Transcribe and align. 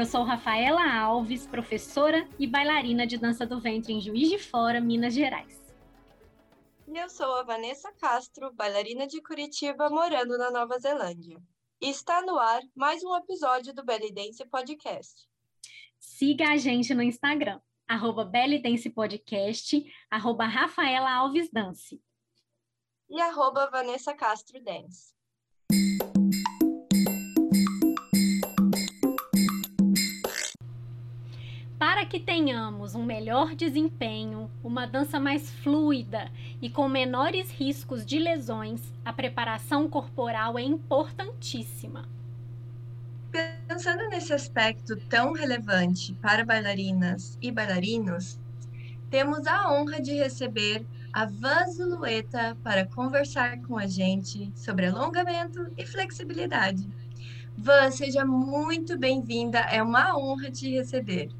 Eu 0.00 0.06
sou 0.06 0.22
Rafaela 0.22 0.98
Alves, 0.98 1.46
professora 1.46 2.26
e 2.38 2.46
bailarina 2.46 3.06
de 3.06 3.18
dança 3.18 3.44
do 3.44 3.60
ventre 3.60 3.92
em 3.92 4.00
Juiz 4.00 4.30
de 4.30 4.38
Fora, 4.38 4.80
Minas 4.80 5.12
Gerais. 5.12 5.60
E 6.88 6.96
eu 6.96 7.10
sou 7.10 7.30
a 7.34 7.42
Vanessa 7.42 7.92
Castro, 7.92 8.50
bailarina 8.54 9.06
de 9.06 9.20
Curitiba, 9.20 9.90
morando 9.90 10.38
na 10.38 10.50
Nova 10.50 10.78
Zelândia. 10.78 11.36
E 11.82 11.90
está 11.90 12.22
no 12.22 12.38
ar 12.38 12.62
mais 12.74 13.04
um 13.04 13.14
episódio 13.14 13.74
do 13.74 13.84
Belly 13.84 14.10
Dance 14.10 14.42
Podcast. 14.46 15.28
Siga 15.98 16.48
a 16.48 16.56
gente 16.56 16.94
no 16.94 17.02
Instagram, 17.02 17.60
arroba 17.86 18.24
Belly 18.24 18.58
Dance 18.58 18.88
Podcast, 18.88 19.84
arroba 20.10 20.46
Rafaela 20.46 21.12
Alves 21.12 21.50
Dance. 21.52 22.02
E 23.10 23.20
arroba 23.20 23.68
Vanessa 23.70 24.14
Castro 24.14 24.64
Dance. 24.64 25.12
Para 31.80 32.04
que 32.04 32.20
tenhamos 32.20 32.94
um 32.94 33.02
melhor 33.02 33.54
desempenho, 33.54 34.50
uma 34.62 34.86
dança 34.86 35.18
mais 35.18 35.48
fluida 35.50 36.30
e 36.60 36.68
com 36.68 36.86
menores 36.86 37.50
riscos 37.50 38.04
de 38.04 38.18
lesões, 38.18 38.92
a 39.02 39.14
preparação 39.14 39.88
corporal 39.88 40.58
é 40.58 40.62
importantíssima. 40.62 42.06
Pensando 43.66 44.10
nesse 44.10 44.30
aspecto 44.34 44.94
tão 45.08 45.32
relevante 45.32 46.12
para 46.20 46.44
bailarinas 46.44 47.38
e 47.40 47.50
bailarinos, 47.50 48.38
temos 49.08 49.46
a 49.46 49.72
honra 49.72 50.02
de 50.02 50.12
receber 50.12 50.84
a 51.14 51.24
Van 51.24 51.66
Zulueta 51.66 52.58
para 52.62 52.84
conversar 52.84 53.58
com 53.62 53.78
a 53.78 53.86
gente 53.86 54.52
sobre 54.54 54.84
alongamento 54.84 55.72
e 55.78 55.86
flexibilidade. 55.86 56.86
Van, 57.56 57.90
seja 57.90 58.22
muito 58.22 58.98
bem-vinda, 58.98 59.60
é 59.60 59.82
uma 59.82 60.14
honra 60.14 60.50
te 60.50 60.70
receber. 60.70 61.30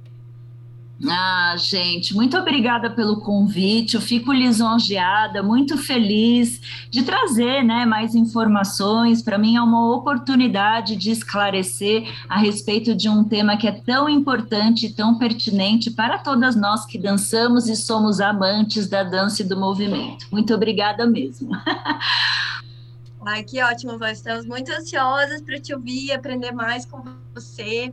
Ah, 1.09 1.55
gente, 1.57 2.15
muito 2.15 2.37
obrigada 2.37 2.91
pelo 2.91 3.21
convite. 3.21 3.95
Eu 3.95 4.03
fico 4.03 4.33
lisonjeada, 4.33 5.43
muito 5.43 5.79
feliz 5.79 6.61
de 6.91 7.03
trazer 7.03 7.63
né, 7.63 7.87
mais 7.87 8.15
informações. 8.15 9.23
Para 9.23 9.39
mim 9.39 9.57
é 9.57 9.63
uma 9.63 9.95
oportunidade 9.95 10.97
de 10.97 11.11
esclarecer 11.11 12.07
a 12.29 12.39
respeito 12.39 12.95
de 12.95 13.09
um 13.09 13.25
tema 13.25 13.57
que 13.57 13.67
é 13.67 13.73
tão 13.73 14.11
importante 14.11 14.87
e 14.87 14.93
tão 14.93 15.17
pertinente 15.17 15.91
para 15.91 16.19
todas 16.19 16.55
nós 16.55 16.85
que 16.85 16.99
dançamos 16.99 17.67
e 17.69 17.77
somos 17.77 18.21
amantes 18.21 18.87
da 18.87 19.03
dança 19.03 19.41
e 19.41 19.45
do 19.45 19.59
movimento. 19.59 20.27
Muito 20.31 20.53
obrigada 20.55 21.07
mesmo. 21.07 21.51
Ai, 23.25 23.43
que 23.43 23.63
ótimo, 23.63 23.99
Van. 23.99 24.11
Estamos 24.11 24.45
muito 24.45 24.71
ansiosas 24.73 25.41
para 25.41 25.59
te 25.59 25.75
ouvir 25.75 26.13
aprender 26.13 26.53
mais 26.53 26.85
com 26.85 27.03
você. 27.35 27.93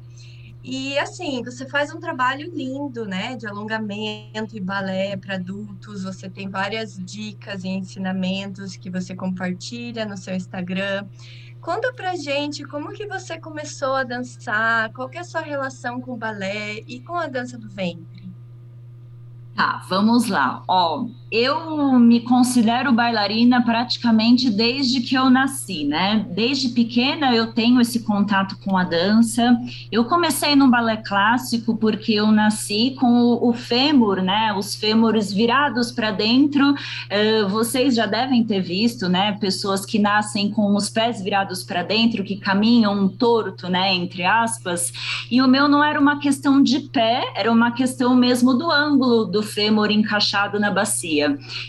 E 0.70 1.00
assim, 1.00 1.42
você 1.42 1.66
faz 1.66 1.94
um 1.96 2.00
trabalho 2.00 2.54
lindo, 2.54 3.06
né, 3.06 3.38
de 3.38 3.48
alongamento 3.48 4.54
e 4.54 4.60
balé 4.60 5.16
para 5.16 5.36
adultos. 5.36 6.04
Você 6.04 6.30
tem 6.30 6.50
várias 6.50 6.98
dicas 6.98 7.64
e 7.64 7.70
ensinamentos 7.70 8.76
que 8.76 8.90
você 8.90 9.16
compartilha 9.16 10.06
no 10.06 10.18
seu 10.18 10.36
Instagram. 10.36 11.08
Conta 11.62 11.94
pra 11.94 12.18
gente 12.18 12.66
como 12.66 12.92
que 12.92 13.08
você 13.08 13.40
começou 13.40 13.96
a 13.96 14.04
dançar, 14.04 14.92
qual 14.92 15.08
que 15.08 15.18
é 15.18 15.22
a 15.22 15.24
sua 15.24 15.40
relação 15.40 16.02
com 16.02 16.12
o 16.12 16.18
balé 16.18 16.80
e 16.86 17.00
com 17.00 17.16
a 17.16 17.28
dança 17.28 17.58
do 17.58 17.70
ventre. 17.70 18.30
Tá, 19.56 19.82
vamos 19.88 20.28
lá. 20.28 20.64
Ó, 20.68 21.08
eu 21.32 22.00
me 22.00 22.22
considero 22.22 22.94
bailarina 22.94 23.62
praticamente 23.62 24.50
desde 24.50 25.02
que 25.02 25.16
eu 25.16 25.30
nasci, 25.30 25.84
né? 25.84 26.26
Desde 26.30 26.70
pequena 26.70 27.36
eu 27.36 27.54
tenho 27.54 27.82
esse 27.82 28.00
contato 28.04 28.58
com 28.64 28.78
a 28.78 28.84
dança. 28.84 29.58
Eu 29.92 30.06
comecei 30.06 30.56
no 30.56 30.70
balé 30.70 30.98
clássico 30.98 31.76
porque 31.76 32.14
eu 32.14 32.32
nasci 32.32 32.96
com 32.98 33.38
o, 33.42 33.52
fêmur, 33.52 34.22
né? 34.22 34.54
Os 34.54 34.76
fêmures 34.76 35.34
virados 35.34 35.92
para 35.92 36.12
dentro. 36.12 36.72
Uh, 36.72 37.50
vocês 37.50 37.96
já 37.96 38.06
devem 38.06 38.46
ter 38.46 38.62
visto, 38.62 39.10
né? 39.10 39.34
Pessoas 39.34 39.86
que 39.86 40.00
nascem 40.00 40.50
com 40.50 40.76
os 40.76 40.90
pés 40.90 41.22
virados 41.22 41.62
para 41.62 41.84
dentro, 41.84 42.24
que 42.24 42.38
caminham 42.38 43.08
torto, 43.10 43.68
né? 43.68 43.94
Entre 43.94 44.24
aspas. 44.24 44.94
E 45.30 45.42
o 45.42 45.48
meu 45.48 45.68
não 45.68 45.84
era 45.84 46.00
uma 46.00 46.20
questão 46.20 46.64
de 46.64 46.80
pé, 46.80 47.34
era 47.36 47.52
uma 47.52 47.72
questão 47.72 48.16
mesmo 48.16 48.54
do 48.54 48.72
ângulo 48.72 49.26
do 49.26 49.44
fêmur 49.44 49.92
encaixado 49.92 50.58
na 50.58 50.72
bacia. 50.72 51.17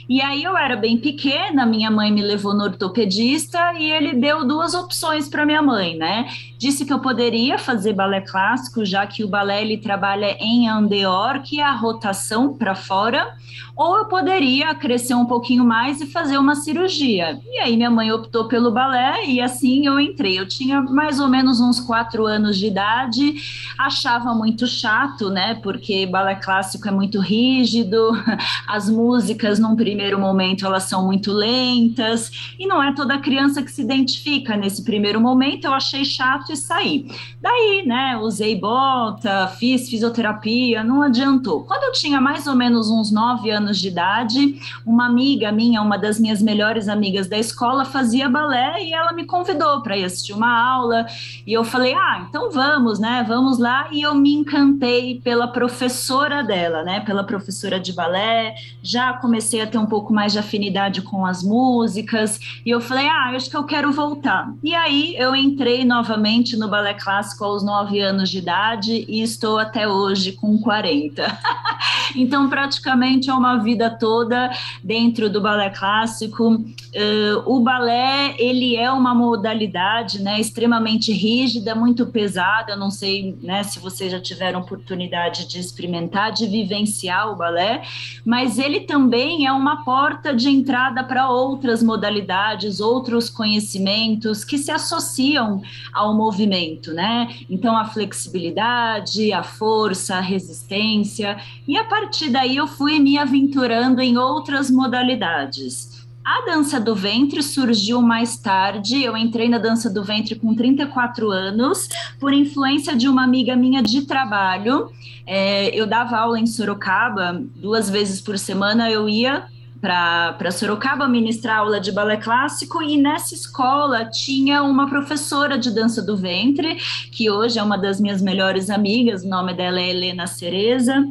E 0.08 0.20
aí 0.20 0.42
eu 0.42 0.56
era 0.56 0.76
bem 0.76 0.96
pequena, 0.98 1.64
minha 1.66 1.90
mãe 1.90 2.12
me 2.12 2.22
levou 2.22 2.54
no 2.54 2.64
ortopedista 2.64 3.72
e 3.74 3.90
ele 3.90 4.14
deu 4.14 4.46
duas 4.46 4.74
opções 4.74 5.28
para 5.28 5.46
minha 5.46 5.62
mãe, 5.62 5.96
né? 5.96 6.28
Disse 6.58 6.84
que 6.84 6.92
eu 6.92 6.98
poderia 6.98 7.56
fazer 7.56 7.92
balé 7.92 8.20
clássico, 8.20 8.84
já 8.84 9.06
que 9.06 9.22
o 9.22 9.28
balé 9.28 9.62
ele 9.62 9.78
trabalha 9.78 10.36
em 10.40 10.68
andeor, 10.68 11.42
que 11.42 11.60
é 11.60 11.64
a 11.64 11.72
rotação 11.72 12.52
para 12.52 12.74
fora, 12.74 13.36
ou 13.78 13.96
eu 13.96 14.06
poderia 14.06 14.74
crescer 14.74 15.14
um 15.14 15.24
pouquinho 15.24 15.64
mais 15.64 16.00
e 16.00 16.06
fazer 16.06 16.36
uma 16.36 16.56
cirurgia. 16.56 17.40
E 17.46 17.60
aí 17.60 17.76
minha 17.76 17.88
mãe 17.90 18.10
optou 18.10 18.48
pelo 18.48 18.72
balé 18.72 19.24
e 19.24 19.40
assim 19.40 19.86
eu 19.86 20.00
entrei. 20.00 20.36
Eu 20.36 20.48
tinha 20.48 20.82
mais 20.82 21.20
ou 21.20 21.28
menos 21.28 21.60
uns 21.60 21.78
quatro 21.78 22.26
anos 22.26 22.58
de 22.58 22.66
idade, 22.66 23.36
achava 23.78 24.34
muito 24.34 24.66
chato, 24.66 25.30
né? 25.30 25.54
Porque 25.62 26.06
balé 26.06 26.34
clássico 26.34 26.88
é 26.88 26.90
muito 26.90 27.20
rígido, 27.20 28.10
as 28.66 28.90
músicas 28.90 29.37
num 29.58 29.76
primeiro 29.76 30.18
momento 30.18 30.66
elas 30.66 30.84
são 30.84 31.04
muito 31.04 31.32
lentas 31.32 32.30
e 32.58 32.66
não 32.66 32.82
é 32.82 32.92
toda 32.94 33.18
criança 33.18 33.62
que 33.62 33.70
se 33.70 33.82
identifica 33.82 34.56
nesse 34.56 34.84
primeiro 34.84 35.20
momento. 35.20 35.66
Eu 35.66 35.74
achei 35.74 36.04
chato 36.04 36.52
e 36.52 36.56
saí. 36.56 37.06
Daí, 37.40 37.84
né? 37.86 38.16
Usei 38.16 38.58
bota, 38.58 39.48
fiz 39.58 39.88
fisioterapia, 39.88 40.82
não 40.82 41.02
adiantou. 41.02 41.64
Quando 41.64 41.84
eu 41.84 41.92
tinha 41.92 42.20
mais 42.20 42.46
ou 42.46 42.54
menos 42.54 42.90
uns 42.90 43.12
nove 43.12 43.50
anos 43.50 43.78
de 43.78 43.88
idade, 43.88 44.60
uma 44.84 45.06
amiga 45.06 45.52
minha, 45.52 45.80
uma 45.80 45.96
das 45.96 46.18
minhas 46.18 46.42
melhores 46.42 46.88
amigas 46.88 47.28
da 47.28 47.38
escola, 47.38 47.84
fazia 47.84 48.28
balé 48.28 48.84
e 48.84 48.92
ela 48.92 49.12
me 49.12 49.24
convidou 49.24 49.82
para 49.82 49.96
ir 49.96 50.04
assistir 50.04 50.32
uma 50.32 50.60
aula. 50.60 51.06
E 51.46 51.52
eu 51.52 51.64
falei: 51.64 51.94
ah, 51.94 52.26
então 52.28 52.50
vamos, 52.50 52.98
né? 52.98 53.24
Vamos 53.26 53.58
lá. 53.58 53.88
E 53.92 54.02
eu 54.02 54.14
me 54.14 54.32
encantei 54.32 55.20
pela 55.20 55.48
professora 55.48 56.42
dela, 56.42 56.82
né? 56.82 57.00
Pela 57.00 57.24
professora 57.24 57.78
de 57.78 57.92
balé. 57.92 58.54
Já 58.82 59.12
comecei 59.28 59.60
a 59.60 59.66
ter 59.66 59.76
um 59.76 59.84
pouco 59.84 60.10
mais 60.10 60.32
de 60.32 60.38
afinidade 60.38 61.02
com 61.02 61.26
as 61.26 61.42
músicas. 61.42 62.40
E 62.64 62.70
eu 62.70 62.80
falei: 62.80 63.06
ah, 63.06 63.32
acho 63.36 63.50
que 63.50 63.56
eu 63.56 63.64
quero 63.64 63.92
voltar. 63.92 64.50
E 64.64 64.74
aí 64.74 65.14
eu 65.16 65.36
entrei 65.36 65.84
novamente 65.84 66.56
no 66.56 66.66
balé 66.66 66.94
clássico 66.94 67.44
aos 67.44 67.62
nove 67.62 68.00
anos 68.00 68.30
de 68.30 68.38
idade 68.38 69.04
e 69.06 69.20
estou 69.20 69.58
até 69.58 69.86
hoje 69.86 70.32
com 70.32 70.58
40. 70.58 71.26
então, 72.16 72.48
praticamente 72.48 73.28
é 73.28 73.34
uma 73.34 73.58
vida 73.58 73.90
toda 73.90 74.50
dentro 74.82 75.28
do 75.28 75.42
balé 75.42 75.68
clássico. 75.68 76.54
Uh, 76.54 77.42
o 77.44 77.60
balé 77.60 78.34
ele 78.38 78.76
é 78.76 78.90
uma 78.90 79.14
modalidade, 79.14 80.22
né, 80.22 80.40
extremamente 80.40 81.12
rígida, 81.12 81.74
muito 81.74 82.06
pesada. 82.06 82.74
não 82.74 82.90
sei, 82.90 83.36
né, 83.42 83.62
se 83.62 83.78
vocês 83.78 84.10
já 84.10 84.18
tiveram 84.18 84.60
oportunidade 84.60 85.46
de 85.46 85.58
experimentar, 85.58 86.32
de 86.32 86.46
vivenciar 86.46 87.30
o 87.30 87.36
balé, 87.36 87.82
mas 88.24 88.58
ele 88.58 88.80
também 88.80 89.17
é 89.46 89.52
uma 89.52 89.84
porta 89.84 90.34
de 90.34 90.48
entrada 90.48 91.02
para 91.02 91.28
outras 91.30 91.82
modalidades, 91.82 92.80
outros 92.80 93.28
conhecimentos 93.28 94.44
que 94.44 94.58
se 94.58 94.70
associam 94.70 95.62
ao 95.92 96.14
movimento, 96.14 96.92
né? 96.92 97.28
Então 97.50 97.76
a 97.76 97.84
flexibilidade, 97.84 99.32
a 99.32 99.42
força, 99.42 100.16
a 100.16 100.20
resistência 100.20 101.38
e 101.66 101.76
a 101.76 101.84
partir 101.84 102.30
daí 102.30 102.56
eu 102.56 102.66
fui 102.66 102.98
me 102.98 103.18
aventurando 103.18 104.00
em 104.00 104.16
outras 104.16 104.70
modalidades. 104.70 105.97
A 106.28 106.44
dança 106.44 106.78
do 106.78 106.94
ventre 106.94 107.42
surgiu 107.42 108.02
mais 108.02 108.36
tarde. 108.36 109.02
Eu 109.02 109.16
entrei 109.16 109.48
na 109.48 109.56
dança 109.56 109.88
do 109.88 110.04
ventre 110.04 110.34
com 110.34 110.54
34 110.54 111.30
anos, 111.30 111.88
por 112.20 112.34
influência 112.34 112.94
de 112.94 113.08
uma 113.08 113.24
amiga 113.24 113.56
minha 113.56 113.82
de 113.82 114.02
trabalho. 114.02 114.92
É, 115.26 115.74
eu 115.74 115.86
dava 115.86 116.18
aula 116.18 116.38
em 116.38 116.46
Sorocaba 116.46 117.42
duas 117.56 117.88
vezes 117.88 118.20
por 118.20 118.38
semana. 118.38 118.90
Eu 118.90 119.08
ia 119.08 119.46
para 119.80 120.50
Sorocaba 120.50 121.08
ministrar 121.08 121.60
aula 121.60 121.80
de 121.80 121.90
balé 121.92 122.18
clássico 122.18 122.82
e 122.82 122.98
nessa 122.98 123.32
escola 123.32 124.04
tinha 124.04 124.62
uma 124.62 124.86
professora 124.86 125.56
de 125.56 125.70
dança 125.70 126.02
do 126.02 126.14
ventre, 126.14 126.76
que 127.10 127.30
hoje 127.30 127.58
é 127.58 127.62
uma 127.62 127.78
das 127.78 127.98
minhas 127.98 128.20
melhores 128.20 128.68
amigas, 128.68 129.24
o 129.24 129.28
nome 129.28 129.54
dela 129.54 129.80
é 129.80 129.88
Helena 129.88 130.26
Cereza. 130.26 131.06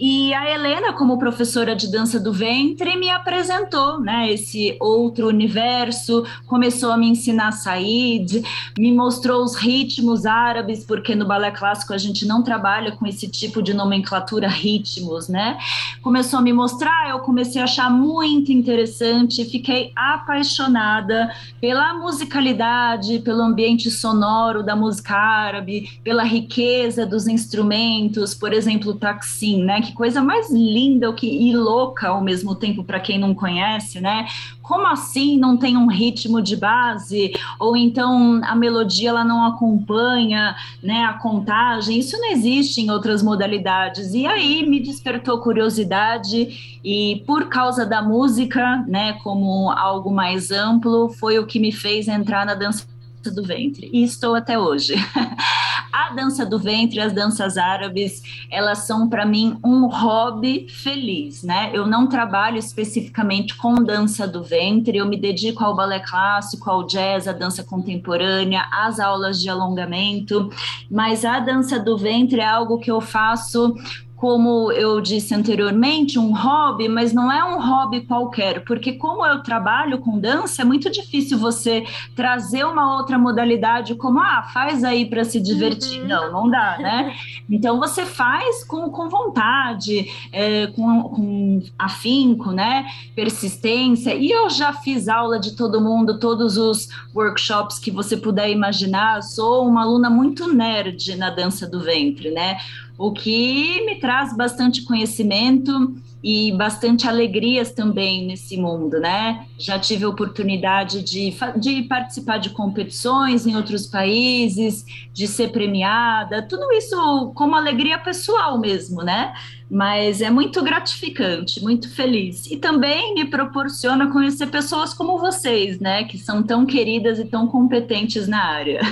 E 0.00 0.32
a 0.32 0.48
Helena, 0.48 0.92
como 0.92 1.18
professora 1.18 1.74
de 1.74 1.90
dança 1.90 2.20
do 2.20 2.32
ventre, 2.32 2.94
me 2.96 3.10
apresentou, 3.10 3.98
né, 4.00 4.30
esse 4.30 4.76
outro 4.78 5.26
universo, 5.26 6.24
começou 6.46 6.92
a 6.92 6.96
me 6.96 7.08
ensinar 7.08 7.50
saíd, 7.50 8.44
me 8.78 8.92
mostrou 8.92 9.42
os 9.42 9.56
ritmos 9.56 10.24
árabes, 10.24 10.84
porque 10.84 11.16
no 11.16 11.26
balé 11.26 11.50
clássico 11.50 11.92
a 11.92 11.98
gente 11.98 12.24
não 12.26 12.44
trabalha 12.44 12.92
com 12.92 13.08
esse 13.08 13.26
tipo 13.26 13.60
de 13.60 13.74
nomenclatura 13.74 14.46
ritmos, 14.46 15.28
né? 15.28 15.58
Começou 16.00 16.38
a 16.38 16.42
me 16.42 16.52
mostrar, 16.52 17.10
eu 17.10 17.18
comecei 17.18 17.60
a 17.60 17.64
achar 17.64 17.90
muito 17.90 18.52
interessante, 18.52 19.44
fiquei 19.44 19.90
apaixonada 19.96 21.34
pela 21.60 21.92
musicalidade, 21.94 23.18
pelo 23.18 23.42
ambiente 23.42 23.90
sonoro 23.90 24.62
da 24.62 24.76
música 24.76 25.16
árabe, 25.16 25.98
pela 26.04 26.22
riqueza 26.22 27.04
dos 27.04 27.26
instrumentos, 27.26 28.32
por 28.32 28.52
exemplo, 28.52 28.92
o 28.92 28.94
taksim, 28.94 29.64
né? 29.64 29.87
Que 29.88 29.94
coisa 29.94 30.20
mais 30.20 30.50
linda 30.50 31.10
que, 31.14 31.26
e 31.26 31.56
louca 31.56 32.08
ao 32.08 32.20
mesmo 32.20 32.54
tempo 32.54 32.84
para 32.84 33.00
quem 33.00 33.18
não 33.18 33.34
conhece, 33.34 34.02
né? 34.02 34.26
Como 34.60 34.86
assim 34.86 35.38
não 35.38 35.56
tem 35.56 35.78
um 35.78 35.86
ritmo 35.86 36.42
de 36.42 36.56
base? 36.56 37.32
Ou 37.58 37.74
então 37.74 38.38
a 38.44 38.54
melodia 38.54 39.08
ela 39.08 39.24
não 39.24 39.46
acompanha, 39.46 40.54
né, 40.82 41.06
a 41.06 41.14
contagem? 41.14 41.98
Isso 41.98 42.18
não 42.18 42.30
existe 42.30 42.82
em 42.82 42.90
outras 42.90 43.22
modalidades. 43.22 44.12
E 44.12 44.26
aí 44.26 44.68
me 44.68 44.78
despertou 44.78 45.38
curiosidade 45.38 46.78
e 46.84 47.22
por 47.26 47.48
causa 47.48 47.86
da 47.86 48.02
música, 48.02 48.84
né, 48.86 49.14
como 49.24 49.70
algo 49.70 50.10
mais 50.10 50.50
amplo, 50.50 51.08
foi 51.08 51.38
o 51.38 51.46
que 51.46 51.58
me 51.58 51.72
fez 51.72 52.08
entrar 52.08 52.44
na 52.44 52.54
dança 52.54 52.86
do 53.34 53.42
ventre. 53.42 53.88
E 53.90 54.02
estou 54.02 54.34
até 54.34 54.58
hoje. 54.58 54.96
a 55.98 56.10
dança 56.14 56.46
do 56.46 56.58
ventre, 56.60 57.00
as 57.00 57.12
danças 57.12 57.58
árabes, 57.58 58.22
elas 58.50 58.78
são 58.86 59.08
para 59.08 59.26
mim 59.26 59.58
um 59.64 59.88
hobby 59.88 60.68
feliz, 60.68 61.42
né? 61.42 61.70
Eu 61.74 61.86
não 61.86 62.06
trabalho 62.06 62.56
especificamente 62.56 63.56
com 63.56 63.74
dança 63.74 64.26
do 64.26 64.42
ventre, 64.44 64.98
eu 64.98 65.06
me 65.06 65.16
dedico 65.16 65.64
ao 65.64 65.74
balé 65.74 65.98
clássico, 65.98 66.70
ao 66.70 66.86
jazz, 66.86 67.26
à 67.26 67.32
dança 67.32 67.64
contemporânea, 67.64 68.64
às 68.72 69.00
aulas 69.00 69.40
de 69.40 69.50
alongamento, 69.50 70.50
mas 70.88 71.24
a 71.24 71.40
dança 71.40 71.80
do 71.80 71.98
ventre 71.98 72.40
é 72.40 72.46
algo 72.46 72.78
que 72.78 72.90
eu 72.90 73.00
faço 73.00 73.74
como 74.18 74.72
eu 74.72 75.00
disse 75.00 75.32
anteriormente, 75.32 76.18
um 76.18 76.34
hobby, 76.34 76.88
mas 76.88 77.12
não 77.12 77.30
é 77.30 77.44
um 77.44 77.60
hobby 77.60 78.00
qualquer, 78.00 78.64
porque 78.64 78.94
como 78.94 79.24
eu 79.24 79.44
trabalho 79.44 79.98
com 79.98 80.18
dança, 80.18 80.62
é 80.62 80.64
muito 80.64 80.90
difícil 80.90 81.38
você 81.38 81.84
trazer 82.16 82.64
uma 82.64 82.96
outra 82.96 83.16
modalidade 83.16 83.94
como, 83.94 84.18
ah, 84.18 84.42
faz 84.52 84.82
aí 84.82 85.06
para 85.06 85.22
se 85.22 85.40
divertir. 85.40 86.02
Uhum. 86.02 86.08
Não, 86.08 86.32
não 86.32 86.50
dá, 86.50 86.78
né? 86.78 87.14
Então 87.50 87.78
você 87.78 88.04
faz 88.04 88.62
com, 88.64 88.90
com 88.90 89.08
vontade, 89.08 90.06
é, 90.32 90.66
com, 90.68 91.02
com 91.04 91.62
afinco, 91.78 92.50
né? 92.52 92.86
Persistência. 93.14 94.14
E 94.14 94.30
eu 94.30 94.50
já 94.50 94.72
fiz 94.72 95.08
aula 95.08 95.40
de 95.40 95.56
todo 95.56 95.80
mundo, 95.80 96.18
todos 96.18 96.58
os 96.58 96.88
workshops 97.14 97.78
que 97.78 97.90
você 97.90 98.16
puder 98.16 98.50
imaginar. 98.50 99.22
Sou 99.22 99.66
uma 99.66 99.82
aluna 99.82 100.10
muito 100.10 100.52
nerd 100.52 101.16
na 101.16 101.30
dança 101.30 101.66
do 101.66 101.80
ventre, 101.80 102.30
né? 102.30 102.58
O 102.98 103.12
que 103.12 103.84
me 103.86 104.00
traz 104.00 104.36
bastante 104.36 104.82
conhecimento 104.82 105.94
e 106.22 106.50
bastante 106.52 107.06
alegrias 107.06 107.70
também 107.70 108.26
nesse 108.26 108.56
mundo, 108.56 108.98
né? 108.98 109.46
Já 109.56 109.78
tive 109.78 110.04
a 110.04 110.08
oportunidade 110.08 111.00
de, 111.02 111.32
de 111.56 111.82
participar 111.82 112.38
de 112.38 112.50
competições 112.50 113.46
em 113.46 113.54
outros 113.54 113.86
países, 113.86 114.84
de 115.12 115.28
ser 115.28 115.52
premiada, 115.52 116.42
tudo 116.42 116.72
isso 116.72 117.32
como 117.36 117.54
alegria 117.54 117.98
pessoal 117.98 118.58
mesmo, 118.58 119.02
né? 119.02 119.32
Mas 119.70 120.20
é 120.20 120.30
muito 120.30 120.60
gratificante, 120.62 121.62
muito 121.62 121.94
feliz. 121.94 122.46
E 122.50 122.56
também 122.56 123.14
me 123.14 123.26
proporciona 123.26 124.10
conhecer 124.10 124.48
pessoas 124.48 124.92
como 124.92 125.18
vocês, 125.18 125.78
né? 125.78 126.02
Que 126.02 126.18
são 126.18 126.42
tão 126.42 126.66
queridas 126.66 127.20
e 127.20 127.26
tão 127.26 127.46
competentes 127.46 128.26
na 128.26 128.44
área. 128.44 128.80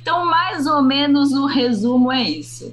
Então, 0.00 0.24
mais 0.24 0.66
ou 0.66 0.82
menos 0.82 1.32
o 1.32 1.44
resumo 1.44 2.10
é 2.10 2.22
isso. 2.22 2.72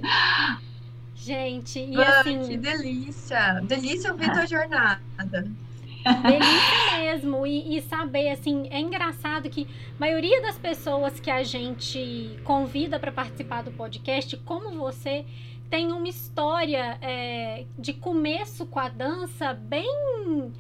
Gente, 1.26 1.80
e 1.80 2.04
assim. 2.04 2.48
Que 2.48 2.56
delícia! 2.56 3.60
Delícia 3.64 4.12
ouvir 4.12 4.32
tua 4.32 4.46
jornada. 4.46 5.02
Delícia 5.24 6.98
mesmo. 7.02 7.48
E, 7.48 7.76
e, 7.76 7.82
saber, 7.82 8.30
assim, 8.30 8.68
é 8.70 8.80
engraçado 8.80 9.50
que 9.50 9.68
a 9.96 10.00
maioria 10.00 10.40
das 10.44 10.56
pessoas 10.60 11.20
que 11.20 11.32
a 11.32 11.42
gente 11.42 12.38
convida 12.44 13.00
para 13.00 13.12
participar 13.12 13.64
do 13.64 13.72
podcast, 13.72 14.38
como 14.38 14.70
você, 14.78 15.26
tem 15.68 15.92
uma 15.92 16.08
história 16.08 17.00
é, 17.02 17.66
de 17.76 17.94
começo 17.94 18.68
com 18.68 18.80
a 18.80 18.88
dança 18.88 19.52
bem 19.52 20.54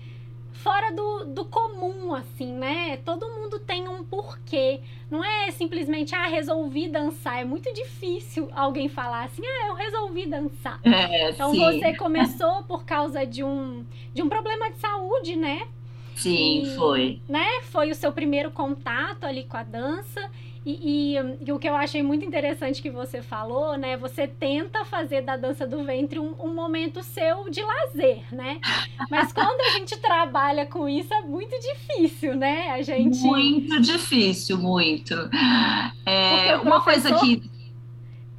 fora 0.65 0.91
do, 0.91 1.25
do 1.25 1.45
comum, 1.45 2.15
assim, 2.15 2.51
né? 2.51 2.97
Todo 3.05 3.29
mundo 3.29 3.59
tem 3.59 3.87
um 3.87 4.03
porquê. 4.03 4.79
Não 5.11 5.23
é 5.23 5.51
simplesmente, 5.51 6.15
ah, 6.15 6.25
resolvi 6.25 6.87
dançar. 6.87 7.39
É 7.39 7.45
muito 7.45 7.71
difícil 7.71 8.49
alguém 8.51 8.89
falar 8.89 9.25
assim, 9.25 9.43
ah, 9.45 9.67
eu 9.67 9.75
resolvi 9.75 10.25
dançar. 10.25 10.79
É, 10.83 11.29
então 11.29 11.51
sim. 11.51 11.59
você 11.59 11.93
começou 11.95 12.63
por 12.63 12.83
causa 12.83 13.27
de 13.27 13.43
um, 13.43 13.85
de 14.11 14.23
um 14.23 14.27
problema 14.27 14.71
de 14.71 14.79
saúde, 14.79 15.35
né? 15.35 15.67
Sim, 16.15 16.63
e, 16.63 16.75
foi. 16.75 17.21
Né? 17.29 17.61
Foi 17.65 17.91
o 17.91 17.95
seu 17.95 18.11
primeiro 18.11 18.49
contato 18.49 19.23
ali 19.23 19.43
com 19.43 19.57
a 19.57 19.63
dança. 19.63 20.31
E, 20.65 21.15
e, 21.15 21.45
e, 21.45 21.51
o 21.51 21.59
que 21.59 21.69
eu 21.69 21.75
achei 21.75 22.01
muito 22.01 22.25
interessante 22.25 22.81
que 22.81 22.89
você 22.89 23.21
falou, 23.21 23.77
né? 23.77 23.95
Você 23.97 24.27
tenta 24.27 24.83
fazer 24.83 25.21
da 25.21 25.37
dança 25.37 25.67
do 25.67 25.83
ventre 25.83 26.17
um, 26.17 26.33
um 26.43 26.55
momento 26.55 27.03
seu 27.03 27.49
de 27.51 27.61
lazer, 27.61 28.23
né? 28.33 28.59
Mas 29.11 29.31
quando 29.31 29.61
a 29.61 29.77
gente 29.77 29.95
trabalha 29.97 30.65
com 30.65 30.89
isso 30.89 31.13
é 31.13 31.21
muito 31.21 31.55
difícil, 31.59 32.35
né? 32.35 32.71
A 32.71 32.81
gente. 32.81 33.19
Muito 33.19 33.79
difícil, 33.79 34.57
muito. 34.57 35.13
É, 36.03 36.55
uma 36.57 36.81
coisa 36.81 37.13
que. 37.19 37.43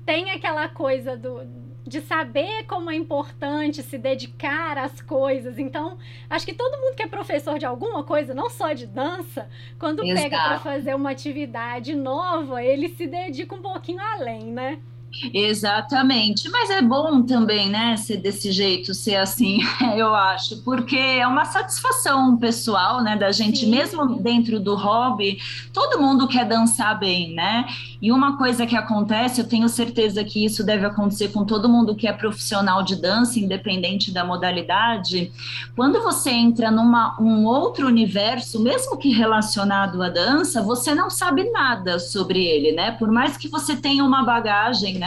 Tem 0.04 0.30
aquela 0.30 0.68
coisa 0.68 1.16
do 1.16 1.65
de 1.86 2.00
saber 2.00 2.64
como 2.66 2.90
é 2.90 2.96
importante 2.96 3.82
se 3.82 3.96
dedicar 3.96 4.76
às 4.76 5.00
coisas. 5.00 5.58
Então, 5.58 5.96
acho 6.28 6.44
que 6.44 6.52
todo 6.52 6.80
mundo 6.80 6.96
que 6.96 7.02
é 7.02 7.06
professor 7.06 7.58
de 7.58 7.64
alguma 7.64 8.02
coisa, 8.02 8.34
não 8.34 8.50
só 8.50 8.72
de 8.72 8.86
dança, 8.86 9.48
quando 9.78 10.02
Exato. 10.02 10.22
pega 10.22 10.36
para 10.36 10.58
fazer 10.58 10.94
uma 10.94 11.10
atividade 11.10 11.94
nova, 11.94 12.62
ele 12.62 12.88
se 12.88 13.06
dedica 13.06 13.54
um 13.54 13.62
pouquinho 13.62 14.00
além, 14.00 14.44
né? 14.52 14.80
Exatamente, 15.32 16.48
mas 16.50 16.70
é 16.70 16.82
bom 16.82 17.22
também, 17.22 17.68
né, 17.68 17.96
ser 17.96 18.18
desse 18.18 18.52
jeito, 18.52 18.94
ser 18.94 19.16
assim, 19.16 19.60
eu 19.96 20.14
acho, 20.14 20.62
porque 20.62 20.96
é 20.96 21.26
uma 21.26 21.44
satisfação 21.44 22.36
pessoal, 22.36 23.02
né, 23.02 23.16
da 23.16 23.32
gente, 23.32 23.60
Sim. 23.60 23.70
mesmo 23.70 24.16
dentro 24.16 24.60
do 24.60 24.74
hobby, 24.74 25.38
todo 25.72 26.00
mundo 26.00 26.28
quer 26.28 26.44
dançar 26.44 26.98
bem, 26.98 27.34
né? 27.34 27.66
E 28.00 28.12
uma 28.12 28.36
coisa 28.36 28.66
que 28.66 28.76
acontece, 28.76 29.40
eu 29.40 29.48
tenho 29.48 29.68
certeza 29.68 30.22
que 30.22 30.44
isso 30.44 30.64
deve 30.64 30.84
acontecer 30.84 31.28
com 31.28 31.44
todo 31.44 31.68
mundo 31.68 31.94
que 31.94 32.06
é 32.06 32.12
profissional 32.12 32.82
de 32.82 32.96
dança, 32.96 33.38
independente 33.38 34.12
da 34.12 34.24
modalidade, 34.24 35.32
quando 35.74 36.02
você 36.02 36.30
entra 36.30 36.70
numa 36.70 37.16
um 37.20 37.46
outro 37.46 37.86
universo, 37.86 38.62
mesmo 38.62 38.96
que 38.96 39.10
relacionado 39.10 40.02
à 40.02 40.08
dança, 40.08 40.62
você 40.62 40.94
não 40.94 41.08
sabe 41.08 41.50
nada 41.50 41.98
sobre 41.98 42.44
ele, 42.44 42.72
né? 42.72 42.90
Por 42.92 43.10
mais 43.10 43.36
que 43.36 43.48
você 43.48 43.74
tenha 43.76 44.04
uma 44.04 44.22
bagagem, 44.22 44.98
né? 44.98 45.05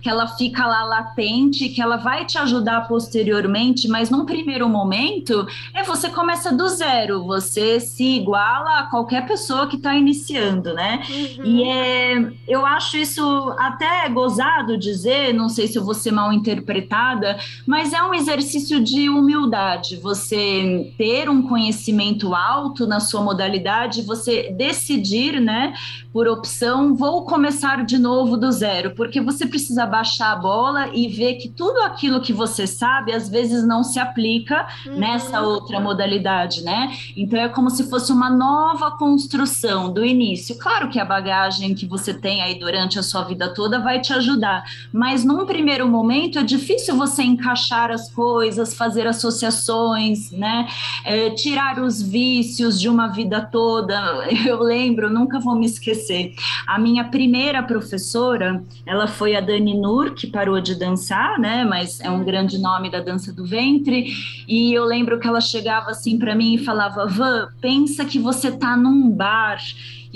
Que 0.00 0.08
ela 0.08 0.26
fica 0.26 0.66
lá 0.66 0.84
latente, 0.84 1.68
que 1.68 1.80
ela 1.80 1.96
vai 1.96 2.24
te 2.24 2.38
ajudar 2.38 2.88
posteriormente, 2.88 3.88
mas 3.88 4.10
num 4.10 4.24
primeiro 4.24 4.68
momento, 4.68 5.46
é 5.74 5.82
você 5.82 6.08
começa 6.08 6.52
do 6.52 6.68
zero, 6.68 7.24
você 7.24 7.80
se 7.80 8.16
iguala 8.16 8.80
a 8.80 8.82
qualquer 8.84 9.26
pessoa 9.26 9.66
que 9.66 9.76
está 9.76 9.94
iniciando, 9.94 10.72
né? 10.74 11.02
Uhum. 11.08 11.44
E 11.44 11.64
é, 11.64 12.32
eu 12.46 12.64
acho 12.64 12.96
isso 12.96 13.54
até 13.58 14.08
gozado 14.08 14.78
dizer, 14.78 15.34
não 15.34 15.48
sei 15.48 15.66
se 15.66 15.76
eu 15.76 15.84
vou 15.84 15.94
ser 15.94 16.12
mal 16.12 16.32
interpretada, 16.32 17.38
mas 17.66 17.92
é 17.92 18.02
um 18.02 18.14
exercício 18.14 18.82
de 18.82 19.08
humildade, 19.08 19.96
você 19.96 20.92
ter 20.96 21.28
um 21.28 21.42
conhecimento 21.42 22.34
alto 22.34 22.86
na 22.86 23.00
sua 23.00 23.22
modalidade, 23.22 24.02
você 24.02 24.52
decidir, 24.52 25.40
né, 25.40 25.74
por 26.12 26.28
opção, 26.28 26.94
vou 26.94 27.24
começar 27.24 27.84
de 27.84 27.98
novo 27.98 28.36
do 28.36 28.50
zero, 28.50 28.92
porque 28.94 29.20
você 29.20 29.35
precisa 29.44 29.84
baixar 29.84 30.32
a 30.32 30.36
bola 30.36 30.88
e 30.94 31.08
ver 31.08 31.34
que 31.34 31.48
tudo 31.48 31.80
aquilo 31.80 32.20
que 32.20 32.32
você 32.32 32.66
sabe 32.66 33.12
às 33.12 33.28
vezes 33.28 33.66
não 33.66 33.82
se 33.82 33.98
aplica 33.98 34.66
uhum. 34.86 34.98
nessa 34.98 35.40
outra 35.40 35.80
modalidade, 35.80 36.62
né? 36.62 36.96
Então 37.16 37.38
é 37.38 37.48
como 37.48 37.68
se 37.68 37.90
fosse 37.90 38.12
uma 38.12 38.30
nova 38.30 38.92
construção 38.92 39.92
do 39.92 40.04
início. 40.04 40.56
Claro 40.56 40.88
que 40.88 41.00
a 41.00 41.04
bagagem 41.04 41.74
que 41.74 41.86
você 41.86 42.14
tem 42.14 42.42
aí 42.42 42.58
durante 42.58 42.98
a 42.98 43.02
sua 43.02 43.24
vida 43.24 43.52
toda 43.52 43.80
vai 43.80 44.00
te 44.00 44.12
ajudar, 44.12 44.64
mas 44.92 45.24
num 45.24 45.44
primeiro 45.44 45.88
momento 45.88 46.38
é 46.38 46.42
difícil 46.44 46.96
você 46.96 47.22
encaixar 47.22 47.90
as 47.90 48.08
coisas, 48.10 48.74
fazer 48.74 49.06
associações, 49.06 50.30
né? 50.30 50.68
É, 51.04 51.30
tirar 51.30 51.80
os 51.80 52.00
vícios 52.00 52.80
de 52.80 52.88
uma 52.88 53.08
vida 53.08 53.40
toda. 53.40 53.96
Eu 54.46 54.62
lembro, 54.62 55.10
nunca 55.10 55.40
vou 55.40 55.56
me 55.56 55.66
esquecer. 55.66 56.34
A 56.66 56.78
minha 56.78 57.04
primeira 57.04 57.62
professora, 57.62 58.62
ela 58.84 59.06
foi 59.16 59.34
a 59.34 59.40
Dani 59.40 59.74
Nur, 59.74 60.14
que 60.14 60.26
parou 60.26 60.60
de 60.60 60.74
dançar, 60.74 61.38
né? 61.38 61.64
Mas 61.64 62.00
é 62.00 62.10
um 62.10 62.22
grande 62.22 62.58
nome 62.58 62.90
da 62.90 63.00
dança 63.00 63.32
do 63.32 63.44
ventre. 63.44 64.12
E 64.46 64.72
eu 64.72 64.84
lembro 64.84 65.18
que 65.18 65.26
ela 65.26 65.40
chegava 65.40 65.90
assim 65.90 66.18
para 66.18 66.34
mim 66.34 66.54
e 66.54 66.64
falava: 66.64 67.06
Van, 67.06 67.48
pensa 67.60 68.04
que 68.04 68.18
você 68.18 68.52
tá 68.52 68.76
num 68.76 69.10
bar 69.10 69.58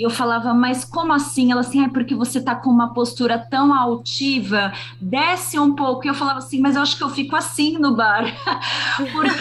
e 0.01 0.03
eu 0.03 0.09
falava, 0.09 0.51
mas 0.51 0.83
como 0.83 1.13
assim? 1.13 1.51
Ela 1.51 1.61
assim, 1.61 1.83
é 1.83 1.87
porque 1.87 2.15
você 2.15 2.41
tá 2.41 2.55
com 2.55 2.71
uma 2.71 2.91
postura 2.91 3.37
tão 3.37 3.71
altiva, 3.71 4.73
desce 4.99 5.59
um 5.59 5.75
pouco. 5.75 6.07
E 6.07 6.09
eu 6.09 6.15
falava 6.15 6.39
assim, 6.39 6.59
mas 6.59 6.75
eu 6.75 6.81
acho 6.81 6.97
que 6.97 7.03
eu 7.03 7.09
fico 7.11 7.35
assim 7.35 7.77
no 7.77 7.95
bar. 7.95 8.25
porque 9.13 9.31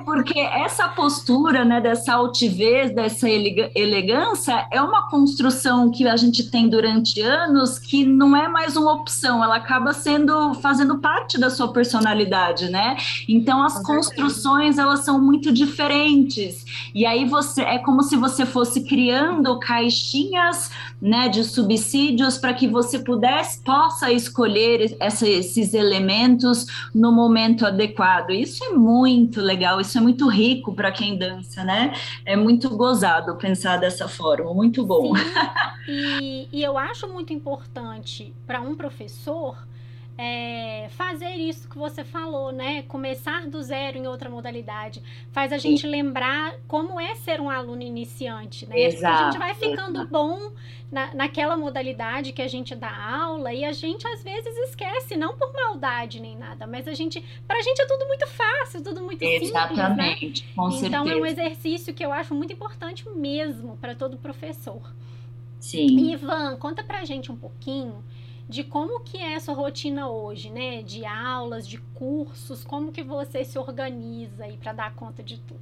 porque 0.04 0.40
essa 0.40 0.88
postura, 0.88 1.64
né, 1.64 1.80
dessa 1.80 2.14
altivez, 2.14 2.94
dessa 2.94 3.28
elegância, 3.28 4.66
é 4.70 4.80
uma 4.80 5.10
construção 5.10 5.90
que 5.90 6.06
a 6.06 6.16
gente 6.16 6.50
tem 6.50 6.68
durante 6.68 7.20
anos 7.20 7.78
que 7.78 8.04
não 8.04 8.36
é 8.36 8.48
mais 8.48 8.76
uma 8.76 8.92
opção, 8.92 9.42
ela 9.42 9.56
acaba 9.56 9.92
sendo 9.92 10.54
fazendo 10.54 10.98
parte 10.98 11.38
da 11.38 11.50
sua 11.50 11.72
personalidade, 11.72 12.70
né? 12.70 12.96
Então 13.28 13.62
as 13.62 13.82
construções 13.82 14.78
elas 14.78 15.00
são 15.00 15.20
muito 15.20 15.52
diferentes. 15.52 16.64
E 16.94 17.04
aí 17.04 17.24
você 17.24 17.62
é 17.62 17.78
como 17.78 18.02
se 18.02 18.16
você 18.16 18.46
fosse 18.54 18.84
criando 18.84 19.58
caixinhas, 19.58 20.70
né, 21.02 21.28
de 21.28 21.42
subsídios 21.42 22.38
para 22.38 22.54
que 22.54 22.68
você 22.68 23.00
pudesse 23.00 23.60
possa 23.62 24.12
escolher 24.12 24.96
essa, 25.00 25.28
esses 25.28 25.74
elementos 25.74 26.66
no 26.94 27.10
momento 27.10 27.66
adequado. 27.66 28.30
Isso 28.30 28.62
é 28.64 28.70
muito 28.70 29.40
legal, 29.40 29.80
isso 29.80 29.98
é 29.98 30.00
muito 30.00 30.28
rico 30.28 30.72
para 30.72 30.92
quem 30.92 31.18
dança, 31.18 31.64
né? 31.64 31.92
É 32.24 32.36
muito 32.36 32.70
gozado 32.70 33.34
pensar 33.36 33.76
dessa 33.78 34.06
forma, 34.06 34.54
muito 34.54 34.86
bom. 34.86 35.12
E, 35.86 36.48
e 36.50 36.62
eu 36.62 36.78
acho 36.78 37.06
muito 37.06 37.34
importante 37.34 38.34
para 38.46 38.58
um 38.58 38.74
professor 38.74 39.54
é, 40.16 40.88
fazer 40.90 41.34
isso 41.34 41.68
que 41.68 41.76
você 41.76 42.04
falou, 42.04 42.52
né? 42.52 42.82
Começar 42.82 43.48
do 43.48 43.60
zero 43.62 43.98
em 43.98 44.06
outra 44.06 44.30
modalidade. 44.30 45.02
Faz 45.32 45.52
a 45.52 45.58
gente 45.58 45.82
Sim. 45.82 45.88
lembrar 45.88 46.54
como 46.68 47.00
é 47.00 47.14
ser 47.16 47.40
um 47.40 47.50
aluno 47.50 47.82
iniciante, 47.82 48.64
né? 48.66 48.78
Exato, 48.78 49.22
a 49.22 49.30
gente 49.30 49.38
vai 49.38 49.54
ficando 49.54 49.98
exato. 49.98 50.10
bom 50.10 50.52
na, 50.90 51.12
naquela 51.14 51.56
modalidade 51.56 52.32
que 52.32 52.40
a 52.40 52.46
gente 52.46 52.76
dá 52.76 52.94
aula 52.94 53.52
e 53.52 53.64
a 53.64 53.72
gente 53.72 54.06
às 54.06 54.22
vezes 54.22 54.56
esquece, 54.68 55.16
não 55.16 55.36
por 55.36 55.52
maldade 55.52 56.20
nem 56.20 56.36
nada, 56.36 56.64
mas 56.64 56.86
a 56.86 56.94
gente, 56.94 57.20
pra 57.48 57.60
gente 57.60 57.80
é 57.82 57.86
tudo 57.86 58.06
muito 58.06 58.26
fácil, 58.28 58.82
tudo 58.82 59.02
muito 59.02 59.20
Exatamente, 59.20 60.42
simples, 60.42 60.46
né? 60.46 60.52
com 60.54 60.68
então 60.68 61.04
certeza. 61.04 61.10
é 61.10 61.16
um 61.16 61.26
exercício 61.26 61.92
que 61.92 62.04
eu 62.04 62.12
acho 62.12 62.32
muito 62.34 62.52
importante 62.52 63.08
mesmo 63.08 63.76
para 63.78 63.96
todo 63.96 64.16
professor. 64.16 64.94
Sim. 65.58 66.12
Ivan, 66.12 66.56
conta 66.56 66.84
pra 66.84 67.04
gente 67.04 67.32
um 67.32 67.36
pouquinho 67.36 68.04
de 68.48 68.64
como 68.64 69.00
que 69.00 69.18
é 69.18 69.36
a 69.36 69.40
sua 69.40 69.54
rotina 69.54 70.08
hoje, 70.08 70.50
né? 70.50 70.82
De 70.82 71.04
aulas, 71.04 71.66
de 71.66 71.78
cursos, 71.78 72.64
como 72.64 72.92
que 72.92 73.02
você 73.02 73.44
se 73.44 73.58
organiza 73.58 74.44
aí 74.44 74.56
para 74.56 74.72
dar 74.72 74.94
conta 74.94 75.22
de 75.22 75.38
tudo. 75.40 75.60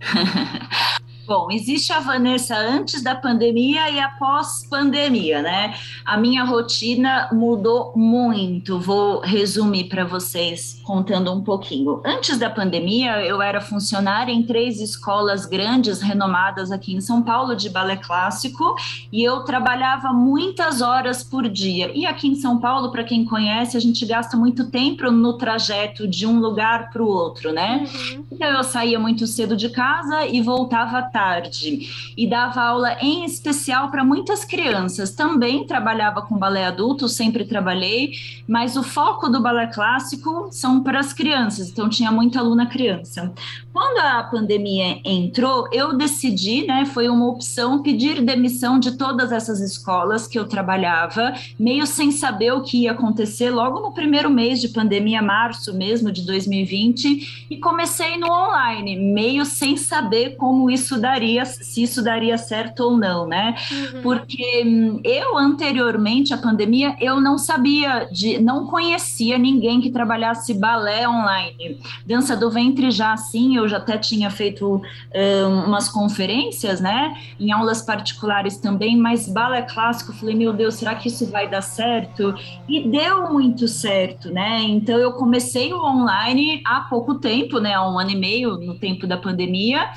Bom, 1.26 1.48
existe 1.50 1.92
a 1.92 2.00
Vanessa 2.00 2.56
antes 2.56 3.02
da 3.02 3.14
pandemia 3.14 3.88
e 3.90 4.00
após 4.00 4.66
pandemia, 4.68 5.40
né? 5.42 5.74
A 6.04 6.16
minha 6.16 6.44
rotina 6.44 7.28
mudou 7.32 7.92
muito. 7.94 8.78
Vou 8.80 9.20
resumir 9.20 9.84
para 9.84 10.04
vocês 10.04 10.80
contando 10.84 11.32
um 11.32 11.42
pouquinho. 11.42 12.00
Antes 12.04 12.38
da 12.38 12.50
pandemia, 12.50 13.24
eu 13.24 13.40
era 13.40 13.60
funcionária 13.60 14.32
em 14.32 14.42
três 14.42 14.80
escolas 14.80 15.46
grandes, 15.46 16.00
renomadas 16.00 16.72
aqui 16.72 16.94
em 16.94 17.00
São 17.00 17.22
Paulo, 17.22 17.54
de 17.54 17.68
balé 17.68 17.96
clássico, 17.96 18.74
e 19.12 19.22
eu 19.22 19.44
trabalhava 19.44 20.12
muitas 20.12 20.80
horas 20.80 21.22
por 21.22 21.48
dia. 21.48 21.92
E 21.94 22.06
aqui 22.06 22.28
em 22.28 22.34
São 22.34 22.58
Paulo, 22.58 22.90
para 22.90 23.04
quem 23.04 23.24
conhece, 23.24 23.76
a 23.76 23.80
gente 23.80 24.04
gasta 24.04 24.36
muito 24.36 24.70
tempo 24.70 25.10
no 25.10 25.34
trajeto 25.34 26.08
de 26.08 26.26
um 26.26 26.40
lugar 26.40 26.90
para 26.90 27.02
o 27.02 27.06
outro, 27.06 27.52
né? 27.52 27.84
Uhum. 27.84 28.24
Então 28.32 28.48
eu 28.48 28.64
saía 28.64 28.98
muito 28.98 29.26
cedo 29.26 29.56
de 29.56 29.68
casa 29.68 30.26
e 30.26 30.40
voltava 30.40 31.09
tarde 31.10 32.12
e 32.16 32.26
dava 32.26 32.60
aula 32.62 32.96
em 33.00 33.24
especial 33.24 33.90
para 33.90 34.04
muitas 34.04 34.44
crianças. 34.44 35.10
Também 35.10 35.66
trabalhava 35.66 36.22
com 36.22 36.36
balé 36.36 36.66
adulto, 36.66 37.08
sempre 37.08 37.44
trabalhei, 37.44 38.12
mas 38.46 38.76
o 38.76 38.82
foco 38.82 39.28
do 39.28 39.40
balé 39.40 39.66
clássico 39.66 40.48
são 40.50 40.82
para 40.82 41.00
as 41.00 41.12
crianças, 41.12 41.70
então 41.70 41.88
tinha 41.88 42.10
muita 42.10 42.40
aluna 42.40 42.66
criança. 42.66 43.32
Quando 43.72 43.98
a 43.98 44.22
pandemia 44.24 45.00
entrou, 45.04 45.68
eu 45.72 45.96
decidi, 45.96 46.66
né, 46.66 46.84
foi 46.84 47.08
uma 47.08 47.28
opção 47.28 47.82
pedir 47.82 48.20
demissão 48.20 48.78
de 48.78 48.96
todas 48.96 49.30
essas 49.30 49.60
escolas 49.60 50.26
que 50.26 50.38
eu 50.38 50.48
trabalhava, 50.48 51.32
meio 51.58 51.86
sem 51.86 52.10
saber 52.10 52.52
o 52.52 52.62
que 52.62 52.82
ia 52.82 52.92
acontecer 52.92 53.50
logo 53.50 53.80
no 53.80 53.92
primeiro 53.92 54.28
mês 54.28 54.60
de 54.60 54.68
pandemia, 54.68 55.22
março 55.22 55.72
mesmo 55.72 56.10
de 56.10 56.22
2020, 56.26 57.46
e 57.48 57.56
comecei 57.58 58.18
no 58.18 58.26
online, 58.30 58.96
meio 58.96 59.44
sem 59.44 59.76
saber 59.76 60.36
como 60.36 60.70
isso 60.70 60.99
daria, 61.00 61.44
se 61.44 61.82
isso 61.82 62.02
daria 62.02 62.36
certo 62.38 62.80
ou 62.80 62.96
não, 62.96 63.26
né? 63.26 63.54
Uhum. 63.70 64.02
Porque 64.02 64.62
hum, 64.64 65.00
eu 65.02 65.36
anteriormente 65.36 66.32
à 66.32 66.38
pandemia, 66.38 66.96
eu 67.00 67.20
não 67.20 67.38
sabia 67.38 68.08
de, 68.10 68.38
não 68.38 68.66
conhecia 68.66 69.38
ninguém 69.38 69.80
que 69.80 69.90
trabalhasse 69.90 70.54
balé 70.54 71.08
online. 71.08 71.80
Dança 72.06 72.36
do 72.36 72.50
ventre 72.50 72.90
já 72.90 73.12
assim, 73.12 73.56
eu 73.56 73.68
já 73.68 73.78
até 73.78 73.98
tinha 73.98 74.30
feito 74.30 74.76
uh, 74.76 75.48
umas 75.66 75.88
conferências, 75.88 76.80
né, 76.80 77.14
em 77.38 77.50
aulas 77.50 77.82
particulares 77.82 78.58
também, 78.58 78.96
mas 78.96 79.28
balé 79.28 79.62
clássico, 79.62 80.12
falei, 80.12 80.34
meu 80.34 80.52
Deus, 80.52 80.74
será 80.74 80.94
que 80.94 81.08
isso 81.08 81.26
vai 81.30 81.48
dar 81.48 81.62
certo? 81.62 82.34
E 82.68 82.88
deu 82.88 83.30
muito 83.32 83.66
certo, 83.66 84.30
né, 84.30 84.62
então 84.62 84.98
eu 84.98 85.12
comecei 85.12 85.72
o 85.72 85.82
online 85.82 86.62
há 86.64 86.80
pouco 86.80 87.14
tempo, 87.16 87.58
né, 87.58 87.74
há 87.74 87.88
um 87.88 87.98
ano 87.98 88.10
e 88.10 88.16
meio, 88.16 88.56
no 88.58 88.74
tempo 88.74 89.06
da 89.06 89.16
pandemia, 89.16 89.90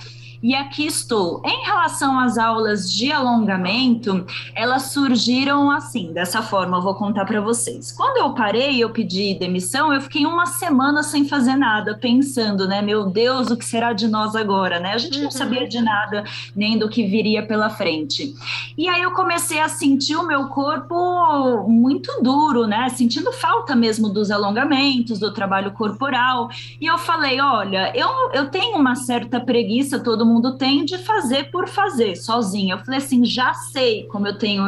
e 0.44 0.54
aqui 0.54 0.86
estou. 0.86 1.42
Em 1.46 1.66
relação 1.66 2.20
às 2.20 2.38
aulas 2.38 2.92
de 2.92 3.10
alongamento, 3.14 4.26
elas 4.54 4.92
surgiram 4.92 5.72
assim, 5.72 6.12
dessa 6.12 6.42
forma, 6.42 6.78
eu 6.78 6.82
vou 6.82 6.96
contar 6.96 7.24
para 7.24 7.40
vocês. 7.40 7.94
Quando 7.94 8.18
eu 8.18 8.34
parei, 8.34 8.84
eu 8.84 8.90
pedi 8.90 9.34
demissão, 9.36 9.94
eu 9.94 10.02
fiquei 10.02 10.26
uma 10.26 10.46
semana 10.46 11.02
sem 11.02 11.26
fazer 11.26 11.56
nada, 11.56 11.98
pensando, 11.98 12.68
né, 12.68 12.82
meu 12.82 13.06
Deus, 13.06 13.50
o 13.50 13.56
que 13.56 13.64
será 13.64 13.94
de 13.94 14.06
nós 14.10 14.36
agora, 14.36 14.82
né? 14.82 14.94
A 14.94 14.98
gente 14.98 15.18
não 15.18 15.26
uhum. 15.26 15.32
sabia 15.32 15.66
de 15.66 15.80
nada, 15.80 16.26
nem 16.54 16.78
do 16.78 16.90
que 16.90 17.08
viria 17.08 17.46
pela 17.46 17.70
frente. 17.70 18.36
E 18.78 18.90
aí 18.90 19.02
eu 19.02 19.12
comecei 19.12 19.62
a 19.62 19.70
sentir 19.70 20.18
o 20.18 20.28
meu 20.28 20.50
corpo 20.50 21.64
muito 21.70 22.22
duro, 22.22 22.68
né? 22.68 22.90
Sentindo 22.90 23.32
falta 23.32 23.78
mesmo 23.78 24.10
dos 24.10 24.30
alongamentos, 24.30 25.20
do 25.20 25.34
trabalho 25.34 25.72
corporal. 25.72 26.50
E 26.82 26.86
eu 26.86 26.98
falei, 26.98 27.40
olha, 27.40 27.94
eu, 27.96 28.10
eu 28.34 28.50
tenho 28.50 28.78
uma 28.78 28.96
certa 28.96 29.40
preguiça, 29.40 30.00
todo 30.00 30.26
mundo 30.26 30.33
mundo 30.34 30.58
tem 30.58 30.84
de 30.86 30.98
fazer 30.98 31.52
por 31.52 31.68
fazer, 31.68 32.16
sozinha. 32.16 32.76
Eu 32.76 32.80
falei 32.80 32.98
assim, 33.00 33.24
já 33.24 33.54
sei 33.54 34.04
como 34.06 34.28
eu 34.28 34.38
tenho 34.38 34.64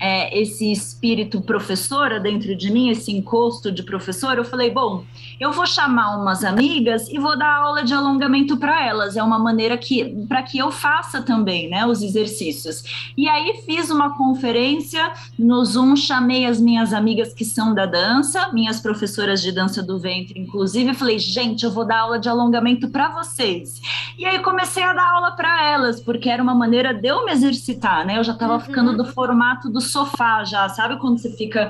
é, 0.00 0.38
esse 0.38 0.70
espírito 0.70 1.40
professora 1.40 2.20
dentro 2.20 2.54
de 2.54 2.70
mim, 2.70 2.90
esse 2.90 3.10
encosto 3.12 3.72
de 3.72 3.82
professora. 3.82 4.40
Eu 4.40 4.44
falei, 4.44 4.70
bom, 4.70 5.04
eu 5.40 5.52
vou 5.52 5.66
chamar 5.66 6.16
umas 6.18 6.44
amigas 6.44 7.08
e 7.08 7.18
vou 7.18 7.38
dar 7.38 7.56
aula 7.56 7.82
de 7.82 7.94
alongamento 7.94 8.56
para 8.56 8.86
elas. 8.86 9.16
É 9.16 9.22
uma 9.22 9.38
maneira 9.38 9.76
que 9.76 10.04
para 10.28 10.42
que 10.42 10.58
eu 10.58 10.70
faça 10.70 11.22
também, 11.22 11.68
né, 11.68 11.86
os 11.86 12.02
exercícios. 12.02 13.12
E 13.16 13.28
aí 13.28 13.62
fiz 13.64 13.90
uma 13.90 14.16
conferência 14.16 15.12
no 15.38 15.64
Zoom, 15.64 15.96
chamei 15.96 16.46
as 16.46 16.60
minhas 16.60 16.92
amigas 16.92 17.32
que 17.32 17.44
são 17.44 17.74
da 17.74 17.86
dança, 17.86 18.52
minhas 18.52 18.80
professoras 18.80 19.40
de 19.40 19.52
dança 19.52 19.82
do 19.82 19.98
ventre, 19.98 20.38
inclusive, 20.38 20.94
falei, 20.94 21.18
gente, 21.18 21.64
eu 21.64 21.70
vou 21.70 21.84
dar 21.84 22.00
aula 22.00 22.18
de 22.18 22.28
alongamento 22.28 22.88
para 22.88 23.08
vocês. 23.08 23.80
E 24.18 24.24
aí 24.24 24.38
comecei 24.40 24.82
a 24.82 24.92
dar 24.92 25.05
aula 25.08 25.32
para 25.32 25.64
elas, 25.66 26.00
porque 26.00 26.28
era 26.28 26.42
uma 26.42 26.54
maneira 26.54 26.92
de 26.92 27.08
eu 27.08 27.24
me 27.24 27.32
exercitar, 27.32 28.04
né? 28.06 28.18
Eu 28.18 28.24
já 28.24 28.32
estava 28.32 28.54
uhum. 28.54 28.60
ficando 28.60 28.96
do 28.96 29.04
formato 29.04 29.68
do 29.68 29.80
sofá 29.80 30.44
já, 30.44 30.68
sabe 30.68 30.98
quando 30.98 31.18
você 31.18 31.30
fica 31.30 31.68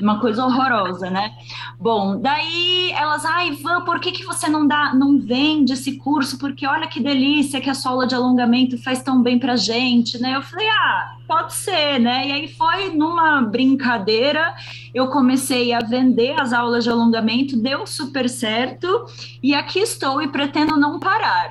uma 0.00 0.20
coisa 0.20 0.44
horrorosa, 0.44 1.10
né? 1.10 1.32
Bom, 1.78 2.20
daí 2.20 2.90
elas, 2.92 3.24
ai, 3.24 3.48
Ivan, 3.48 3.82
por 3.84 4.00
que, 4.00 4.12
que 4.12 4.24
você 4.24 4.48
não 4.48 4.66
dá, 4.66 4.94
não 4.94 5.18
vende 5.18 5.72
esse 5.72 5.96
curso? 5.98 6.38
Porque 6.38 6.66
olha 6.66 6.86
que 6.86 7.00
delícia 7.00 7.60
que 7.60 7.70
a 7.70 7.74
sua 7.74 7.92
aula 7.92 8.06
de 8.06 8.14
alongamento 8.14 8.78
faz 8.82 9.02
tão 9.02 9.22
bem 9.22 9.38
pra 9.38 9.56
gente, 9.56 10.18
né? 10.20 10.36
Eu 10.36 10.42
falei, 10.42 10.68
ah, 10.68 11.16
pode 11.26 11.54
ser, 11.54 11.98
né? 11.98 12.28
E 12.28 12.32
aí 12.32 12.48
foi 12.48 12.90
numa 12.94 13.42
brincadeira, 13.42 14.54
eu 14.94 15.08
comecei 15.08 15.72
a 15.72 15.80
vender 15.80 16.40
as 16.40 16.52
aulas 16.52 16.84
de 16.84 16.90
alongamento, 16.90 17.56
deu 17.56 17.86
super 17.86 18.28
certo, 18.28 19.06
e 19.42 19.54
aqui 19.54 19.80
estou 19.80 20.22
e 20.22 20.28
pretendo 20.28 20.76
não 20.76 20.98
parar. 20.98 21.50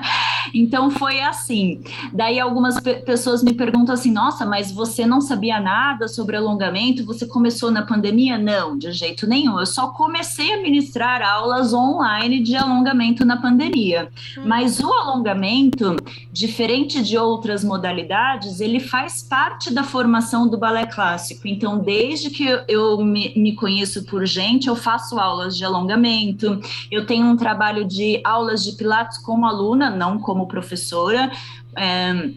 então 0.66 0.90
foi 0.90 1.20
assim. 1.20 1.82
Daí 2.12 2.38
algumas 2.38 2.78
pe 2.80 2.96
pessoas 2.96 3.42
me 3.42 3.54
perguntam 3.54 3.94
assim: 3.94 4.12
nossa, 4.12 4.44
mas 4.44 4.70
você 4.70 5.06
não 5.06 5.20
sabia 5.20 5.60
nada 5.60 6.08
sobre 6.08 6.36
alongamento? 6.36 7.04
Você 7.06 7.26
começou 7.26 7.70
na 7.70 7.82
pandemia? 7.82 8.36
Não, 8.36 8.76
de 8.76 8.92
jeito 8.92 9.26
nenhum. 9.26 9.58
Eu 9.58 9.66
só 9.66 9.88
comecei 9.88 10.52
a 10.52 10.62
ministrar 10.62 11.22
aulas 11.22 11.72
online 11.72 12.40
de 12.40 12.54
alongamento 12.54 13.24
na 13.24 13.36
pandemia. 13.40 14.10
Hum. 14.36 14.42
Mas 14.44 14.80
o 14.80 14.92
alongamento, 14.92 15.96
diferente 16.32 17.02
de 17.02 17.16
outras 17.16 17.64
modalidades, 17.64 18.60
ele 18.60 18.80
faz 18.80 19.06
faz 19.06 19.22
parte 19.22 19.72
da 19.72 19.84
formação 19.84 20.48
do 20.48 20.58
balé 20.58 20.84
clássico. 20.84 21.46
Então, 21.46 21.78
desde 21.78 22.28
que 22.28 22.44
eu 22.66 22.98
me, 23.04 23.32
me 23.36 23.54
conheço 23.54 24.04
por 24.04 24.26
gente, 24.26 24.66
eu 24.66 24.74
faço 24.74 25.18
aulas 25.18 25.56
de 25.56 25.64
alongamento, 25.64 26.60
eu 26.90 27.06
tenho 27.06 27.26
um 27.26 27.36
trabalho 27.36 27.84
de 27.84 28.20
aulas 28.24 28.64
de 28.64 28.72
pilates 28.72 29.18
como 29.18 29.46
aluna, 29.46 29.88
não 29.90 30.18
como 30.18 30.48
professora. 30.56 31.30
É, 31.76 32.30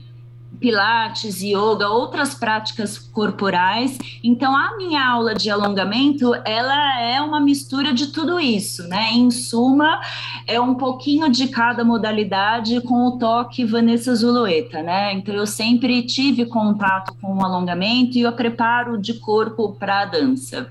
pilates, 0.59 1.41
yoga, 1.41 1.87
outras 1.87 2.35
práticas 2.35 2.97
corporais. 2.97 3.97
Então 4.21 4.53
a 4.53 4.75
minha 4.75 5.07
aula 5.07 5.33
de 5.33 5.49
alongamento, 5.49 6.33
ela 6.43 7.01
é 7.01 7.21
uma 7.21 7.39
mistura 7.39 7.93
de 7.93 8.07
tudo 8.07 8.39
isso, 8.39 8.85
né? 8.87 9.13
Em 9.13 9.31
suma, 9.31 10.01
é 10.45 10.59
um 10.59 10.75
pouquinho 10.75 11.29
de 11.29 11.47
cada 11.47 11.85
modalidade 11.85 12.81
com 12.81 13.07
o 13.07 13.17
toque 13.17 13.63
Vanessa 13.63 14.13
Zulueta, 14.13 14.81
né? 14.81 15.13
Então 15.13 15.33
eu 15.33 15.47
sempre 15.47 16.01
tive 16.01 16.45
contato 16.45 17.15
com 17.21 17.37
o 17.37 17.45
alongamento 17.45 18.17
e 18.17 18.25
o 18.25 18.31
preparo 18.33 18.97
de 18.97 19.13
corpo 19.13 19.77
para 19.79 20.01
a 20.01 20.05
dança. 20.05 20.69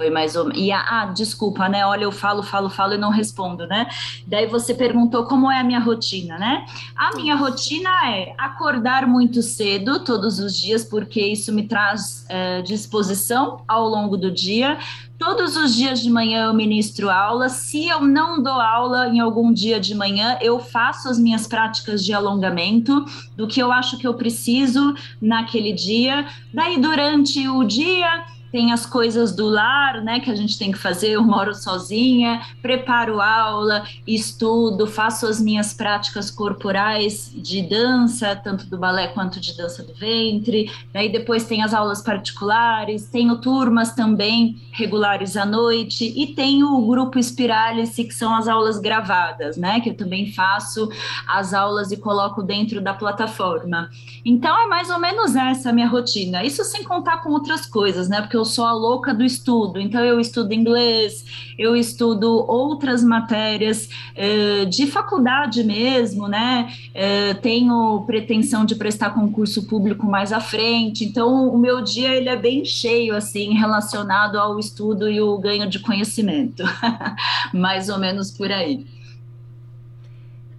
Foi 0.00 0.08
mais 0.08 0.34
ou 0.34 0.44
menos. 0.44 0.58
E 0.58 0.72
ah, 0.72 1.12
desculpa, 1.14 1.68
né? 1.68 1.84
Olha, 1.84 2.04
eu 2.04 2.10
falo, 2.10 2.42
falo, 2.42 2.70
falo 2.70 2.94
e 2.94 2.96
não 2.96 3.10
respondo, 3.10 3.66
né? 3.66 3.86
Daí 4.26 4.46
você 4.46 4.72
perguntou 4.72 5.24
como 5.24 5.50
é 5.50 5.60
a 5.60 5.62
minha 5.62 5.78
rotina, 5.78 6.38
né? 6.38 6.64
A 6.96 7.14
minha 7.14 7.36
rotina 7.36 7.90
é 8.08 8.34
acordar 8.38 9.06
muito 9.06 9.42
cedo 9.42 10.02
todos 10.02 10.38
os 10.38 10.56
dias, 10.56 10.82
porque 10.82 11.20
isso 11.20 11.52
me 11.52 11.64
traz 11.64 12.24
é, 12.30 12.62
disposição 12.62 13.62
ao 13.68 13.86
longo 13.86 14.16
do 14.16 14.30
dia. 14.30 14.78
Todos 15.18 15.54
os 15.54 15.74
dias 15.74 16.00
de 16.00 16.08
manhã 16.08 16.46
eu 16.46 16.54
ministro 16.54 17.10
aula. 17.10 17.50
Se 17.50 17.86
eu 17.86 18.00
não 18.00 18.42
dou 18.42 18.58
aula 18.58 19.06
em 19.08 19.20
algum 19.20 19.52
dia 19.52 19.78
de 19.78 19.94
manhã, 19.94 20.38
eu 20.40 20.58
faço 20.58 21.10
as 21.10 21.18
minhas 21.18 21.46
práticas 21.46 22.02
de 22.02 22.14
alongamento 22.14 23.04
do 23.36 23.46
que 23.46 23.60
eu 23.60 23.70
acho 23.70 23.98
que 23.98 24.06
eu 24.06 24.14
preciso 24.14 24.94
naquele 25.20 25.74
dia. 25.74 26.26
Daí, 26.54 26.80
durante 26.80 27.46
o 27.46 27.62
dia, 27.64 28.24
tem 28.50 28.72
as 28.72 28.84
coisas 28.84 29.34
do 29.34 29.48
lar, 29.48 30.02
né, 30.02 30.20
que 30.20 30.30
a 30.30 30.34
gente 30.34 30.58
tem 30.58 30.70
que 30.72 30.78
fazer. 30.78 31.10
Eu 31.10 31.22
moro 31.22 31.54
sozinha, 31.54 32.40
preparo 32.60 33.20
aula, 33.20 33.84
estudo, 34.06 34.86
faço 34.86 35.26
as 35.26 35.40
minhas 35.40 35.72
práticas 35.72 36.30
corporais 36.30 37.32
de 37.34 37.62
dança, 37.62 38.34
tanto 38.36 38.66
do 38.66 38.78
balé 38.78 39.08
quanto 39.08 39.40
de 39.40 39.56
dança 39.56 39.82
do 39.82 39.94
ventre. 39.94 40.70
Daí 40.92 41.10
depois 41.10 41.44
tem 41.44 41.62
as 41.62 41.72
aulas 41.72 42.02
particulares, 42.02 43.08
tenho 43.08 43.36
turmas 43.36 43.94
também 43.94 44.60
regulares 44.72 45.36
à 45.36 45.44
noite 45.44 46.12
e 46.16 46.34
tenho 46.34 46.74
o 46.74 46.86
grupo 46.86 47.18
Espiralice, 47.18 48.04
que 48.04 48.14
são 48.14 48.34
as 48.34 48.48
aulas 48.48 48.78
gravadas, 48.78 49.56
né, 49.56 49.80
que 49.80 49.90
eu 49.90 49.96
também 49.96 50.32
faço 50.32 50.88
as 51.26 51.54
aulas 51.54 51.92
e 51.92 51.96
coloco 51.96 52.42
dentro 52.42 52.80
da 52.80 52.94
plataforma. 52.94 53.90
Então 54.24 54.56
é 54.58 54.66
mais 54.66 54.90
ou 54.90 54.98
menos 54.98 55.34
essa 55.34 55.70
a 55.70 55.72
minha 55.72 55.88
rotina. 55.88 56.44
Isso 56.44 56.62
sem 56.64 56.84
contar 56.84 57.22
com 57.22 57.30
outras 57.30 57.66
coisas, 57.66 58.08
né? 58.08 58.20
Porque 58.20 58.36
eu 58.40 58.44
sou 58.44 58.64
a 58.64 58.72
louca 58.72 59.12
do 59.12 59.22
estudo, 59.22 59.78
então 59.78 60.02
eu 60.02 60.18
estudo 60.18 60.54
inglês, 60.54 61.24
eu 61.58 61.76
estudo 61.76 62.44
outras 62.48 63.04
matérias 63.04 63.88
eh, 64.16 64.64
de 64.64 64.86
faculdade 64.86 65.62
mesmo, 65.62 66.26
né? 66.26 66.72
Eh, 66.94 67.34
tenho 67.34 68.02
pretensão 68.06 68.64
de 68.64 68.74
prestar 68.74 69.10
concurso 69.10 69.66
público 69.66 70.06
mais 70.06 70.32
à 70.32 70.40
frente, 70.40 71.04
então 71.04 71.48
o 71.48 71.58
meu 71.58 71.82
dia 71.82 72.14
ele 72.14 72.30
é 72.30 72.36
bem 72.36 72.64
cheio, 72.64 73.14
assim, 73.14 73.52
relacionado 73.52 74.36
ao 74.36 74.58
estudo 74.58 75.08
e 75.08 75.20
o 75.20 75.36
ganho 75.36 75.68
de 75.68 75.78
conhecimento, 75.78 76.64
mais 77.52 77.90
ou 77.90 77.98
menos 77.98 78.30
por 78.30 78.50
aí. 78.50 78.86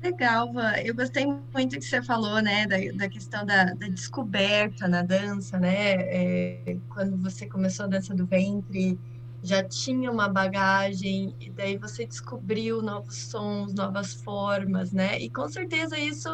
Legal, 0.02 0.52
Van. 0.52 0.74
Eu 0.84 0.96
gostei 0.96 1.26
muito 1.26 1.78
que 1.78 1.86
você 1.86 2.02
falou, 2.02 2.42
né, 2.42 2.66
da, 2.66 2.78
da 2.96 3.08
questão 3.10 3.46
da, 3.46 3.66
da 3.66 3.88
descoberta 3.88 4.88
na 4.88 5.04
dança, 5.04 5.60
né? 5.60 5.94
É, 5.94 6.78
quando 6.90 7.18
você 7.22 7.48
começou 7.48 7.86
a 7.86 7.90
dança 7.90 8.14
do 8.16 8.26
ventre, 8.26 9.00
já 9.44 9.64
tinha 9.64 10.12
uma 10.12 10.28
bagagem, 10.28 11.36
e 11.40 11.52
daí 11.52 11.78
você 11.78 12.06
descobriu 12.06 12.82
novos 12.82 13.16
sons, 13.30 13.74
novas 13.76 14.14
formas, 14.16 14.92
né? 14.92 15.20
E 15.20 15.30
com 15.30 15.48
certeza 15.48 15.98
isso 16.00 16.30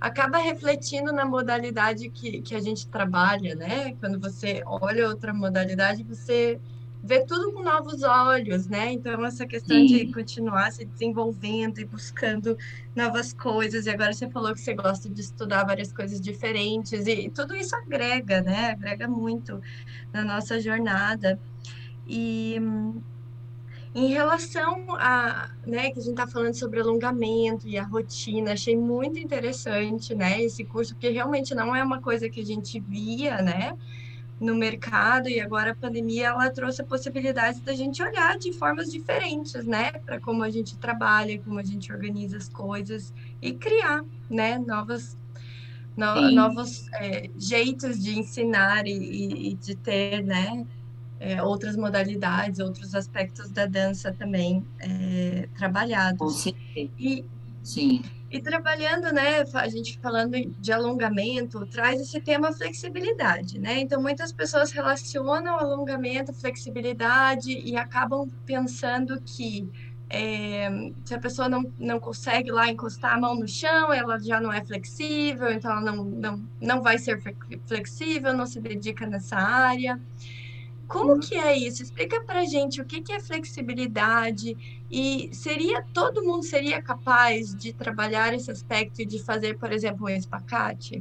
acaba 0.00 0.38
refletindo 0.38 1.12
na 1.12 1.26
modalidade 1.26 2.08
que, 2.10 2.40
que 2.40 2.54
a 2.54 2.60
gente 2.60 2.88
trabalha, 2.88 3.54
né? 3.54 3.94
Quando 3.96 4.18
você 4.18 4.62
olha 4.64 5.08
outra 5.08 5.34
modalidade, 5.34 6.02
você 6.04 6.58
ver 7.02 7.24
tudo 7.24 7.52
com 7.52 7.62
novos 7.62 8.02
olhos, 8.02 8.66
né? 8.68 8.92
Então, 8.92 9.24
essa 9.24 9.46
questão 9.46 9.76
Sim. 9.76 9.86
de 9.86 10.12
continuar 10.12 10.70
se 10.70 10.84
desenvolvendo 10.84 11.78
e 11.78 11.84
buscando 11.84 12.56
novas 12.94 13.32
coisas. 13.32 13.86
E 13.86 13.90
agora 13.90 14.12
você 14.12 14.28
falou 14.28 14.52
que 14.52 14.60
você 14.60 14.74
gosta 14.74 15.08
de 15.08 15.20
estudar 15.20 15.64
várias 15.64 15.92
coisas 15.92 16.20
diferentes, 16.20 17.06
e 17.06 17.30
tudo 17.30 17.54
isso 17.54 17.74
agrega, 17.74 18.42
né? 18.42 18.72
Agrega 18.72 19.08
muito 19.08 19.60
na 20.12 20.24
nossa 20.24 20.60
jornada. 20.60 21.40
E 22.06 22.56
em 23.94 24.06
relação 24.08 24.84
a, 24.90 25.50
né, 25.66 25.90
que 25.90 25.98
a 25.98 26.02
gente 26.02 26.10
está 26.10 26.26
falando 26.26 26.54
sobre 26.54 26.80
alongamento 26.80 27.66
e 27.66 27.76
a 27.76 27.82
rotina, 27.82 28.52
achei 28.52 28.76
muito 28.76 29.18
interessante, 29.18 30.14
né, 30.14 30.40
esse 30.40 30.64
curso, 30.64 30.94
porque 30.94 31.08
realmente 31.08 31.54
não 31.56 31.74
é 31.74 31.82
uma 31.82 32.00
coisa 32.00 32.28
que 32.28 32.40
a 32.40 32.44
gente 32.44 32.78
via, 32.78 33.42
né, 33.42 33.76
no 34.40 34.54
mercado 34.54 35.28
e 35.28 35.38
agora 35.38 35.72
a 35.72 35.74
pandemia 35.74 36.28
ela 36.28 36.48
trouxe 36.50 36.80
a 36.80 36.84
possibilidade 36.84 37.60
da 37.60 37.74
gente 37.74 38.02
olhar 38.02 38.38
de 38.38 38.52
formas 38.54 38.90
diferentes, 38.90 39.66
né, 39.66 39.92
para 39.92 40.18
como 40.18 40.42
a 40.42 40.50
gente 40.50 40.76
trabalha, 40.78 41.38
como 41.40 41.58
a 41.58 41.62
gente 41.62 41.92
organiza 41.92 42.38
as 42.38 42.48
coisas 42.48 43.12
e 43.42 43.52
criar, 43.52 44.02
né, 44.30 44.58
novas 44.58 45.16
no, 45.94 46.30
novos 46.30 46.88
é, 46.94 47.28
jeitos 47.36 48.02
de 48.02 48.18
ensinar 48.18 48.86
e, 48.86 49.50
e 49.50 49.54
de 49.54 49.74
ter, 49.74 50.22
né, 50.24 50.66
é, 51.18 51.42
outras 51.42 51.76
modalidades, 51.76 52.60
outros 52.60 52.94
aspectos 52.94 53.50
da 53.50 53.66
dança 53.66 54.10
também 54.12 54.64
é, 54.78 55.46
trabalhados. 55.58 56.46
E, 56.74 57.24
Sim. 57.62 58.02
E 58.30 58.40
trabalhando, 58.40 59.12
né, 59.12 59.44
a 59.54 59.68
gente 59.68 59.98
falando 59.98 60.36
de 60.58 60.72
alongamento, 60.72 61.66
traz 61.66 62.00
esse 62.00 62.20
tema 62.20 62.52
flexibilidade, 62.52 63.58
né? 63.58 63.80
Então, 63.80 64.00
muitas 64.00 64.32
pessoas 64.32 64.70
relacionam 64.70 65.58
alongamento, 65.58 66.32
flexibilidade 66.32 67.50
e 67.50 67.76
acabam 67.76 68.30
pensando 68.46 69.20
que 69.22 69.68
é, 70.08 70.68
se 71.04 71.14
a 71.14 71.18
pessoa 71.18 71.48
não, 71.48 71.72
não 71.78 71.98
consegue 71.98 72.50
lá 72.50 72.68
encostar 72.68 73.14
a 73.14 73.20
mão 73.20 73.36
no 73.36 73.46
chão, 73.46 73.92
ela 73.92 74.18
já 74.18 74.40
não 74.40 74.52
é 74.52 74.64
flexível, 74.64 75.50
então 75.52 75.70
ela 75.70 75.80
não, 75.80 76.04
não, 76.04 76.48
não 76.60 76.82
vai 76.82 76.98
ser 76.98 77.22
flexível, 77.66 78.32
não 78.32 78.46
se 78.46 78.60
dedica 78.60 79.06
nessa 79.06 79.36
área. 79.36 80.00
Como 80.90 81.12
uhum. 81.12 81.20
que 81.20 81.36
é 81.36 81.56
isso? 81.56 81.84
Explica 81.84 82.20
para 82.24 82.44
gente 82.44 82.80
o 82.80 82.84
que, 82.84 83.00
que 83.00 83.12
é 83.12 83.20
flexibilidade 83.20 84.56
e 84.90 85.30
seria 85.32 85.84
todo 85.94 86.24
mundo 86.24 86.42
seria 86.42 86.82
capaz 86.82 87.54
de 87.54 87.72
trabalhar 87.72 88.34
esse 88.34 88.50
aspecto 88.50 89.00
e 89.00 89.06
de 89.06 89.20
fazer, 89.20 89.56
por 89.56 89.70
exemplo, 89.70 90.06
um 90.06 90.08
espacate? 90.08 91.00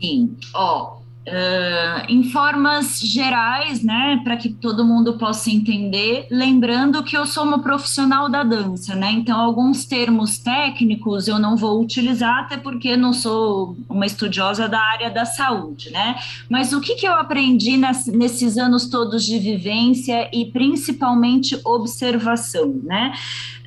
Sim, 0.00 0.38
ó, 0.54 0.99
Uh, 1.28 2.00
em 2.08 2.24
formas 2.24 2.98
gerais, 2.98 3.84
né, 3.84 4.18
para 4.24 4.38
que 4.38 4.48
todo 4.48 4.86
mundo 4.86 5.18
possa 5.18 5.50
entender, 5.50 6.26
lembrando 6.30 7.04
que 7.04 7.14
eu 7.14 7.26
sou 7.26 7.44
uma 7.44 7.58
profissional 7.58 8.26
da 8.26 8.42
dança, 8.42 8.94
né, 8.94 9.12
então 9.12 9.38
alguns 9.38 9.84
termos 9.84 10.38
técnicos 10.38 11.28
eu 11.28 11.38
não 11.38 11.58
vou 11.58 11.78
utilizar, 11.78 12.44
até 12.44 12.56
porque 12.56 12.96
não 12.96 13.12
sou 13.12 13.76
uma 13.86 14.06
estudiosa 14.06 14.66
da 14.66 14.80
área 14.80 15.10
da 15.10 15.26
saúde, 15.26 15.90
né, 15.90 16.16
mas 16.48 16.72
o 16.72 16.80
que, 16.80 16.94
que 16.94 17.06
eu 17.06 17.12
aprendi 17.12 17.76
nas, 17.76 18.06
nesses 18.06 18.56
anos 18.56 18.88
todos 18.88 19.22
de 19.22 19.38
vivência 19.38 20.30
e 20.32 20.46
principalmente 20.46 21.60
observação, 21.66 22.80
né, 22.82 23.12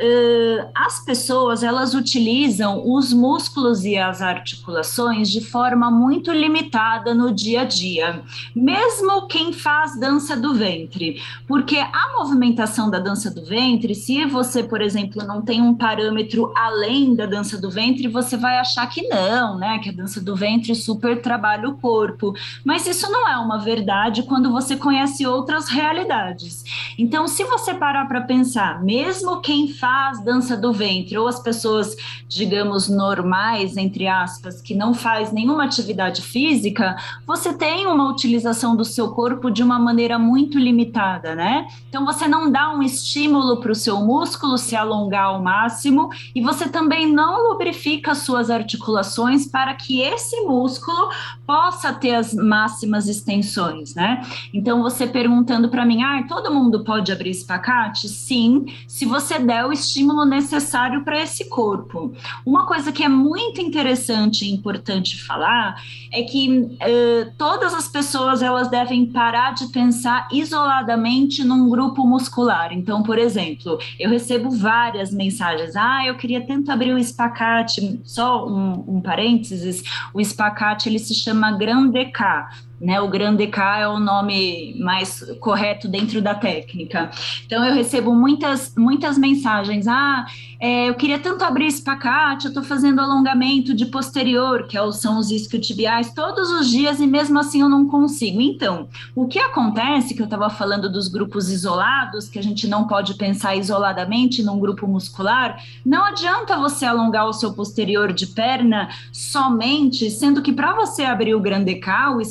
uh, 0.02 0.72
as 0.74 1.06
pessoas, 1.06 1.62
elas 1.62 1.94
utilizam 1.94 2.82
os 2.84 3.13
músculos 3.13 3.86
e 3.86 3.96
as 3.96 4.24
articulações 4.24 5.30
de 5.30 5.39
forma 5.39 5.92
muito 5.92 6.32
limitada 6.32 7.13
no 7.13 7.32
dia 7.32 7.42
a 7.58 7.63
dia, 7.63 8.21
mesmo 8.56 9.27
quem 9.27 9.51
faz 9.51 9.99
dança 9.99 10.36
do 10.36 10.53
ventre, 10.53 11.21
porque 11.47 11.77
a 11.77 12.13
movimentação 12.17 12.89
da 12.89 12.99
dança 12.99 13.29
do 13.29 13.45
ventre, 13.45 13.93
se 13.93 14.25
você, 14.25 14.63
por 14.63 14.82
exemplo, 14.82 15.25
não 15.25 15.41
tem 15.41 15.62
um 15.62 15.75
parâmetro 15.75 16.51
além 16.56 17.15
da 17.15 17.25
dança 17.25 17.60
do 17.60 17.69
ventre, 17.69 18.08
você 18.08 18.38
vai 18.38 18.58
achar 18.58 18.88
que 18.88 19.08
não, 19.08 19.58
né? 19.58 19.79
Que 19.79 19.89
a 19.89 19.93
dança 19.93 20.21
do 20.21 20.36
ventre 20.36 20.73
super 20.75 21.21
trabalha 21.21 21.69
o 21.69 21.77
corpo, 21.77 22.34
mas 22.63 22.88
isso 22.88 23.12
não 23.12 23.27
é 23.27 23.38
uma 23.38 23.60
verdade 23.60 24.23
quando 24.23 24.51
você 24.51 24.75
conhece 24.75 25.25
outras 25.25 25.67
realidades. 25.67 26.63
Então, 26.97 27.27
se 27.27 27.43
você 27.43 27.73
parar 27.73 28.08
para 28.08 28.21
pensar, 28.21 28.84
mesmo 28.84 29.41
quem 29.41 29.67
faz 29.67 30.23
dança 30.23 30.56
do 30.56 30.71
ventre 30.71 31.17
ou 31.17 31.27
as 31.27 31.39
pessoas, 31.39 31.95
digamos, 32.27 32.88
normais, 32.88 33.77
entre 33.77 34.08
aspas, 34.08 34.62
que 34.62 34.75
não 34.75 34.93
faz 34.93 35.32
nenhuma 35.32 35.65
atividade 35.65 36.21
física, 36.21 36.95
você 37.36 37.52
tem 37.52 37.88
uma 37.88 38.12
utilização 38.12 38.76
do 38.76 38.86
seu 38.86 39.10
corpo 39.10 39.50
de 39.50 39.63
uma 39.63 39.80
maneira 39.80 40.19
muito 40.19 40.60
limitada, 40.60 41.34
né? 41.34 41.67
Então 41.89 42.06
você 42.06 42.28
não 42.28 42.52
dá 42.52 42.72
um 42.72 42.84
estímulo 42.84 43.60
para 43.60 43.72
o 43.72 43.76
seu 43.76 44.00
músculo 44.02 44.56
se 44.56 44.76
alongar 44.76 45.26
ao 45.26 45.41
máximo 45.41 46.10
e 46.36 46.41
você 46.41 46.69
também 46.69 47.12
não 47.12 47.50
lubrifica 47.50 48.13
suas 48.13 48.52
articulações 48.52 49.48
para 49.48 49.74
que 49.74 50.00
esse 50.00 50.41
músculo 50.41 51.10
possa 51.48 51.91
ter 51.91 52.13
as 52.13 52.36
máximas 52.36 53.08
extensões, 53.08 53.96
né? 53.96 54.22
Então 54.54 54.84
você 54.84 55.08
perguntando 55.08 55.69
para 55.69 55.88
mim, 55.88 56.04
ah, 56.04 56.24
todo 56.28 56.54
mundo 56.54 56.84
pode 56.84 57.12
abrir 57.12 57.32
espacate? 57.32 58.10
Sim, 58.10 58.67
se 58.88 59.06
você 59.06 59.39
der 59.39 59.65
o 59.65 59.74
estímulo 59.74 60.24
necessário 60.24 61.04
para 61.04 61.19
esse 61.19 61.50
corpo. 61.50 62.13
Uma 62.46 62.67
coisa 62.67 62.91
que 62.91 63.04
é 63.04 63.10
muito 63.10 63.60
interessante 63.60 64.46
e 64.46 64.54
importante 64.54 65.19
falar 65.24 65.82
é 66.12 66.22
que 66.22 66.60
uh, 66.60 67.23
todas 67.26 67.74
as 67.74 67.88
pessoas 67.88 68.42
elas 68.42 68.70
devem 68.70 69.06
parar 69.06 69.54
de 69.54 69.68
pensar 69.68 70.28
isoladamente 70.32 71.44
num 71.44 71.70
grupo 71.70 72.06
muscular. 72.06 72.74
Então, 72.74 73.04
por 73.04 73.18
exemplo, 73.18 73.78
eu 74.00 74.10
recebo 74.10 74.50
várias 74.50 75.12
mensagens, 75.12 75.76
ah, 75.76 76.06
eu 76.06 76.16
queria 76.16 76.46
tanto 76.46 76.72
abrir 76.72 76.94
o 76.94 76.98
espacate, 76.98 78.02
só 78.04 78.48
um, 78.48 78.84
um 78.88 79.02
parênteses, 79.02 79.84
o 80.14 80.22
espacate 80.22 80.90
ele 80.90 81.00
se 81.00 81.14
chama 81.14 81.52
Grande 81.52 82.06
K 82.06 82.50
né? 82.84 83.00
O 83.00 83.08
grande 83.08 83.48
K 83.48 83.80
é 83.80 83.88
o 83.88 83.98
nome 83.98 84.76
mais 84.78 85.24
correto 85.39 85.88
dentro 85.88 86.22
da 86.22 86.36
técnica. 86.36 87.10
Então 87.46 87.65
eu 87.65 87.74
recebo 87.74 88.13
muitas 88.13 88.74
muitas 88.76 89.17
mensagens. 89.17 89.88
Ah, 89.88 90.26
é, 90.60 90.89
eu 90.89 90.96
queria 90.96 91.19
tanto 91.19 91.43
abrir 91.43 91.67
espacate, 91.67 92.46
eu 92.46 92.50
estou 92.50 92.63
fazendo 92.63 93.00
alongamento 93.00 93.74
de 93.74 93.86
posterior, 93.86 94.67
que 94.67 94.78
é 94.78 94.91
são 94.91 95.17
os 95.17 95.32
isquiotibiais, 95.32 96.13
todos 96.13 96.52
os 96.52 96.69
dias 96.69 97.00
e 97.00 97.08
mesmo 97.08 97.39
assim 97.39 97.62
eu 97.62 97.69
não 97.69 97.88
consigo. 97.88 98.41
Então, 98.41 98.88
o 99.15 99.28
que 99.28 99.39
acontece, 99.39 100.13
que 100.13 100.22
eu 100.22 100.26
estava 100.26 100.50
falando 100.50 100.91
dos 100.91 101.08
grupos 101.08 101.50
isolados, 101.50 102.28
que 102.28 102.38
a 102.38 102.43
gente 102.43 102.67
não 102.67 102.86
pode 102.86 103.13
pensar 103.15 103.56
isoladamente 103.56 104.43
num 104.43 104.60
grupo 104.60 104.88
muscular, 104.88 105.58
não 105.86 106.06
adianta 106.06 106.58
você 106.58 106.86
alongar 106.86 107.28
o 107.28 107.34
seu 107.34 107.54
posterior 107.54 108.12
de 108.12 108.28
perna 108.28 108.89
somente, 109.12 110.10
sendo 110.10 110.41
que 110.41 110.52
para 110.52 110.74
você 110.74 111.04
abrir 111.04 111.34
o 111.34 111.39
grande 111.39 111.76
K, 111.76 112.12
o 112.12 112.22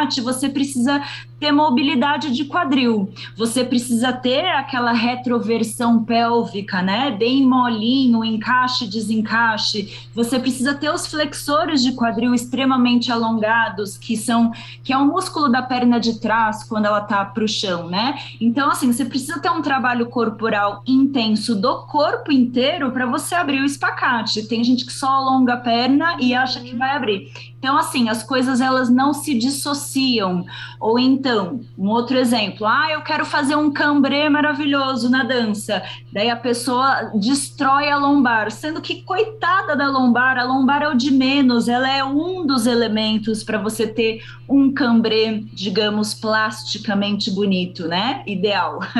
espacate, 0.00 0.20
você 0.20 0.48
precisa 0.48 1.02
ter 1.40 1.50
mobilidade 1.50 2.30
de 2.32 2.44
quadril, 2.44 3.10
você 3.34 3.64
precisa 3.64 4.12
ter 4.12 4.44
aquela 4.46 4.92
retroversão 4.92 6.04
pélvica, 6.04 6.82
né? 6.82 7.10
Bem 7.10 7.46
molinho, 7.46 8.22
encaixe, 8.22 8.86
desencaixe. 8.86 10.08
Você 10.14 10.38
precisa 10.38 10.74
ter 10.74 10.90
os 10.90 11.06
flexores 11.06 11.82
de 11.82 11.92
quadril 11.92 12.34
extremamente 12.34 13.10
alongados, 13.10 13.96
que 13.96 14.16
são 14.16 14.52
que 14.84 14.92
é 14.92 14.98
o 14.98 15.06
músculo 15.06 15.48
da 15.48 15.62
perna 15.62 15.98
de 15.98 16.20
trás 16.20 16.62
quando 16.62 16.84
ela 16.84 17.00
tá 17.00 17.24
para 17.24 17.44
o 17.44 17.48
chão, 17.48 17.88
né? 17.88 18.18
Então, 18.38 18.70
assim, 18.70 18.92
você 18.92 19.04
precisa 19.04 19.38
ter 19.38 19.50
um 19.50 19.62
trabalho 19.62 20.06
corporal 20.06 20.82
intenso 20.86 21.54
do 21.54 21.86
corpo 21.86 22.30
inteiro 22.30 22.90
para 22.92 23.06
você 23.06 23.34
abrir 23.34 23.62
o 23.62 23.64
espacate. 23.64 24.46
Tem 24.46 24.62
gente 24.62 24.84
que 24.84 24.92
só 24.92 25.08
alonga 25.08 25.54
a 25.54 25.56
perna 25.56 26.16
e 26.20 26.34
acha 26.34 26.60
que 26.60 26.76
vai 26.76 26.90
abrir. 26.90 27.32
Então, 27.58 27.76
assim, 27.76 28.08
as 28.08 28.22
coisas 28.22 28.60
elas 28.60 28.88
não 28.88 29.12
se 29.12 29.38
dissociam. 29.38 30.44
Ou 30.80 30.98
então, 30.98 31.29
um 31.78 31.88
outro 31.88 32.16
exemplo, 32.16 32.66
ah, 32.66 32.88
eu 32.90 33.02
quero 33.02 33.24
fazer 33.24 33.56
um 33.56 33.70
cambré 33.70 34.28
maravilhoso 34.28 35.08
na 35.10 35.24
dança. 35.24 35.82
Daí 36.12 36.30
a 36.30 36.36
pessoa 36.36 37.10
destrói 37.14 37.88
a 37.88 37.96
lombar, 37.96 38.50
sendo 38.50 38.80
que 38.80 39.02
coitada 39.02 39.76
da 39.76 39.88
lombar, 39.88 40.38
a 40.38 40.44
lombar 40.44 40.82
é 40.82 40.88
o 40.88 40.94
de 40.94 41.10
menos, 41.10 41.68
ela 41.68 41.90
é 41.90 42.04
um 42.04 42.46
dos 42.46 42.66
elementos 42.66 43.42
para 43.44 43.58
você 43.58 43.86
ter 43.86 44.22
um 44.48 44.72
cambré, 44.72 45.42
digamos, 45.52 46.14
plasticamente 46.14 47.30
bonito, 47.30 47.86
né? 47.86 48.22
Ideal. 48.26 48.80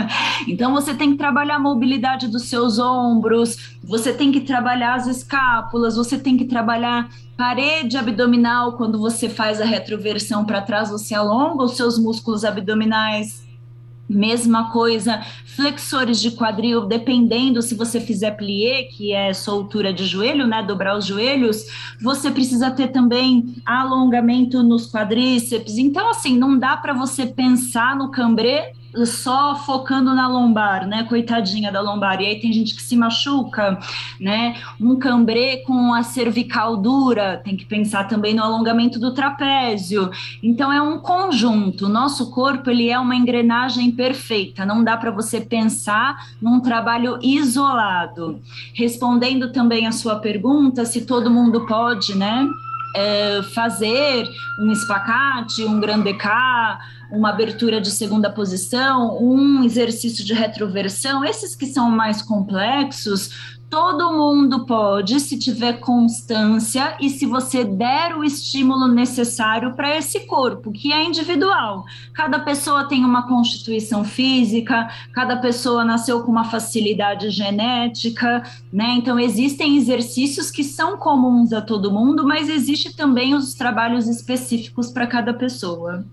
Então 0.48 0.72
você 0.72 0.94
tem 0.94 1.12
que 1.12 1.18
trabalhar 1.18 1.56
a 1.56 1.60
mobilidade 1.60 2.26
dos 2.26 2.48
seus 2.48 2.78
ombros, 2.78 3.76
você 3.82 4.12
tem 4.12 4.32
que 4.32 4.40
trabalhar 4.40 4.94
as 4.94 5.06
escápulas, 5.06 5.96
você 5.96 6.18
tem 6.18 6.36
que 6.36 6.44
trabalhar 6.44 7.08
parede 7.40 7.96
abdominal, 7.96 8.74
quando 8.74 8.98
você 8.98 9.26
faz 9.26 9.62
a 9.62 9.64
retroversão 9.64 10.44
para 10.44 10.60
trás, 10.60 10.90
você 10.90 11.14
alonga 11.14 11.64
os 11.64 11.74
seus 11.74 11.98
músculos 11.98 12.44
abdominais. 12.44 13.48
Mesma 14.06 14.70
coisa, 14.70 15.22
flexores 15.46 16.20
de 16.20 16.32
quadril, 16.32 16.84
dependendo 16.84 17.62
se 17.62 17.74
você 17.74 17.98
fizer 17.98 18.32
plié, 18.32 18.82
que 18.82 19.14
é 19.14 19.32
soltura 19.32 19.90
de 19.90 20.04
joelho, 20.04 20.46
né, 20.46 20.62
dobrar 20.62 20.98
os 20.98 21.06
joelhos, 21.06 21.64
você 22.02 22.30
precisa 22.30 22.70
ter 22.70 22.88
também 22.88 23.56
alongamento 23.64 24.62
nos 24.62 24.92
quadríceps. 24.92 25.78
Então, 25.78 26.10
assim, 26.10 26.36
não 26.36 26.58
dá 26.58 26.76
para 26.76 26.92
você 26.92 27.24
pensar 27.24 27.96
no 27.96 28.10
cambré 28.10 28.74
só 29.04 29.54
focando 29.54 30.14
na 30.14 30.28
lombar, 30.28 30.86
né? 30.86 31.04
Coitadinha 31.04 31.70
da 31.70 31.80
lombar. 31.80 32.20
E 32.20 32.26
aí 32.26 32.40
tem 32.40 32.52
gente 32.52 32.74
que 32.74 32.82
se 32.82 32.96
machuca, 32.96 33.78
né? 34.18 34.56
Um 34.80 34.96
cambrê 34.96 35.58
com 35.58 35.92
a 35.92 36.02
cervical 36.02 36.76
dura, 36.76 37.40
tem 37.44 37.56
que 37.56 37.64
pensar 37.64 38.04
também 38.04 38.34
no 38.34 38.42
alongamento 38.42 38.98
do 38.98 39.14
trapézio. 39.14 40.10
Então 40.42 40.72
é 40.72 40.80
um 40.80 40.98
conjunto. 40.98 41.88
Nosso 41.88 42.30
corpo 42.30 42.70
ele 42.70 42.88
é 42.88 42.98
uma 42.98 43.16
engrenagem 43.16 43.90
perfeita. 43.90 44.64
Não 44.64 44.82
dá 44.82 44.96
para 44.96 45.10
você 45.10 45.40
pensar 45.40 46.16
num 46.40 46.60
trabalho 46.60 47.18
isolado. 47.22 48.40
Respondendo 48.74 49.52
também 49.52 49.86
a 49.86 49.92
sua 49.92 50.16
pergunta, 50.16 50.84
se 50.84 51.04
todo 51.06 51.30
mundo 51.30 51.66
pode, 51.66 52.16
né? 52.16 52.46
É, 52.96 53.42
fazer 53.54 54.28
um 54.58 54.72
espacate, 54.72 55.64
um 55.64 55.78
grande 55.78 56.12
K, 56.14 56.78
uma 57.10 57.30
abertura 57.30 57.80
de 57.80 57.90
segunda 57.90 58.30
posição, 58.30 59.22
um 59.22 59.62
exercício 59.64 60.24
de 60.24 60.34
retroversão, 60.34 61.24
esses 61.24 61.54
que 61.54 61.66
são 61.66 61.90
mais 61.90 62.22
complexos, 62.22 63.58
todo 63.70 64.12
mundo 64.12 64.66
pode, 64.66 65.20
se 65.20 65.38
tiver 65.38 65.74
constância 65.74 66.96
e 67.00 67.08
se 67.08 67.24
você 67.24 67.64
der 67.64 68.16
o 68.16 68.24
estímulo 68.24 68.88
necessário 68.88 69.74
para 69.74 69.96
esse 69.96 70.26
corpo, 70.26 70.72
que 70.72 70.92
é 70.92 71.04
individual. 71.04 71.84
Cada 72.12 72.40
pessoa 72.40 72.88
tem 72.88 73.04
uma 73.04 73.28
constituição 73.28 74.04
física, 74.04 74.90
cada 75.12 75.36
pessoa 75.36 75.84
nasceu 75.84 76.24
com 76.24 76.32
uma 76.32 76.44
facilidade 76.44 77.30
genética, 77.30 78.42
né? 78.72 78.94
Então 78.96 79.20
existem 79.20 79.76
exercícios 79.76 80.50
que 80.50 80.64
são 80.64 80.98
comuns 80.98 81.52
a 81.52 81.62
todo 81.62 81.92
mundo, 81.92 82.26
mas 82.26 82.48
existe 82.48 82.96
também 82.96 83.34
os 83.34 83.54
trabalhos 83.54 84.08
específicos 84.08 84.90
para 84.90 85.06
cada 85.06 85.32
pessoa. 85.32 86.04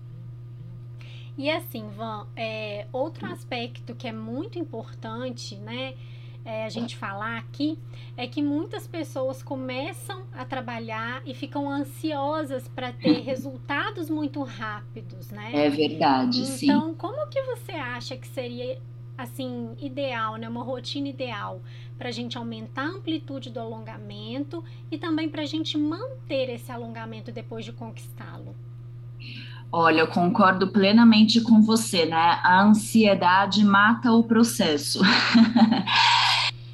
E 1.36 1.50
assim, 1.50 1.84
Van, 1.96 2.26
é, 2.36 2.86
outro 2.92 3.26
aspecto 3.26 3.96
que 3.96 4.06
é 4.06 4.12
muito 4.12 4.58
importante, 4.58 5.56
né, 5.56 5.94
é, 6.48 6.64
a 6.64 6.70
gente 6.70 6.96
falar 6.96 7.36
aqui, 7.36 7.78
é 8.16 8.26
que 8.26 8.40
muitas 8.40 8.86
pessoas 8.86 9.42
começam 9.42 10.22
a 10.32 10.46
trabalhar 10.46 11.20
e 11.26 11.34
ficam 11.34 11.68
ansiosas 11.68 12.66
para 12.68 12.90
ter 12.90 13.20
resultados 13.22 14.08
muito 14.08 14.42
rápidos, 14.42 15.30
né? 15.30 15.50
É 15.52 15.68
verdade, 15.68 16.40
então, 16.40 16.56
sim. 16.56 16.64
Então, 16.64 16.94
como 16.94 17.28
que 17.28 17.42
você 17.42 17.72
acha 17.72 18.16
que 18.16 18.26
seria 18.26 18.80
assim 19.18 19.76
ideal, 19.78 20.36
né, 20.36 20.48
uma 20.48 20.62
rotina 20.62 21.08
ideal 21.08 21.60
para 21.98 22.08
a 22.08 22.12
gente 22.12 22.38
aumentar 22.38 22.84
a 22.84 22.92
amplitude 22.92 23.50
do 23.50 23.60
alongamento 23.60 24.64
e 24.90 24.96
também 24.96 25.28
para 25.28 25.42
a 25.42 25.46
gente 25.46 25.76
manter 25.76 26.48
esse 26.48 26.72
alongamento 26.72 27.30
depois 27.30 27.62
de 27.62 27.72
conquistá-lo? 27.72 28.56
Olha, 29.70 30.00
eu 30.00 30.06
concordo 30.06 30.68
plenamente 30.68 31.42
com 31.42 31.60
você, 31.60 32.06
né? 32.06 32.40
A 32.42 32.62
ansiedade 32.62 33.62
mata 33.62 34.10
o 34.12 34.24
processo. 34.24 35.00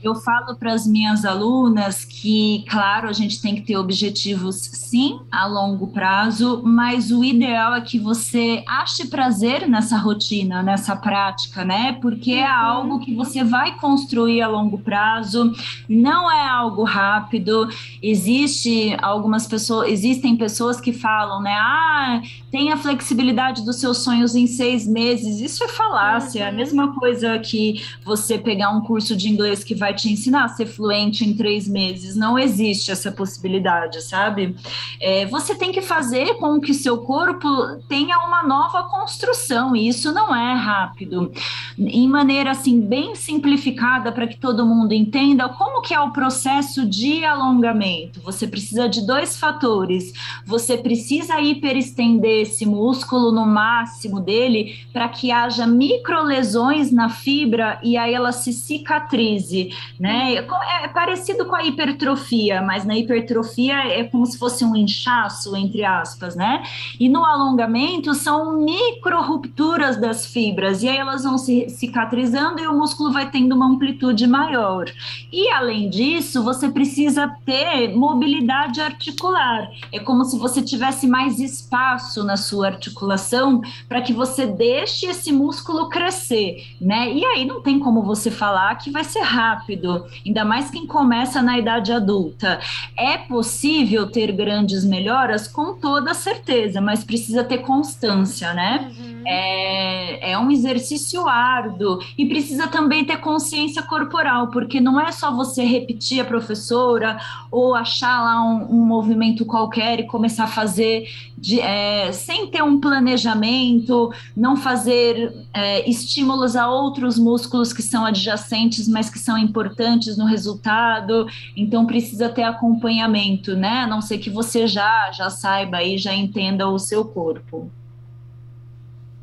Eu 0.04 0.14
falo 0.14 0.54
para 0.56 0.74
as 0.74 0.86
minhas 0.86 1.24
alunas 1.24 2.04
que, 2.04 2.62
claro, 2.68 3.08
a 3.08 3.12
gente 3.14 3.40
tem 3.40 3.54
que 3.54 3.62
ter 3.62 3.78
objetivos, 3.78 4.56
sim, 4.56 5.18
a 5.32 5.46
longo 5.46 5.86
prazo, 5.86 6.60
mas 6.62 7.10
o 7.10 7.24
ideal 7.24 7.74
é 7.74 7.80
que 7.80 7.98
você 7.98 8.62
ache 8.68 9.06
prazer 9.06 9.66
nessa 9.66 9.96
rotina, 9.96 10.62
nessa 10.62 10.94
prática, 10.94 11.64
né? 11.64 11.94
Porque 12.02 12.32
é 12.32 12.44
uhum. 12.44 12.66
algo 12.66 12.98
que 12.98 13.14
você 13.14 13.42
vai 13.42 13.78
construir 13.78 14.42
a 14.42 14.46
longo 14.46 14.76
prazo, 14.76 15.50
não 15.88 16.30
é 16.30 16.46
algo 16.46 16.84
rápido. 16.84 17.66
Existe 18.02 18.94
algumas 19.00 19.46
pessoas, 19.46 19.88
existem 19.88 20.36
pessoas 20.36 20.82
que 20.82 20.92
falam, 20.92 21.40
né? 21.40 21.54
Ah, 21.54 22.20
tem 22.54 22.72
a 22.72 22.76
flexibilidade 22.76 23.64
dos 23.64 23.76
seus 23.76 23.98
sonhos 23.98 24.34
em 24.34 24.46
seis 24.46 24.86
meses. 24.86 25.40
Isso 25.40 25.62
é 25.62 25.68
falácia. 25.68 26.40
Uhum. 26.40 26.46
É 26.46 26.48
a 26.48 26.50
uhum. 26.50 26.56
mesma 26.56 26.94
coisa 26.94 27.38
que 27.38 27.82
você 28.04 28.36
pegar 28.38 28.70
um 28.70 28.80
curso 28.80 29.16
de 29.16 29.28
inglês 29.28 29.62
que 29.62 29.74
vai 29.74 29.84
vai 29.84 29.92
te 29.92 30.10
ensinar 30.10 30.44
a 30.44 30.48
ser 30.48 30.64
fluente 30.64 31.24
em 31.24 31.34
três 31.34 31.68
meses. 31.68 32.16
Não 32.16 32.38
existe 32.38 32.90
essa 32.90 33.12
possibilidade, 33.12 34.02
sabe? 34.02 34.56
É, 34.98 35.26
você 35.26 35.54
tem 35.54 35.70
que 35.70 35.82
fazer 35.82 36.38
com 36.38 36.58
que 36.58 36.72
seu 36.72 36.98
corpo 37.02 37.46
tenha 37.86 38.16
uma 38.20 38.42
nova 38.42 38.84
construção, 38.84 39.76
e 39.76 39.88
isso 39.88 40.10
não 40.10 40.34
é 40.34 40.54
rápido. 40.54 41.30
Em 41.78 42.08
maneira 42.08 42.52
assim, 42.52 42.80
bem 42.80 43.14
simplificada, 43.14 44.10
para 44.10 44.26
que 44.26 44.38
todo 44.38 44.64
mundo 44.64 44.92
entenda 44.92 45.50
como 45.50 45.82
que 45.82 45.92
é 45.92 46.00
o 46.00 46.12
processo 46.12 46.86
de 46.86 47.24
alongamento. 47.26 48.22
Você 48.22 48.46
precisa 48.46 48.88
de 48.88 49.06
dois 49.06 49.36
fatores. 49.36 50.14
Você 50.46 50.78
precisa 50.78 51.38
hiperestender 51.40 52.43
esse 52.44 52.64
músculo 52.64 53.32
no 53.32 53.44
máximo 53.44 54.20
dele 54.20 54.78
para 54.92 55.08
que 55.08 55.30
haja 55.30 55.66
microlesões 55.66 56.92
na 56.92 57.08
fibra 57.08 57.78
e 57.82 57.96
aí 57.96 58.14
ela 58.14 58.32
se 58.32 58.52
cicatrize, 58.52 59.70
né? 59.98 60.34
É, 60.34 60.84
é 60.84 60.88
parecido 60.88 61.44
com 61.46 61.54
a 61.54 61.64
hipertrofia, 61.64 62.62
mas 62.62 62.84
na 62.84 62.96
hipertrofia 62.96 63.76
é 63.88 64.04
como 64.04 64.24
se 64.26 64.38
fosse 64.38 64.64
um 64.64 64.76
inchaço, 64.76 65.56
entre 65.56 65.84
aspas, 65.84 66.36
né? 66.36 66.62
E 66.98 67.08
no 67.08 67.24
alongamento 67.24 68.14
são 68.14 68.58
micro 68.58 69.20
rupturas 69.22 69.96
das 69.96 70.26
fibras 70.26 70.82
e 70.82 70.88
aí 70.88 70.96
elas 70.96 71.24
vão 71.24 71.36
se 71.38 71.68
cicatrizando 71.68 72.60
e 72.60 72.66
o 72.66 72.76
músculo 72.76 73.12
vai 73.12 73.30
tendo 73.30 73.54
uma 73.54 73.66
amplitude 73.66 74.26
maior. 74.26 74.86
E 75.32 75.48
além 75.50 75.90
disso, 75.90 76.42
você 76.42 76.68
precisa 76.68 77.28
ter 77.44 77.94
mobilidade 77.94 78.80
articular. 78.80 79.68
É 79.92 79.98
como 79.98 80.24
se 80.24 80.38
você 80.38 80.62
tivesse 80.62 81.06
mais 81.06 81.38
espaço 81.38 82.22
na 82.24 82.33
sua 82.36 82.66
articulação 82.66 83.60
para 83.88 84.02
que 84.02 84.12
você 84.12 84.46
deixe 84.46 85.06
esse 85.06 85.32
músculo 85.32 85.88
crescer, 85.88 86.64
né? 86.80 87.12
E 87.12 87.24
aí 87.24 87.44
não 87.44 87.60
tem 87.60 87.78
como 87.78 88.02
você 88.02 88.30
falar 88.30 88.74
que 88.76 88.90
vai 88.90 89.04
ser 89.04 89.20
rápido, 89.20 90.04
ainda 90.24 90.44
mais 90.44 90.70
quem 90.70 90.86
começa 90.86 91.42
na 91.42 91.58
idade 91.58 91.92
adulta. 91.92 92.60
É 92.96 93.18
possível 93.18 94.10
ter 94.10 94.32
grandes 94.32 94.84
melhoras 94.84 95.48
com 95.48 95.74
toda 95.74 96.14
certeza, 96.14 96.80
mas 96.80 97.04
precisa 97.04 97.44
ter 97.44 97.58
constância, 97.58 98.52
né? 98.54 98.90
Uhum. 98.98 99.22
É, 99.26 100.32
é 100.32 100.38
um 100.38 100.50
exercício 100.50 101.26
árduo 101.26 101.98
e 102.16 102.26
precisa 102.26 102.66
também 102.66 103.04
ter 103.04 103.18
consciência 103.18 103.82
corporal, 103.82 104.48
porque 104.48 104.80
não 104.80 105.00
é 105.00 105.10
só 105.12 105.34
você 105.34 105.64
repetir 105.64 106.20
a 106.20 106.24
professora 106.24 107.18
ou 107.50 107.74
achar 107.74 108.22
lá 108.22 108.42
um, 108.42 108.80
um 108.80 108.84
movimento 108.84 109.44
qualquer 109.44 110.00
e 110.00 110.06
começar 110.06 110.44
a 110.44 110.48
fazer 110.48 111.08
de, 111.36 111.60
é, 111.60 112.10
sem 112.24 112.46
ter 112.46 112.62
um 112.62 112.80
planejamento, 112.80 114.12
não 114.36 114.56
fazer 114.56 115.32
é, 115.52 115.88
estímulos 115.88 116.56
a 116.56 116.68
outros 116.68 117.18
músculos 117.18 117.72
que 117.72 117.82
são 117.82 118.04
adjacentes, 118.04 118.88
mas 118.88 119.10
que 119.10 119.18
são 119.18 119.36
importantes 119.36 120.16
no 120.16 120.24
resultado. 120.24 121.26
Então 121.56 121.86
precisa 121.86 122.28
ter 122.28 122.42
acompanhamento, 122.42 123.54
né? 123.54 123.80
A 123.80 123.86
não 123.86 124.00
ser 124.00 124.18
que 124.18 124.30
você 124.30 124.66
já 124.66 125.10
já 125.12 125.30
saiba 125.30 125.82
e 125.82 125.98
já 125.98 126.14
entenda 126.14 126.68
o 126.68 126.78
seu 126.78 127.04
corpo. 127.04 127.70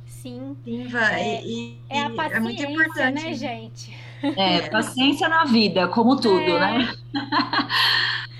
Sim. 0.06 0.56
Sim, 0.64 0.88
vai. 0.88 1.22
É, 1.22 1.46
e, 1.46 1.78
é 1.90 2.04
a 2.04 2.10
paciência, 2.10 2.38
é 2.38 2.40
muito 2.40 2.64
importante. 2.64 3.24
né, 3.24 3.34
gente? 3.34 3.98
É, 4.22 4.62
paciência 4.70 5.28
na 5.28 5.46
vida, 5.46 5.88
como 5.88 6.16
tudo, 6.16 6.40
é. 6.40 6.60
né? 6.60 6.94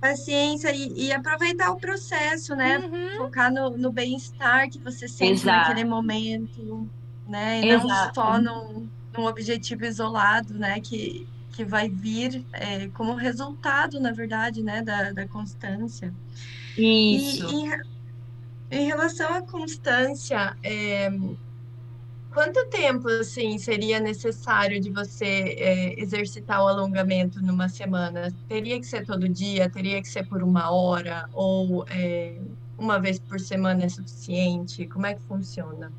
paciência 0.00 0.74
e, 0.74 1.06
e, 1.06 1.12
aproveitar 1.12 1.70
o 1.70 1.76
processo, 1.76 2.54
né? 2.54 2.78
Uhum. 2.78 3.16
Focar 3.18 3.52
no, 3.52 3.76
no 3.76 3.90
bem-estar 3.90 4.68
que 4.68 4.78
você 4.78 5.08
sente 5.08 5.42
Exato. 5.42 5.68
naquele 5.68 5.84
momento, 5.84 6.88
né? 7.26 7.60
E 7.62 7.68
Exato. 7.68 7.88
não 7.88 8.14
só 8.14 8.38
num, 8.40 8.88
num, 9.16 9.26
objetivo 9.26 9.84
isolado, 9.84 10.54
né? 10.54 10.80
Que, 10.80 11.26
que 11.52 11.64
vai 11.64 11.88
vir 11.88 12.44
é, 12.52 12.88
como 12.88 13.14
resultado, 13.14 13.98
na 13.98 14.12
verdade, 14.12 14.62
né? 14.62 14.82
Da, 14.82 15.12
da 15.12 15.26
constância. 15.26 16.12
Isso. 16.76 17.48
E, 17.48 17.54
em, 17.54 17.80
em 18.70 18.86
relação 18.86 19.32
à 19.32 19.42
constância, 19.42 20.56
é, 20.62 21.10
Quanto 22.36 22.68
tempo, 22.68 23.08
assim, 23.08 23.56
seria 23.56 23.98
necessário 23.98 24.78
de 24.78 24.90
você 24.90 25.24
é, 25.58 25.98
exercitar 25.98 26.62
o 26.62 26.68
alongamento 26.68 27.40
numa 27.40 27.66
semana? 27.66 28.30
Teria 28.46 28.78
que 28.78 28.84
ser 28.86 29.06
todo 29.06 29.26
dia? 29.26 29.70
Teria 29.70 30.02
que 30.02 30.08
ser 30.08 30.28
por 30.28 30.42
uma 30.42 30.70
hora? 30.70 31.26
Ou 31.32 31.86
é, 31.88 32.38
uma 32.76 33.00
vez 33.00 33.18
por 33.18 33.40
semana 33.40 33.84
é 33.84 33.88
suficiente? 33.88 34.86
Como 34.86 35.06
é 35.06 35.14
que 35.14 35.22
funciona? 35.22 35.90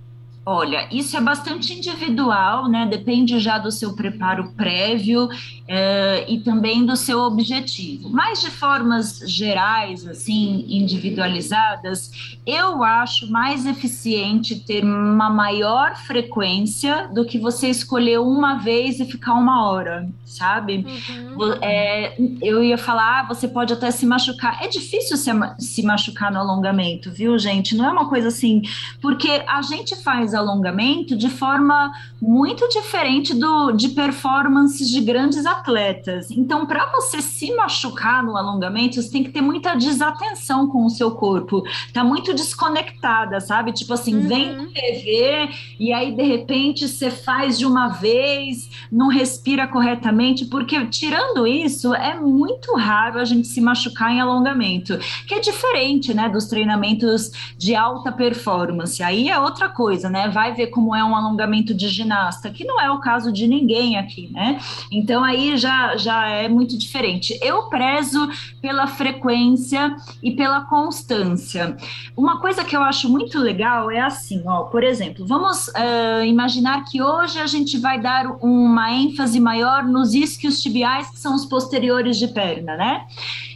Olha, 0.50 0.88
isso 0.90 1.18
é 1.18 1.20
bastante 1.20 1.74
individual, 1.74 2.70
né? 2.70 2.86
Depende 2.86 3.38
já 3.38 3.58
do 3.58 3.70
seu 3.70 3.94
preparo 3.98 4.54
prévio 4.56 5.28
eh, 5.68 6.24
e 6.26 6.40
também 6.40 6.86
do 6.86 6.96
seu 6.96 7.20
objetivo. 7.20 8.10
Mas 8.10 8.40
de 8.40 8.50
formas 8.50 9.20
gerais, 9.26 10.08
assim, 10.08 10.66
individualizadas, 10.70 12.38
eu 12.46 12.82
acho 12.82 13.30
mais 13.30 13.66
eficiente 13.66 14.62
ter 14.62 14.86
uma 14.86 15.30
maior 15.30 15.98
frequência 15.98 17.10
do 17.14 17.26
que 17.26 17.38
você 17.38 17.68
escolher 17.68 18.22
uma 18.22 18.56
vez 18.56 19.02
e 19.02 19.06
ficar 19.06 19.34
uma 19.34 19.68
hora, 19.68 20.08
sabe? 20.24 20.86
Uhum. 21.10 21.54
É, 21.62 22.16
eu 22.42 22.64
ia 22.64 22.78
falar, 22.78 23.20
ah, 23.20 23.28
você 23.28 23.50
pode 23.50 23.74
até 23.74 23.92
se 23.92 24.06
machucar. 24.06 24.64
É 24.64 24.70
difícil 24.70 25.18
se, 25.18 25.30
se 25.60 25.84
machucar 25.84 26.32
no 26.32 26.40
alongamento, 26.40 27.12
viu, 27.12 27.38
gente? 27.38 27.76
Não 27.76 27.84
é 27.84 27.90
uma 27.90 28.08
coisa 28.08 28.30
assim, 28.30 28.62
porque 29.02 29.44
a 29.46 29.62
gente 29.62 29.94
faz 29.98 30.37
alongamento 30.38 31.16
de 31.16 31.30
forma 31.30 31.92
muito 32.22 32.68
diferente 32.70 33.34
do, 33.34 33.72
de 33.72 33.90
performances 33.90 34.90
de 34.90 35.02
grandes 35.02 35.46
atletas. 35.46 36.32
Então, 36.32 36.66
para 36.66 36.86
você 36.92 37.22
se 37.22 37.54
machucar 37.56 38.24
no 38.24 38.38
alongamento, 38.38 39.02
você 39.02 39.12
tem 39.12 39.24
que 39.24 39.32
ter 39.32 39.42
muita 39.42 39.76
desatenção 39.76 40.68
com 40.68 40.86
o 40.86 40.90
seu 40.90 41.12
corpo. 41.12 41.64
Tá 41.94 42.04
muito 42.04 42.34
desconectada, 42.34 43.40
sabe? 43.40 43.72
Tipo 43.72 43.94
assim, 43.94 44.16
uhum. 44.16 44.28
vem 44.28 44.68
TV 44.68 45.50
e 45.80 45.94
aí 45.94 46.16
de 46.16 46.24
repente 46.24 46.88
você 46.88 47.10
faz 47.10 47.58
de 47.58 47.66
uma 47.66 47.90
vez, 47.90 48.70
não 48.92 49.08
respira 49.08 49.68
corretamente, 49.68 50.46
porque 50.46 50.86
tirando 50.88 51.46
isso, 51.48 51.94
é 51.94 52.20
muito 52.20 52.76
raro 52.76 53.20
a 53.20 53.26
gente 53.26 53.48
se 53.48 53.62
machucar 53.62 54.12
em 54.12 54.20
alongamento, 54.20 54.98
que 55.28 55.34
é 55.34 55.40
diferente, 55.40 56.14
né, 56.14 56.30
dos 56.30 56.46
treinamentos 56.46 57.32
de 57.58 57.76
alta 57.76 58.12
performance. 58.12 59.02
Aí 59.02 59.30
é 59.30 59.40
outra 59.40 59.70
coisa, 59.70 60.10
né? 60.10 60.27
Vai 60.30 60.54
ver 60.54 60.68
como 60.68 60.96
é 60.96 61.04
um 61.04 61.16
alongamento 61.16 61.74
de 61.74 61.88
ginasta, 61.88 62.50
que 62.50 62.64
não 62.66 62.80
é 62.80 62.92
o 62.92 63.00
caso 63.00 63.32
de 63.32 63.48
ninguém 63.48 63.98
aqui, 63.98 64.30
né? 64.32 64.60
Então 64.92 65.24
aí 65.24 65.58
já, 65.58 65.98
já 65.98 66.28
é 66.28 66.48
muito 66.48 66.78
diferente. 66.78 67.38
Eu 67.42 67.64
prezo 67.64 68.30
pela 68.62 68.88
frequência 68.88 69.96
e 70.22 70.32
pela 70.32 70.62
constância. 70.62 71.76
Uma 72.16 72.40
coisa 72.40 72.64
que 72.64 72.76
eu 72.76 72.82
acho 72.82 73.10
muito 73.10 73.40
legal 73.40 73.90
é 73.92 74.00
assim, 74.00 74.44
ó, 74.46 74.64
por 74.64 74.84
exemplo, 74.84 75.26
vamos 75.26 75.68
uh, 75.68 76.24
imaginar 76.26 76.84
que 76.86 77.02
hoje 77.02 77.40
a 77.40 77.48
gente 77.48 77.78
vai 77.78 78.00
dar 78.00 78.26
uma 78.42 78.92
ênfase 78.92 79.40
maior 79.40 79.84
nos 79.84 80.14
isquios 80.14 80.62
tibiais, 80.62 81.10
que 81.10 81.20
são 81.20 81.36
os 81.36 81.46
posteriores 81.46 82.18
de 82.18 82.28
perna, 82.28 82.76
né? 82.76 83.06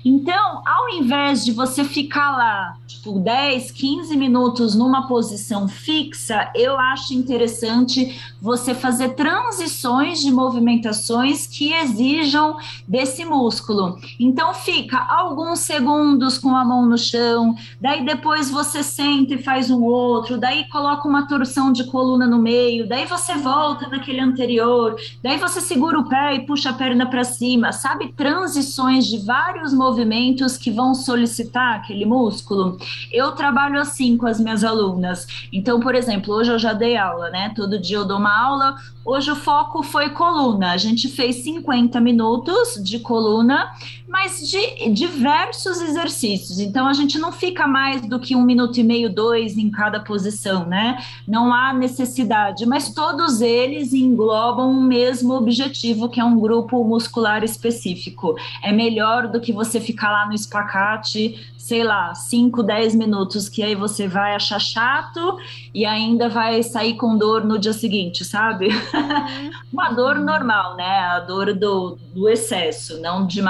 Então, 0.04 0.62
ao 0.66 0.90
invés 0.90 1.46
de 1.46 1.52
você 1.52 1.84
ficar 1.84 2.32
lá, 2.32 2.78
tipo, 2.88 3.20
10, 3.20 3.72
15 3.72 4.18
minutos 4.18 4.76
numa 4.76 5.08
posição 5.08 5.68
fixa, 5.68 6.52
eu 6.56 6.78
acho 6.80 7.14
interessante 7.14 8.20
você 8.42 8.74
fazer 8.74 9.10
transições 9.10 10.20
de 10.20 10.32
movimentações 10.32 11.46
que 11.46 11.72
exijam 11.74 12.58
desse 12.88 13.24
músculo. 13.24 14.00
Então, 14.20 14.54
fica 14.54 15.06
alguns 15.08 15.60
segundos 15.60 16.38
com 16.38 16.56
a 16.56 16.66
mão 16.66 16.86
no 16.86 16.98
chão, 16.98 17.56
daí 17.80 18.04
depois 18.04 18.50
você 18.50 18.82
senta 18.82 19.36
e 19.36 19.44
faz 19.44 19.70
um 19.70 19.84
outro, 19.84 20.38
daí 20.38 20.68
coloca 20.70 21.08
uma 21.08 21.28
torção 21.28 21.72
de 21.72 21.84
coluna 21.86 22.26
no 22.26 22.40
meio, 22.40 22.88
daí 22.88 23.06
você 23.06 23.36
volta 23.36 23.88
naquele 23.88 24.20
anterior, 24.20 24.96
daí 25.24 25.38
você 25.38 25.62
segura 25.62 26.00
o 26.00 26.10
pé 26.10 26.36
e 26.36 26.46
puxa 26.46 26.72
a 26.72 26.74
perna 26.74 27.06
para 27.06 27.24
cima, 27.24 27.72
sabe? 27.72 28.12
Transições 28.14 29.06
de 29.06 29.20
vários 29.20 29.72
movimentos 29.74 29.90
movimentos 29.91 30.58
que 30.58 30.71
vão 30.71 30.95
solicitar 30.95 31.75
aquele 31.75 32.06
músculo. 32.06 32.77
Eu 33.12 33.34
trabalho 33.34 33.80
assim 33.80 34.15
com 34.15 34.25
as 34.25 34.39
minhas 34.39 34.63
alunas. 34.63 35.27
Então, 35.51 35.80
por 35.80 35.93
exemplo, 35.93 36.34
hoje 36.34 36.51
eu 36.51 36.58
já 36.58 36.71
dei 36.71 36.95
aula, 36.95 37.30
né? 37.30 37.51
Todo 37.56 37.80
dia 37.80 37.97
eu 37.97 38.06
dou 38.06 38.17
uma 38.17 38.34
aula. 38.34 38.75
Hoje 39.04 39.30
o 39.30 39.36
foco 39.36 39.84
foi 39.84 40.10
coluna. 40.12 40.71
A 40.71 40.77
gente 40.77 41.10
fez 41.10 41.38
50 41.43 41.99
minutos 41.99 42.82
de 42.82 42.99
coluna, 42.99 43.69
mas 44.12 44.45
de 44.45 44.89
diversos 44.89 45.80
exercícios. 45.80 46.60
Então 46.60 46.86
a 46.86 46.91
gente 46.91 47.17
não 47.17 47.32
fica 47.32 47.65
mais 47.65 48.02
do 48.02 48.19
que 48.19 48.36
um 48.36 48.43
minuto 48.43 48.78
e 48.78 48.84
meio, 48.84 49.10
dois 49.10 49.58
em 49.58 49.71
cada 49.71 50.02
posição, 50.02 50.65
né? 50.65 51.02
Não 51.26 51.54
há 51.54 51.71
necessidade, 51.71 52.65
mas 52.65 52.93
todos 52.93 53.39
eles 53.39 53.93
englobam 53.93 54.69
o 54.69 54.84
mesmo 54.84 55.34
objetivo, 55.34 56.10
que 56.10 56.19
é 56.19 56.26
um 56.26 56.38
grupo 56.38 56.84
muscular 56.84 57.41
específico. 57.41 58.36
É 58.62 58.74
melhor 58.74 59.30
do 59.30 59.39
que 59.39 59.54
você 59.54 59.80
ficar 59.80 60.12
lá 60.12 60.28
no 60.28 60.34
espacate 60.34 61.39
sei 61.62 61.84
lá, 61.84 62.13
5, 62.15 62.63
10 62.63 62.95
minutos, 62.95 63.47
que 63.47 63.62
aí 63.62 63.76
você 63.76 64.08
vai 64.08 64.36
achar 64.36 64.60
chato 64.60 65.38
e 65.74 65.86
ainda 65.86 66.28
vai 66.28 66.63
sair 66.63 66.95
com 66.95 67.15
dor 67.15 67.45
no 67.45 67.60
dia 67.60 67.71
seguinte, 67.71 68.26
sabe? 68.26 68.67
Uhum. 68.67 69.52
Uma 69.71 69.91
dor 69.91 70.15
normal, 70.15 70.76
né? 70.76 71.00
A 71.00 71.19
dor 71.19 71.54
do, 71.54 71.97
do 72.13 72.28
excesso, 72.28 73.00
não 73.00 73.28
de 73.28 73.41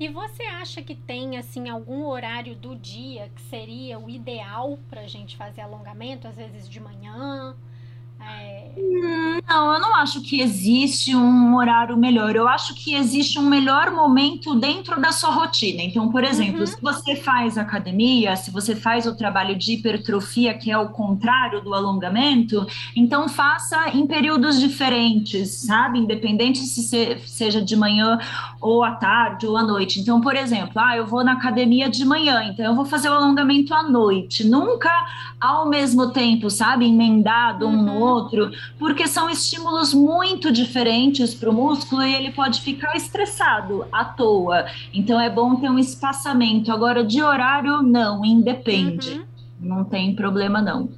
E 0.00 0.08
você 0.08 0.44
acha 0.44 0.80
que 0.80 0.94
tem 0.94 1.36
assim 1.36 1.68
algum 1.68 2.06
horário 2.06 2.54
do 2.54 2.76
dia 2.76 3.30
que 3.34 3.42
seria 3.42 3.98
o 3.98 4.08
ideal 4.08 4.78
para 4.88 5.00
a 5.00 5.08
gente 5.08 5.36
fazer 5.36 5.60
alongamento, 5.60 6.28
às 6.28 6.36
vezes 6.36 6.68
de 6.68 6.78
manhã? 6.78 7.56
É... 8.20 8.72
Não, 9.48 9.72
eu 9.72 9.80
não 9.80 9.94
acho 9.94 10.20
que 10.22 10.40
existe 10.40 11.14
um 11.14 11.56
horário 11.56 11.96
melhor. 11.96 12.34
Eu 12.34 12.48
acho 12.48 12.74
que 12.74 12.94
existe 12.94 13.38
um 13.38 13.48
melhor 13.48 13.92
momento 13.92 14.54
dentro 14.56 15.00
da 15.00 15.12
sua 15.12 15.30
rotina. 15.30 15.82
Então, 15.82 16.10
por 16.10 16.24
exemplo, 16.24 16.60
uhum. 16.60 16.66
se 16.66 16.80
você 16.80 17.16
faz 17.16 17.56
academia, 17.56 18.34
se 18.36 18.50
você 18.50 18.74
faz 18.74 19.06
o 19.06 19.16
trabalho 19.16 19.56
de 19.56 19.74
hipertrofia, 19.74 20.54
que 20.54 20.70
é 20.70 20.76
o 20.76 20.90
contrário 20.90 21.62
do 21.62 21.72
alongamento, 21.72 22.66
então 22.94 23.28
faça 23.28 23.90
em 23.90 24.06
períodos 24.06 24.60
diferentes, 24.60 25.50
sabe? 25.50 25.98
Independente 25.98 26.58
se 26.58 26.82
seja 27.26 27.62
de 27.62 27.76
manhã 27.76 28.18
ou 28.60 28.82
à 28.82 28.92
tarde 28.92 29.46
ou 29.46 29.56
à 29.56 29.62
noite. 29.62 30.00
Então, 30.00 30.20
por 30.20 30.34
exemplo, 30.34 30.72
ah, 30.76 30.96
eu 30.96 31.06
vou 31.06 31.22
na 31.22 31.32
academia 31.32 31.88
de 31.88 32.04
manhã, 32.04 32.42
então 32.44 32.64
eu 32.64 32.74
vou 32.74 32.84
fazer 32.84 33.08
o 33.08 33.12
alongamento 33.12 33.72
à 33.72 33.82
noite. 33.82 34.44
Nunca 34.44 34.90
ao 35.40 35.68
mesmo 35.68 36.10
tempo, 36.10 36.50
sabe? 36.50 36.86
Emendado 36.86 37.66
um 37.66 37.82
no 37.82 37.92
uhum 37.92 38.08
outro, 38.08 38.50
porque 38.78 39.06
são 39.06 39.28
estímulos 39.28 39.92
muito 39.92 40.50
diferentes 40.50 41.34
para 41.34 41.50
o 41.50 41.52
músculo 41.52 42.02
e 42.02 42.14
ele 42.14 42.32
pode 42.32 42.60
ficar 42.60 42.96
estressado 42.96 43.84
à 43.92 44.04
toa. 44.04 44.66
Então 44.92 45.20
é 45.20 45.28
bom 45.28 45.56
ter 45.56 45.70
um 45.70 45.78
espaçamento. 45.78 46.72
Agora, 46.72 47.04
de 47.04 47.22
horário, 47.22 47.82
não, 47.82 48.24
independe. 48.24 49.12
Uhum. 49.12 49.24
Não 49.60 49.84
tem 49.84 50.14
problema, 50.14 50.60
não. 50.62 50.88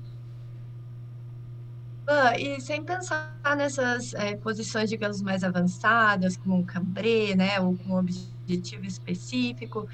Ah, 2.06 2.38
e 2.38 2.60
sem 2.60 2.82
pensar 2.82 3.32
nessas 3.56 4.14
é, 4.14 4.36
posições, 4.36 4.90
digamos, 4.90 5.22
mais 5.22 5.44
avançadas, 5.44 6.36
como 6.36 6.56
um 6.56 6.64
cambré, 6.64 7.34
né, 7.36 7.60
ou 7.60 7.76
com 7.76 7.94
objetivo 7.94 8.84
específico, 8.84 9.88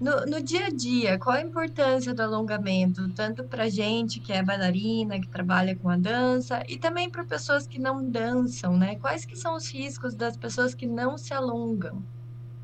no, 0.00 0.24
no 0.26 0.40
dia 0.40 0.66
a 0.66 0.70
dia, 0.70 1.18
qual 1.18 1.36
a 1.36 1.40
importância 1.40 2.14
do 2.14 2.22
alongamento, 2.22 3.08
tanto 3.10 3.42
para 3.44 3.68
gente 3.68 4.20
que 4.20 4.32
é 4.32 4.42
bailarina, 4.42 5.20
que 5.20 5.26
trabalha 5.26 5.74
com 5.74 5.88
a 5.88 5.96
dança, 5.96 6.62
e 6.68 6.78
também 6.78 7.10
para 7.10 7.24
pessoas 7.24 7.66
que 7.66 7.80
não 7.80 8.08
dançam, 8.08 8.76
né? 8.76 8.94
Quais 8.96 9.24
que 9.24 9.36
são 9.36 9.56
os 9.56 9.68
riscos 9.72 10.14
das 10.14 10.36
pessoas 10.36 10.72
que 10.72 10.86
não 10.86 11.18
se 11.18 11.34
alongam? 11.34 12.02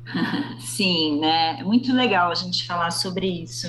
Sim, 0.59 1.19
né? 1.19 1.61
Muito 1.63 1.91
legal 1.93 2.31
a 2.31 2.35
gente 2.35 2.65
falar 2.65 2.91
sobre 2.91 3.27
isso. 3.27 3.67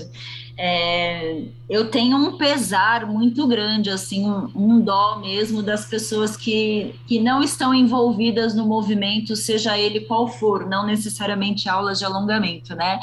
É, 0.58 1.42
eu 1.68 1.90
tenho 1.90 2.16
um 2.16 2.38
pesar 2.38 3.04
muito 3.06 3.46
grande, 3.46 3.90
assim, 3.90 4.26
um, 4.26 4.50
um, 4.54 4.80
dó 4.80 5.18
mesmo 5.18 5.62
das 5.62 5.84
pessoas 5.84 6.34
que, 6.34 6.94
que 7.06 7.20
não 7.20 7.42
estão 7.42 7.74
envolvidas 7.74 8.54
no 8.54 8.64
movimento, 8.64 9.36
seja 9.36 9.76
ele 9.76 10.00
qual 10.00 10.28
for, 10.28 10.66
não 10.66 10.86
necessariamente 10.86 11.68
aulas 11.68 11.98
de 11.98 12.06
alongamento, 12.06 12.74
né? 12.74 12.98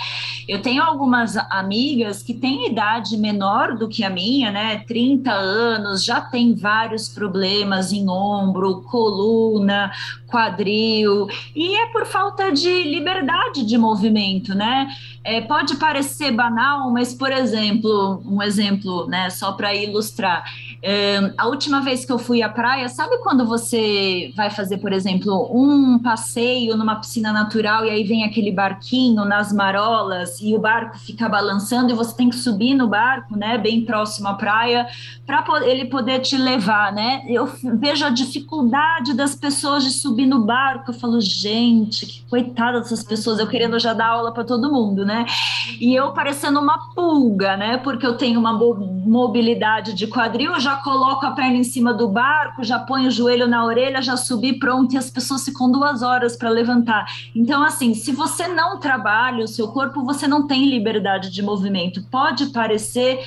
Eu 0.47 0.63
tenho 0.63 0.81
algumas 0.81 1.37
amigas 1.51 2.23
que 2.23 2.33
têm 2.33 2.71
idade 2.71 3.17
menor 3.17 3.77
do 3.77 3.87
que 3.87 4.03
a 4.03 4.09
minha, 4.09 4.49
né? 4.49 4.83
30 4.87 5.31
anos, 5.31 6.03
já 6.03 6.21
tem 6.21 6.55
vários 6.55 7.07
problemas 7.07 7.91
em 7.91 8.09
ombro, 8.09 8.81
coluna, 8.83 9.91
quadril, 10.33 11.27
e 11.55 11.75
é 11.75 11.85
por 11.91 12.07
falta 12.07 12.51
de 12.51 12.83
liberdade 12.85 13.63
de 13.63 13.77
movimento, 13.77 14.55
né? 14.55 14.87
É, 15.23 15.39
pode 15.41 15.75
parecer 15.75 16.31
banal, 16.31 16.89
mas, 16.89 17.13
por 17.13 17.31
exemplo, 17.31 18.19
um 18.25 18.41
exemplo, 18.41 19.07
né, 19.07 19.29
só 19.29 19.51
para 19.51 19.75
ilustrar, 19.75 20.43
a 21.37 21.47
última 21.47 21.79
vez 21.81 22.03
que 22.03 22.11
eu 22.11 22.19
fui 22.19 22.41
à 22.41 22.49
praia, 22.49 22.89
sabe 22.89 23.17
quando 23.19 23.45
você 23.45 24.33
vai 24.35 24.49
fazer, 24.49 24.79
por 24.79 24.91
exemplo, 24.91 25.49
um 25.53 25.97
passeio 25.97 26.75
numa 26.75 26.97
piscina 26.97 27.31
natural 27.31 27.85
e 27.85 27.89
aí 27.89 28.03
vem 28.03 28.25
aquele 28.25 28.51
barquinho 28.51 29.23
nas 29.23 29.53
marolas 29.53 30.41
e 30.41 30.53
o 30.53 30.59
barco 30.59 30.97
fica 30.99 31.29
balançando 31.29 31.91
e 31.91 31.95
você 31.95 32.13
tem 32.15 32.29
que 32.29 32.35
subir 32.35 32.73
no 32.73 32.87
barco, 32.87 33.37
né, 33.37 33.57
bem 33.57 33.85
próximo 33.85 34.27
à 34.27 34.33
praia, 34.33 34.85
para 35.25 35.43
ele 35.65 35.85
poder 35.85 36.19
te 36.19 36.35
levar, 36.35 36.91
né? 36.91 37.23
Eu 37.29 37.45
vejo 37.79 38.05
a 38.05 38.09
dificuldade 38.09 39.13
das 39.13 39.35
pessoas 39.35 39.85
de 39.85 39.91
subir 39.91 40.25
no 40.25 40.45
barco, 40.45 40.91
eu 40.91 40.93
falo, 40.93 41.21
gente, 41.21 42.05
que 42.05 42.25
coitada 42.29 42.79
dessas 42.81 43.03
pessoas, 43.03 43.39
eu 43.39 43.47
querendo 43.47 43.79
já 43.79 43.93
dar 43.93 44.07
aula 44.07 44.33
para 44.33 44.43
todo 44.43 44.71
mundo, 44.71 45.05
né? 45.05 45.25
E 45.79 45.95
eu 45.95 46.11
parecendo 46.11 46.59
uma 46.59 46.93
pulga, 46.93 47.55
né? 47.55 47.77
Porque 47.77 48.05
eu 48.05 48.17
tenho 48.17 48.37
uma 48.37 48.53
mobilidade 48.53 49.93
de 49.93 50.07
quadril, 50.07 50.51
eu 50.53 50.59
já 50.59 50.72
coloco 50.77 51.25
a 51.25 51.31
perna 51.31 51.57
em 51.57 51.63
cima 51.63 51.93
do 51.93 52.07
barco, 52.07 52.63
já 52.63 52.79
ponho 52.79 53.07
o 53.07 53.11
joelho 53.11 53.47
na 53.47 53.65
orelha, 53.65 54.01
já 54.01 54.17
subi 54.17 54.53
pronto, 54.53 54.93
e 54.93 54.97
as 54.97 55.09
pessoas 55.09 55.43
ficam 55.43 55.71
duas 55.71 56.01
horas 56.01 56.35
para 56.35 56.49
levantar. 56.49 57.05
Então, 57.35 57.63
assim, 57.63 57.93
se 57.93 58.11
você 58.11 58.47
não 58.47 58.79
trabalha 58.79 59.43
o 59.43 59.47
seu 59.47 59.67
corpo, 59.69 60.03
você 60.03 60.27
não 60.27 60.47
tem 60.47 60.69
liberdade 60.69 61.29
de 61.29 61.41
movimento. 61.41 62.03
Pode 62.09 62.47
parecer 62.47 63.19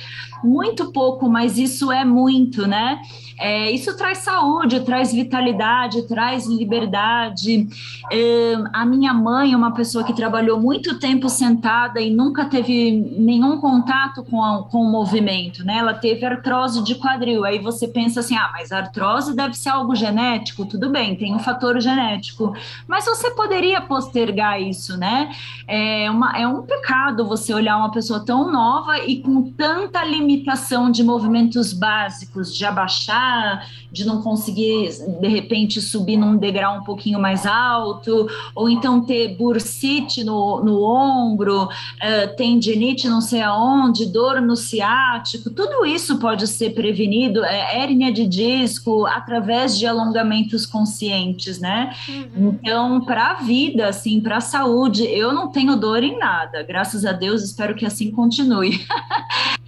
muito 0.43 0.91
pouco, 0.91 1.29
mas 1.29 1.57
isso 1.57 1.91
é 1.91 2.05
muito, 2.05 2.67
né? 2.67 3.01
É, 3.39 3.69
isso 3.71 3.95
traz 3.95 4.19
saúde, 4.19 4.79
traz 4.79 5.13
vitalidade, 5.13 6.07
traz 6.07 6.47
liberdade. 6.47 7.67
É, 8.11 8.55
a 8.73 8.85
minha 8.85 9.13
mãe, 9.13 9.55
uma 9.55 9.71
pessoa 9.71 10.03
que 10.03 10.13
trabalhou 10.13 10.59
muito 10.59 10.99
tempo 10.99 11.29
sentada 11.29 12.01
e 12.01 12.09
nunca 12.09 12.45
teve 12.45 12.91
nenhum 13.17 13.59
contato 13.59 14.23
com, 14.23 14.43
a, 14.43 14.63
com 14.63 14.79
o 14.79 14.91
movimento, 14.91 15.63
né? 15.63 15.77
Ela 15.77 15.93
teve 15.93 16.25
artrose 16.25 16.83
de 16.83 16.95
quadril. 16.95 17.36
Aí 17.43 17.59
você 17.59 17.87
pensa 17.87 18.19
assim: 18.19 18.35
ah, 18.35 18.49
mas 18.53 18.71
artrose 18.71 19.35
deve 19.35 19.53
ser 19.55 19.69
algo 19.69 19.95
genético. 19.95 20.65
Tudo 20.65 20.89
bem, 20.89 21.15
tem 21.15 21.33
um 21.35 21.39
fator 21.39 21.79
genético. 21.79 22.53
Mas 22.87 23.05
você 23.05 23.31
poderia 23.31 23.81
postergar 23.81 24.61
isso, 24.61 24.97
né? 24.97 25.31
É, 25.67 26.09
uma, 26.09 26.37
é 26.37 26.47
um 26.47 26.61
pecado 26.63 27.27
você 27.27 27.53
olhar 27.53 27.77
uma 27.77 27.91
pessoa 27.91 28.23
tão 28.25 28.51
nova 28.51 28.99
e 28.99 29.21
com 29.21 29.51
tanta 29.51 30.03
limitação 30.03 30.91
de 30.91 31.03
movimentos 31.03 31.73
básicos, 31.73 32.55
de 32.55 32.65
abaixar 32.65 33.67
de 33.97 34.05
não 34.05 34.21
conseguir, 34.21 34.89
de 35.19 35.27
repente, 35.27 35.81
subir 35.81 36.17
num 36.17 36.37
degrau 36.37 36.77
um 36.77 36.83
pouquinho 36.83 37.19
mais 37.19 37.45
alto, 37.45 38.27
ou 38.53 38.69
então 38.69 39.01
ter 39.01 39.35
bursite 39.35 40.23
no, 40.23 40.63
no 40.63 40.83
ombro, 40.83 41.63
uh, 41.63 42.35
tendinite 42.35 43.09
não 43.09 43.21
sei 43.21 43.41
aonde, 43.41 44.05
dor 44.05 44.39
no 44.39 44.55
ciático, 44.55 45.49
tudo 45.49 45.83
isso 45.83 46.19
pode 46.19 46.47
ser 46.47 46.71
prevenido, 46.71 47.43
é, 47.43 47.81
hérnia 47.81 48.11
de 48.11 48.27
disco, 48.27 49.07
através 49.07 49.77
de 49.77 49.87
alongamentos 49.87 50.65
conscientes, 50.65 51.59
né? 51.59 51.95
Uhum. 52.07 52.59
Então, 52.61 53.01
para 53.01 53.31
a 53.31 53.33
vida, 53.35 53.87
assim, 53.87 54.21
para 54.21 54.37
a 54.37 54.41
saúde, 54.41 55.03
eu 55.05 55.33
não 55.33 55.49
tenho 55.49 55.75
dor 55.75 56.03
em 56.03 56.19
nada, 56.19 56.61
graças 56.61 57.03
a 57.03 57.11
Deus, 57.11 57.41
espero 57.41 57.73
que 57.73 57.85
assim 57.85 58.11
continue. 58.11 58.85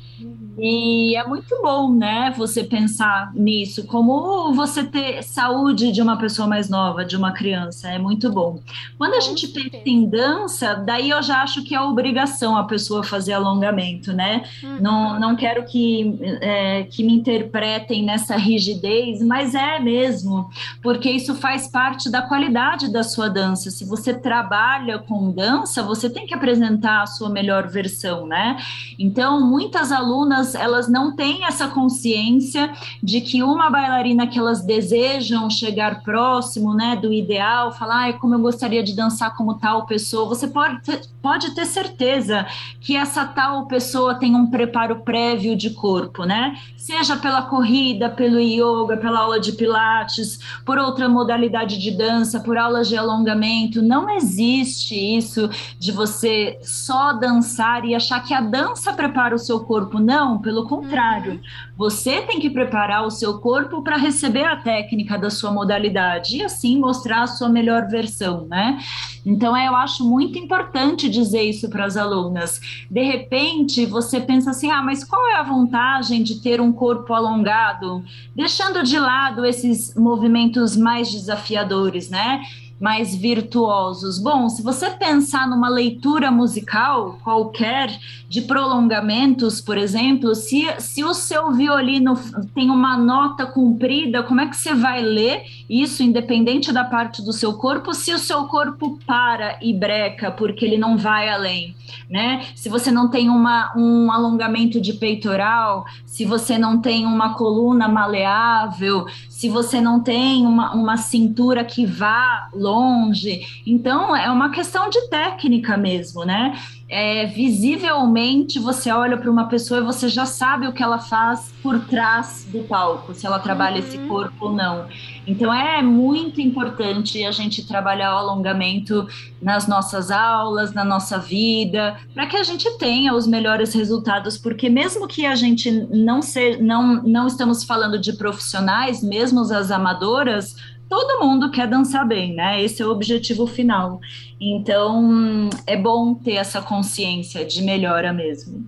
E 0.61 1.15
é 1.15 1.25
muito 1.25 1.61
bom, 1.61 1.93
né, 1.93 2.33
você 2.37 2.63
pensar 2.63 3.31
nisso, 3.33 3.85
como 3.85 4.53
você 4.53 4.83
ter 4.83 5.23
saúde 5.23 5.91
de 5.91 6.01
uma 6.01 6.17
pessoa 6.17 6.47
mais 6.47 6.69
nova, 6.69 7.05
de 7.05 7.15
uma 7.15 7.31
criança, 7.31 7.89
é 7.89 7.97
muito 7.97 8.31
bom. 8.31 8.59
Quando 8.97 9.13
a 9.13 9.19
gente 9.19 9.47
pensa 9.47 9.81
em 9.85 10.05
dança, 10.09 10.75
daí 10.75 11.09
eu 11.09 11.21
já 11.21 11.41
acho 11.41 11.63
que 11.63 11.73
é 11.73 11.81
obrigação 11.81 12.57
a 12.57 12.63
pessoa 12.63 13.03
fazer 13.03 13.33
alongamento, 13.33 14.11
né? 14.11 14.43
Uhum. 14.63 14.77
Não, 14.81 15.19
não 15.19 15.35
quero 15.35 15.65
que, 15.65 16.19
é, 16.41 16.83
que 16.83 17.03
me 17.03 17.13
interpretem 17.13 18.03
nessa 18.03 18.35
rigidez, 18.35 19.21
mas 19.21 19.55
é 19.55 19.79
mesmo, 19.79 20.49
porque 20.81 21.09
isso 21.09 21.35
faz 21.35 21.67
parte 21.67 22.09
da 22.09 22.21
qualidade 22.21 22.91
da 22.91 23.03
sua 23.03 23.29
dança. 23.29 23.71
Se 23.71 23.85
você 23.85 24.13
trabalha 24.13 24.99
com 24.99 25.31
dança, 25.31 25.81
você 25.83 26.09
tem 26.09 26.25
que 26.25 26.33
apresentar 26.33 27.03
a 27.03 27.07
sua 27.07 27.29
melhor 27.29 27.67
versão, 27.67 28.25
né? 28.27 28.57
Então, 28.97 29.45
muitas 29.45 29.91
alunas 29.91 30.48
alunas, 30.49 30.55
elas 30.55 30.87
não 30.87 31.15
têm 31.15 31.45
essa 31.45 31.67
consciência 31.67 32.71
de 33.01 33.21
que 33.21 33.43
uma 33.43 33.69
bailarina 33.69 34.27
que 34.27 34.37
elas 34.37 34.61
desejam 34.61 35.49
chegar 35.49 36.03
próximo, 36.03 36.73
né, 36.73 36.95
do 36.95 37.11
ideal, 37.11 37.71
falar, 37.71 37.95
ai, 37.95 38.13
como 38.13 38.35
eu 38.35 38.39
gostaria 38.39 38.83
de 38.83 38.95
dançar 38.95 39.35
como 39.35 39.55
tal 39.55 39.85
pessoa, 39.85 40.27
você 40.27 40.47
pode 40.47 40.81
ter, 40.81 41.01
pode 41.21 41.53
ter 41.53 41.65
certeza 41.65 42.45
que 42.79 42.95
essa 42.95 43.25
tal 43.25 43.67
pessoa 43.67 44.15
tem 44.15 44.35
um 44.35 44.47
preparo 44.47 45.01
prévio 45.01 45.55
de 45.55 45.71
corpo, 45.71 46.23
né? 46.23 46.55
Seja 46.77 47.17
pela 47.17 47.41
corrida, 47.41 48.09
pelo 48.09 48.39
yoga, 48.39 48.97
pela 48.97 49.19
aula 49.19 49.39
de 49.39 49.51
pilates, 49.51 50.39
por 50.65 50.77
outra 50.77 51.09
modalidade 51.09 51.77
de 51.77 51.91
dança, 51.91 52.39
por 52.39 52.57
aulas 52.57 52.87
de 52.87 52.97
alongamento, 52.97 53.81
não 53.81 54.09
existe 54.09 54.95
isso 54.95 55.49
de 55.77 55.91
você 55.91 56.57
só 56.61 57.13
dançar 57.13 57.85
e 57.85 57.93
achar 57.93 58.23
que 58.23 58.33
a 58.33 58.41
dança 58.41 58.93
prepara 58.93 59.35
o 59.35 59.39
seu 59.39 59.59
corpo. 59.59 59.99
Não, 59.99 60.38
pelo 60.41 60.67
contrário. 60.67 61.33
Uhum. 61.33 61.39
Você 61.77 62.21
tem 62.21 62.39
que 62.39 62.49
preparar 62.49 63.05
o 63.05 63.11
seu 63.11 63.39
corpo 63.39 63.81
para 63.81 63.97
receber 63.97 64.43
a 64.43 64.55
técnica 64.55 65.17
da 65.17 65.29
sua 65.29 65.51
modalidade 65.51 66.37
e 66.37 66.43
assim 66.43 66.79
mostrar 66.79 67.23
a 67.23 67.27
sua 67.27 67.49
melhor 67.49 67.87
versão, 67.87 68.45
né? 68.45 68.79
Então, 69.25 69.55
eu 69.57 69.75
acho 69.75 70.03
muito 70.03 70.37
importante 70.37 71.09
dizer 71.09 71.43
isso 71.43 71.69
para 71.69 71.85
as 71.85 71.97
alunas. 71.97 72.59
De 72.89 73.03
repente, 73.03 73.85
você 73.85 74.19
pensa 74.19 74.51
assim: 74.51 74.71
ah, 74.71 74.81
mas 74.81 75.03
qual 75.03 75.27
é 75.27 75.35
a 75.35 75.43
vantagem 75.43 76.23
de 76.23 76.41
ter 76.41 76.61
um 76.61 76.71
corpo 76.71 77.13
alongado? 77.13 78.03
Deixando 78.35 78.83
de 78.83 78.97
lado 78.97 79.45
esses 79.45 79.93
movimentos 79.95 80.75
mais 80.75 81.11
desafiadores, 81.11 82.09
né? 82.09 82.41
Mais 82.79 83.15
virtuosos. 83.15 84.17
Bom, 84.17 84.47
se 84.49 84.61
você 84.61 84.89
pensar 84.91 85.47
numa 85.47 85.69
leitura 85.69 86.31
musical 86.31 87.19
qualquer, 87.23 87.99
de 88.29 88.41
prolongamentos, 88.43 89.59
por 89.59 89.75
exemplo, 89.75 90.35
se, 90.35 90.63
se 90.77 91.03
o 91.03 91.15
seu 91.15 91.51
violino 91.51 92.13
tem 92.53 92.69
uma 92.69 92.95
nota 92.95 93.47
comprida, 93.47 94.21
como 94.21 94.39
é 94.39 94.47
que 94.47 94.55
você 94.55 94.75
vai 94.75 95.01
ler 95.01 95.41
isso, 95.67 96.03
independente 96.03 96.71
da 96.71 96.83
parte 96.83 97.23
do 97.23 97.33
seu 97.33 97.53
corpo, 97.53 97.91
se 97.91 98.13
o 98.13 98.19
seu 98.19 98.43
corpo 98.45 98.99
para 99.05 99.57
e 99.63 99.73
breca, 99.73 100.29
porque 100.29 100.63
ele 100.63 100.77
não 100.77 100.95
vai 100.95 101.27
além, 101.27 101.75
né? 102.07 102.45
Se 102.55 102.69
você 102.69 102.91
não 102.91 103.09
tem 103.09 103.29
uma, 103.29 103.73
um 103.75 104.11
alongamento 104.11 104.79
de 104.79 104.93
peitoral, 104.93 105.85
se 106.05 106.23
você 106.23 106.55
não 106.55 106.79
tem 106.79 107.07
uma 107.07 107.33
coluna 107.33 107.87
maleável, 107.87 109.07
se 109.39 109.47
você 109.47 109.79
não 109.79 110.01
tem 110.01 110.45
uma, 110.45 110.73
uma 110.73 110.97
cintura 110.97 111.63
que 111.63 111.85
vá 111.85 112.49
longe. 112.53 113.39
Então, 113.65 114.13
é 114.13 114.29
uma 114.29 114.51
questão 114.51 114.89
de 114.89 115.07
técnica 115.07 115.77
mesmo, 115.77 116.25
né? 116.25 116.59
É, 116.89 117.27
visivelmente 117.27 118.57
você 118.57 118.91
olha 118.91 119.15
para 119.15 119.29
uma 119.29 119.47
pessoa 119.47 119.79
e 119.79 119.83
você 119.83 120.09
já 120.09 120.25
sabe 120.25 120.67
o 120.67 120.73
que 120.73 120.81
ela 120.81 120.97
faz 120.97 121.53
por 121.61 121.79
trás 121.85 122.47
do 122.51 122.63
palco, 122.63 123.13
se 123.13 123.27
ela 123.27 123.37
trabalha 123.37 123.79
uhum. 123.79 123.87
esse 123.87 123.97
corpo 123.99 124.47
ou 124.47 124.53
não. 124.53 124.87
Então 125.27 125.53
é 125.53 125.83
muito 125.83 126.41
importante 126.41 127.23
a 127.23 127.31
gente 127.31 127.67
trabalhar 127.67 128.15
o 128.15 128.17
alongamento 128.17 129.07
nas 129.39 129.67
nossas 129.67 130.09
aulas, 130.09 130.73
na 130.73 130.83
nossa 130.83 131.19
vida, 131.19 131.95
para 132.15 132.25
que 132.25 132.35
a 132.35 132.43
gente 132.43 132.67
tenha 132.79 133.13
os 133.13 133.27
melhores 133.27 133.71
resultados, 133.73 134.35
porque 134.35 134.67
mesmo 134.67 135.07
que 135.07 135.27
a 135.27 135.35
gente 135.35 135.69
não 135.69 136.23
se, 136.23 136.57
não, 136.57 137.03
não 137.03 137.27
estamos 137.27 137.63
falando 137.63 137.99
de 137.99 138.13
profissionais, 138.13 139.03
mesmo 139.03 139.41
as 139.41 139.69
amadoras, 139.69 140.55
todo 140.89 141.23
mundo 141.23 141.51
quer 141.51 141.67
dançar 141.67 142.05
bem, 142.05 142.33
né? 142.33 142.61
Esse 142.61 142.81
é 142.81 142.85
o 142.85 142.89
objetivo 142.89 143.45
final. 143.45 144.01
Então, 144.41 145.49
é 145.67 145.77
bom 145.77 146.15
ter 146.15 146.33
essa 146.33 146.61
consciência 146.61 147.45
de 147.45 147.61
melhora 147.61 148.11
mesmo. 148.11 148.67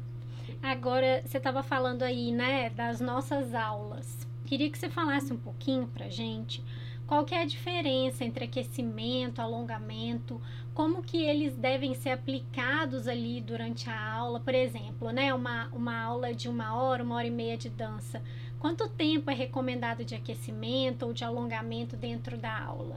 Agora, 0.61 1.23
você 1.25 1.39
estava 1.39 1.63
falando 1.63 2.03
aí, 2.03 2.31
né, 2.31 2.69
das 2.69 3.01
nossas 3.01 3.55
aulas. 3.55 4.27
Queria 4.45 4.69
que 4.69 4.77
você 4.77 4.89
falasse 4.89 5.33
um 5.33 5.37
pouquinho 5.37 5.87
pra 5.87 6.07
gente 6.09 6.63
qual 7.11 7.25
que 7.25 7.35
é 7.35 7.41
a 7.41 7.45
diferença 7.45 8.23
entre 8.23 8.45
aquecimento, 8.45 9.41
alongamento, 9.41 10.39
como 10.73 11.03
que 11.03 11.21
eles 11.21 11.57
devem 11.57 11.93
ser 11.93 12.11
aplicados 12.11 13.05
ali 13.05 13.41
durante 13.41 13.89
a 13.89 14.13
aula, 14.13 14.39
por 14.39 14.55
exemplo, 14.55 15.11
né, 15.11 15.33
uma, 15.33 15.67
uma 15.73 16.01
aula 16.01 16.33
de 16.33 16.47
uma 16.47 16.73
hora, 16.73 17.03
uma 17.03 17.15
hora 17.15 17.27
e 17.27 17.31
meia 17.31 17.57
de 17.57 17.67
dança 17.67 18.21
Quanto 18.61 18.87
tempo 18.87 19.31
é 19.31 19.33
recomendado 19.33 20.05
de 20.05 20.13
aquecimento 20.13 21.07
ou 21.07 21.13
de 21.13 21.23
alongamento 21.23 21.97
dentro 21.97 22.37
da 22.37 22.61
aula? 22.61 22.95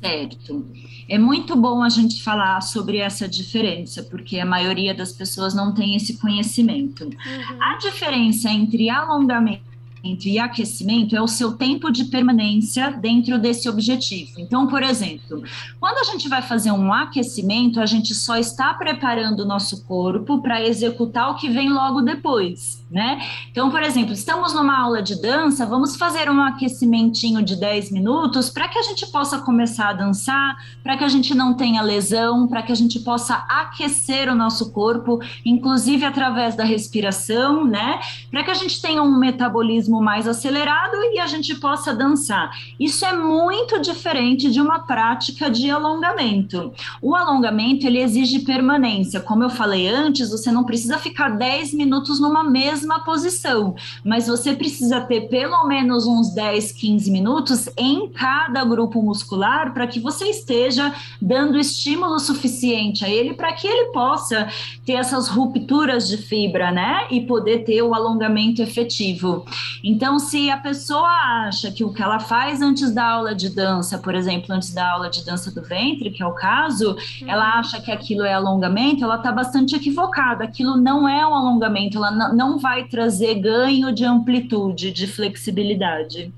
Certo. 0.00 0.66
É 1.06 1.18
muito 1.18 1.54
bom 1.54 1.82
a 1.82 1.90
gente 1.90 2.22
falar 2.22 2.62
sobre 2.62 2.96
essa 2.96 3.28
diferença, 3.28 4.02
porque 4.04 4.38
a 4.40 4.46
maioria 4.46 4.94
das 4.94 5.12
pessoas 5.12 5.54
não 5.54 5.74
tem 5.74 5.94
esse 5.94 6.18
conhecimento. 6.18 7.04
Uhum. 7.04 7.62
A 7.62 7.76
diferença 7.76 8.50
entre 8.50 8.88
alongamento 8.88 9.74
e 10.04 10.38
aquecimento 10.38 11.16
é 11.16 11.22
o 11.22 11.26
seu 11.26 11.52
tempo 11.52 11.90
de 11.90 12.04
permanência 12.04 12.90
dentro 12.90 13.38
desse 13.38 13.68
objetivo. 13.68 14.32
Então, 14.38 14.66
por 14.66 14.82
exemplo, 14.82 15.42
quando 15.80 15.98
a 15.98 16.04
gente 16.04 16.28
vai 16.28 16.42
fazer 16.42 16.72
um 16.72 16.92
aquecimento, 16.92 17.80
a 17.80 17.86
gente 17.86 18.14
só 18.14 18.36
está 18.36 18.74
preparando 18.74 19.40
o 19.40 19.46
nosso 19.46 19.84
corpo 19.84 20.42
para 20.42 20.62
executar 20.62 21.30
o 21.30 21.36
que 21.36 21.48
vem 21.48 21.70
logo 21.70 22.02
depois, 22.02 22.83
né? 22.94 23.20
Então, 23.50 23.72
por 23.72 23.82
exemplo, 23.82 24.12
estamos 24.12 24.54
numa 24.54 24.80
aula 24.80 25.02
de 25.02 25.20
dança, 25.20 25.66
vamos 25.66 25.96
fazer 25.96 26.30
um 26.30 26.40
aquecimentinho 26.40 27.42
de 27.42 27.56
10 27.56 27.90
minutos 27.90 28.48
para 28.48 28.68
que 28.68 28.78
a 28.78 28.82
gente 28.82 29.04
possa 29.08 29.40
começar 29.40 29.88
a 29.88 29.92
dançar, 29.92 30.56
para 30.80 30.96
que 30.96 31.02
a 31.02 31.08
gente 31.08 31.34
não 31.34 31.54
tenha 31.54 31.82
lesão, 31.82 32.46
para 32.46 32.62
que 32.62 32.70
a 32.70 32.74
gente 32.74 33.00
possa 33.00 33.34
aquecer 33.48 34.28
o 34.30 34.34
nosso 34.36 34.70
corpo, 34.70 35.20
inclusive 35.44 36.04
através 36.04 36.54
da 36.54 36.62
respiração, 36.62 37.64
né? 37.64 37.98
Para 38.30 38.44
que 38.44 38.52
a 38.52 38.54
gente 38.54 38.80
tenha 38.80 39.02
um 39.02 39.18
metabolismo 39.18 40.00
mais 40.00 40.28
acelerado 40.28 40.94
e 41.12 41.18
a 41.18 41.26
gente 41.26 41.56
possa 41.56 41.92
dançar. 41.92 42.52
Isso 42.78 43.04
é 43.04 43.12
muito 43.12 43.80
diferente 43.80 44.52
de 44.52 44.60
uma 44.60 44.78
prática 44.78 45.50
de 45.50 45.68
alongamento. 45.68 46.72
O 47.02 47.16
alongamento 47.16 47.88
ele 47.88 47.98
exige 47.98 48.40
permanência. 48.40 49.18
Como 49.18 49.42
eu 49.42 49.50
falei 49.50 49.88
antes, 49.88 50.30
você 50.30 50.52
não 50.52 50.62
precisa 50.62 50.96
ficar 50.96 51.30
10 51.30 51.74
minutos 51.74 52.20
numa 52.20 52.44
mesma 52.44 52.83
posição, 53.04 53.74
mas 54.04 54.26
você 54.26 54.54
precisa 54.54 55.00
ter 55.00 55.28
pelo 55.28 55.66
menos 55.66 56.06
uns 56.06 56.34
10, 56.34 56.72
15 56.72 57.10
minutos 57.10 57.68
em 57.76 58.08
cada 58.10 58.64
grupo 58.64 59.02
muscular 59.02 59.72
para 59.72 59.86
que 59.86 60.00
você 60.00 60.26
esteja 60.26 60.94
dando 61.20 61.58
estímulo 61.58 62.18
suficiente 62.18 63.04
a 63.04 63.08
ele 63.08 63.34
para 63.34 63.52
que 63.52 63.66
ele 63.66 63.92
possa 63.92 64.48
ter 64.84 64.94
essas 64.94 65.28
rupturas 65.28 66.08
de 66.08 66.16
fibra, 66.16 66.70
né? 66.70 67.06
E 67.10 67.20
poder 67.20 67.64
ter 67.64 67.82
o 67.82 67.94
alongamento 67.94 68.62
efetivo. 68.62 69.44
Então, 69.82 70.18
se 70.18 70.50
a 70.50 70.56
pessoa 70.56 71.08
acha 71.46 71.70
que 71.70 71.84
o 71.84 71.92
que 71.92 72.02
ela 72.02 72.18
faz 72.18 72.60
antes 72.60 72.92
da 72.92 73.06
aula 73.06 73.34
de 73.34 73.48
dança, 73.48 73.98
por 73.98 74.14
exemplo, 74.14 74.54
antes 74.54 74.72
da 74.72 74.90
aula 74.90 75.10
de 75.10 75.24
dança 75.24 75.50
do 75.50 75.62
ventre, 75.62 76.10
que 76.10 76.22
é 76.22 76.26
o 76.26 76.32
caso, 76.32 76.92
uhum. 76.92 77.28
ela 77.28 77.58
acha 77.58 77.80
que 77.80 77.90
aquilo 77.90 78.24
é 78.24 78.32
alongamento, 78.32 79.04
ela 79.04 79.16
está 79.16 79.30
bastante 79.30 79.74
equivocada. 79.76 80.44
Aquilo 80.44 80.76
não 80.76 81.08
é 81.08 81.26
um 81.26 81.34
alongamento, 81.34 81.98
ela 81.98 82.10
não 82.32 82.58
vai 82.58 82.73
trazer 82.82 83.36
ganho 83.36 83.94
de 83.94 84.04
amplitude, 84.04 84.90
de 84.90 85.06
flexibilidade. 85.06 86.34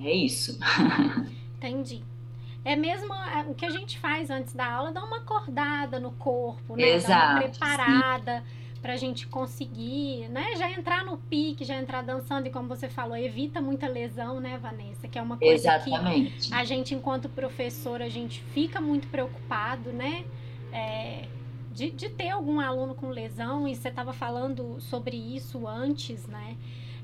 É 0.00 0.12
isso. 0.12 0.58
Entendi. 1.56 2.02
É 2.64 2.74
mesmo 2.74 3.14
o 3.48 3.54
que 3.54 3.64
a 3.64 3.70
gente 3.70 3.96
faz 3.98 4.28
antes 4.28 4.52
da 4.52 4.66
aula, 4.66 4.90
dar 4.90 5.04
uma 5.04 5.18
acordada 5.18 6.00
no 6.00 6.10
corpo, 6.10 6.74
né? 6.74 6.94
Exato, 6.94 7.48
preparada. 7.48 8.42
Para 8.82 8.92
a 8.92 8.96
gente 8.96 9.26
conseguir, 9.26 10.28
né, 10.28 10.54
já 10.56 10.70
entrar 10.70 11.04
no 11.04 11.16
pique, 11.16 11.64
já 11.64 11.76
entrar 11.76 12.02
dançando 12.02 12.46
e 12.46 12.50
como 12.50 12.68
você 12.68 12.88
falou, 12.88 13.16
evita 13.16 13.60
muita 13.60 13.88
lesão, 13.88 14.38
né, 14.38 14.58
Vanessa, 14.58 15.08
que 15.08 15.18
é 15.18 15.22
uma 15.22 15.36
coisa 15.36 15.54
Exatamente. 15.54 16.48
que 16.48 16.54
a 16.54 16.62
gente 16.64 16.94
enquanto 16.94 17.28
professor 17.28 18.00
a 18.00 18.08
gente 18.08 18.40
fica 18.52 18.80
muito 18.80 19.08
preocupado, 19.08 19.90
né, 19.90 20.24
é, 20.72 21.24
de, 21.76 21.90
de 21.90 22.08
ter 22.08 22.30
algum 22.30 22.58
aluno 22.58 22.94
com 22.94 23.10
lesão 23.10 23.68
e 23.68 23.76
você 23.76 23.88
estava 23.88 24.14
falando 24.14 24.80
sobre 24.80 25.14
isso 25.16 25.68
antes, 25.68 26.26
né, 26.26 26.56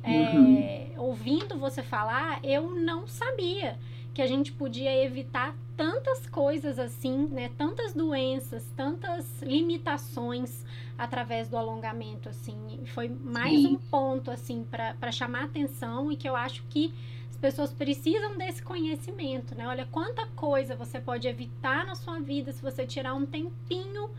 é, 0.02 0.94
uhum. 0.96 1.04
ouvindo 1.04 1.58
você 1.58 1.82
falar, 1.82 2.40
eu 2.42 2.70
não 2.70 3.06
sabia 3.06 3.78
que 4.14 4.20
a 4.20 4.26
gente 4.26 4.50
podia 4.52 5.04
evitar 5.04 5.54
tantas 5.76 6.26
coisas 6.26 6.78
assim, 6.78 7.26
né? 7.28 7.50
Tantas 7.56 7.94
doenças, 7.94 8.70
tantas 8.76 9.40
limitações 9.40 10.64
através 10.98 11.48
do 11.48 11.56
alongamento, 11.56 12.28
assim. 12.28 12.80
Foi 12.86 13.08
mais 13.08 13.62
Sim. 13.62 13.68
um 13.68 13.76
ponto, 13.76 14.30
assim, 14.30 14.66
para 14.70 15.10
chamar 15.10 15.44
atenção 15.44 16.12
e 16.12 16.16
que 16.16 16.28
eu 16.28 16.36
acho 16.36 16.62
que 16.68 16.92
as 17.30 17.36
pessoas 17.38 17.72
precisam 17.72 18.36
desse 18.36 18.62
conhecimento, 18.62 19.54
né? 19.54 19.66
Olha 19.66 19.86
quanta 19.90 20.26
coisa 20.36 20.76
você 20.76 21.00
pode 21.00 21.26
evitar 21.26 21.86
na 21.86 21.94
sua 21.94 22.20
vida 22.20 22.52
se 22.52 22.60
você 22.60 22.84
tirar 22.84 23.14
um 23.14 23.24
tempinho 23.24 24.10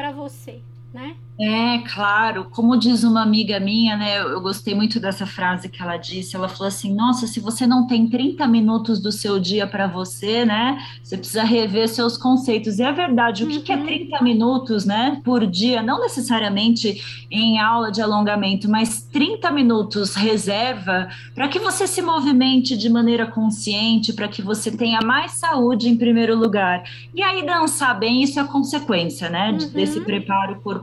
para 0.00 0.12
você, 0.12 0.62
né? 0.92 1.16
É, 1.42 1.78
claro. 1.94 2.50
Como 2.50 2.76
diz 2.76 3.02
uma 3.02 3.22
amiga 3.22 3.58
minha, 3.58 3.96
né? 3.96 4.20
Eu, 4.20 4.42
gostei 4.42 4.74
muito 4.74 5.00
dessa 5.00 5.24
frase 5.24 5.70
que 5.70 5.80
ela 5.80 5.96
disse. 5.96 6.36
Ela 6.36 6.50
falou 6.50 6.68
assim: 6.68 6.94
Nossa, 6.94 7.26
se 7.26 7.40
você 7.40 7.66
não 7.66 7.86
tem 7.86 8.06
30 8.06 8.46
minutos 8.46 9.00
do 9.00 9.10
seu 9.10 9.40
dia 9.40 9.66
para 9.66 9.86
você, 9.86 10.44
né? 10.44 10.78
Você 11.02 11.16
precisa 11.16 11.42
rever 11.42 11.88
seus 11.88 12.18
conceitos. 12.18 12.78
E 12.78 12.82
é 12.82 12.92
verdade, 12.92 13.44
o 13.44 13.48
que, 13.48 13.60
que 13.60 13.72
é 13.72 13.76
30 13.78 14.18
uhum. 14.18 14.24
minutos, 14.24 14.84
né? 14.84 15.18
Por 15.24 15.46
dia, 15.46 15.82
não 15.82 16.00
necessariamente 16.00 17.26
em 17.30 17.58
aula 17.58 17.90
de 17.90 18.02
alongamento, 18.02 18.68
mas 18.68 19.02
30 19.10 19.50
minutos 19.50 20.14
reserva 20.14 21.08
para 21.34 21.48
que 21.48 21.58
você 21.58 21.86
se 21.86 22.02
movimente 22.02 22.76
de 22.76 22.90
maneira 22.90 23.24
consciente, 23.24 24.12
para 24.12 24.28
que 24.28 24.42
você 24.42 24.70
tenha 24.70 25.00
mais 25.00 25.32
saúde 25.32 25.88
em 25.88 25.96
primeiro 25.96 26.36
lugar. 26.36 26.82
E 27.14 27.22
aí, 27.22 27.46
dançar 27.46 27.98
bem, 27.98 28.22
isso 28.22 28.38
é 28.38 28.44
consequência, 28.44 29.30
né? 29.30 29.52
Uhum. 29.52 29.68
Desse 29.70 30.02
preparo 30.02 30.60
corporal. 30.60 30.79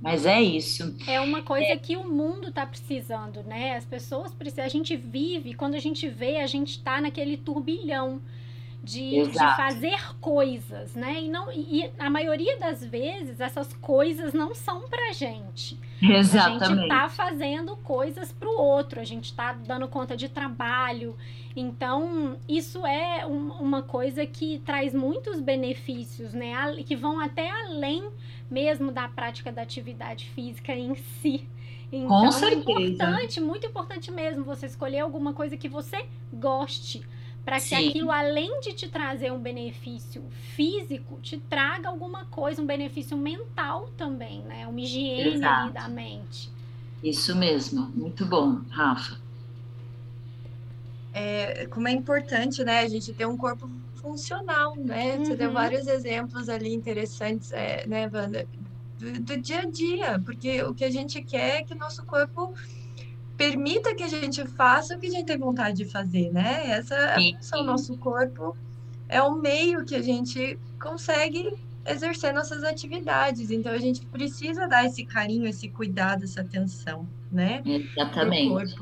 Mas 0.00 0.24
é 0.24 0.40
isso. 0.40 0.94
É 1.08 1.20
uma 1.20 1.42
coisa 1.42 1.72
é. 1.72 1.76
que 1.76 1.96
o 1.96 2.08
mundo 2.08 2.48
está 2.48 2.64
precisando, 2.64 3.42
né? 3.42 3.76
As 3.76 3.84
pessoas 3.84 4.32
precisam. 4.32 4.64
A 4.64 4.68
gente 4.68 4.96
vive, 4.96 5.54
quando 5.54 5.74
a 5.74 5.80
gente 5.80 6.08
vê, 6.08 6.36
a 6.36 6.46
gente 6.46 6.70
está 6.70 7.00
naquele 7.00 7.36
turbilhão 7.36 8.20
de, 8.82 9.26
de, 9.26 9.38
fazer 9.38 10.16
coisas, 10.20 10.94
né? 10.94 11.22
E, 11.22 11.28
não, 11.28 11.52
e 11.52 11.90
a 11.98 12.08
maioria 12.08 12.56
das 12.58 12.84
vezes 12.84 13.40
essas 13.40 13.72
coisas 13.74 14.32
não 14.32 14.54
são 14.54 14.88
pra 14.88 15.12
gente. 15.12 15.78
Exatamente. 16.00 16.62
A 16.62 16.66
gente 16.68 16.82
está 16.82 17.08
fazendo 17.08 17.76
coisas 17.76 18.32
para 18.32 18.48
o 18.48 18.56
outro, 18.60 19.00
a 19.00 19.04
gente 19.04 19.26
está 19.26 19.52
dando 19.52 19.88
conta 19.88 20.16
de 20.16 20.28
trabalho. 20.28 21.16
Então, 21.56 22.36
isso 22.48 22.86
é 22.86 23.26
um, 23.26 23.52
uma 23.52 23.82
coisa 23.82 24.24
que 24.24 24.60
traz 24.64 24.94
muitos 24.94 25.40
benefícios, 25.40 26.32
né? 26.32 26.54
Que 26.86 26.94
vão 26.94 27.18
até 27.18 27.50
além 27.50 28.08
mesmo 28.50 28.92
da 28.92 29.08
prática 29.08 29.50
da 29.50 29.62
atividade 29.62 30.26
física 30.34 30.72
em 30.72 30.94
si. 30.94 31.46
Então, 31.90 32.08
Com 32.08 32.30
certeza. 32.30 32.58
é 32.58 32.84
importante, 32.84 33.40
muito 33.40 33.66
importante 33.66 34.10
mesmo 34.10 34.44
você 34.44 34.66
escolher 34.66 35.00
alguma 35.00 35.32
coisa 35.32 35.56
que 35.56 35.68
você 35.68 36.06
goste 36.32 37.02
para 37.48 37.56
que 37.56 37.68
Sim. 37.68 37.88
aquilo, 37.88 38.10
além 38.10 38.60
de 38.60 38.74
te 38.74 38.86
trazer 38.88 39.32
um 39.32 39.38
benefício 39.38 40.22
físico, 40.54 41.18
te 41.22 41.38
traga 41.38 41.88
alguma 41.88 42.26
coisa, 42.26 42.60
um 42.60 42.66
benefício 42.66 43.16
mental 43.16 43.88
também, 43.96 44.42
né? 44.42 44.66
Uma 44.66 44.78
higiene 44.78 45.40
da 45.40 45.88
mente. 45.88 46.50
Isso 47.02 47.34
mesmo, 47.34 47.90
muito 47.94 48.26
bom, 48.26 48.60
Rafa. 48.68 49.18
É, 51.14 51.66
como 51.68 51.88
é 51.88 51.92
importante, 51.92 52.62
né, 52.62 52.80
a 52.80 52.88
gente 52.88 53.14
ter 53.14 53.26
um 53.26 53.38
corpo 53.38 53.66
funcional, 53.94 54.76
né? 54.76 55.16
Uhum. 55.16 55.24
Você 55.24 55.34
deu 55.34 55.48
uhum. 55.48 55.54
vários 55.54 55.86
exemplos 55.86 56.50
ali 56.50 56.74
interessantes, 56.74 57.50
é, 57.52 57.86
né, 57.86 58.10
Wanda, 58.12 58.46
do, 58.98 59.20
do 59.20 59.40
dia 59.40 59.60
a 59.60 59.64
dia, 59.64 60.20
porque 60.22 60.62
o 60.64 60.74
que 60.74 60.84
a 60.84 60.90
gente 60.90 61.22
quer 61.22 61.60
é 61.60 61.62
que 61.62 61.72
o 61.72 61.78
nosso 61.78 62.04
corpo 62.04 62.52
permita 63.38 63.94
que 63.94 64.02
a 64.02 64.08
gente 64.08 64.44
faça 64.44 64.96
o 64.96 64.98
que 64.98 65.06
a 65.06 65.10
gente 65.10 65.26
tem 65.26 65.38
vontade 65.38 65.76
de 65.76 65.84
fazer, 65.84 66.30
né? 66.32 66.72
Essa 66.72 66.94
é 66.94 67.14
a 67.14 67.36
função, 67.38 67.64
nosso 67.64 67.96
corpo 67.96 68.56
é 69.08 69.22
o 69.22 69.36
meio 69.36 69.84
que 69.84 69.94
a 69.94 70.02
gente 70.02 70.58
consegue 70.82 71.56
exercer 71.86 72.34
nossas 72.34 72.64
atividades. 72.64 73.50
Então 73.50 73.72
a 73.72 73.78
gente 73.78 74.04
precisa 74.06 74.66
dar 74.66 74.84
esse 74.84 75.06
carinho, 75.06 75.46
esse 75.46 75.68
cuidado, 75.68 76.24
essa 76.24 76.40
atenção, 76.40 77.08
né? 77.30 77.62
Exatamente. 77.64 78.76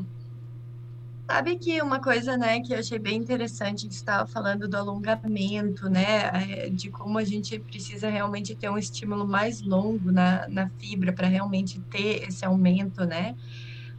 Sabe 1.29 1.57
que 1.59 1.83
uma 1.83 2.01
coisa, 2.01 2.37
né, 2.37 2.61
que 2.61 2.73
eu 2.73 2.79
achei 2.79 3.01
bem 3.01 3.17
interessante, 3.17 3.89
que 3.89 3.95
estava 3.95 4.29
falando 4.29 4.69
do 4.69 4.77
alongamento, 4.77 5.91
né, 5.91 6.31
é, 6.33 6.71
de 6.71 6.89
como 6.89 7.19
a 7.19 7.25
gente 7.25 7.59
precisa 7.59 8.09
realmente 8.09 8.55
ter 8.55 8.71
um 8.71 8.79
estímulo 8.79 9.27
mais 9.27 9.61
longo 9.61 10.13
na, 10.13 10.47
na 10.47 10.69
fibra 10.79 11.13
para 11.13 11.27
realmente 11.27 11.81
ter 11.91 12.23
esse 12.29 12.45
aumento, 12.45 13.05
né, 13.05 13.35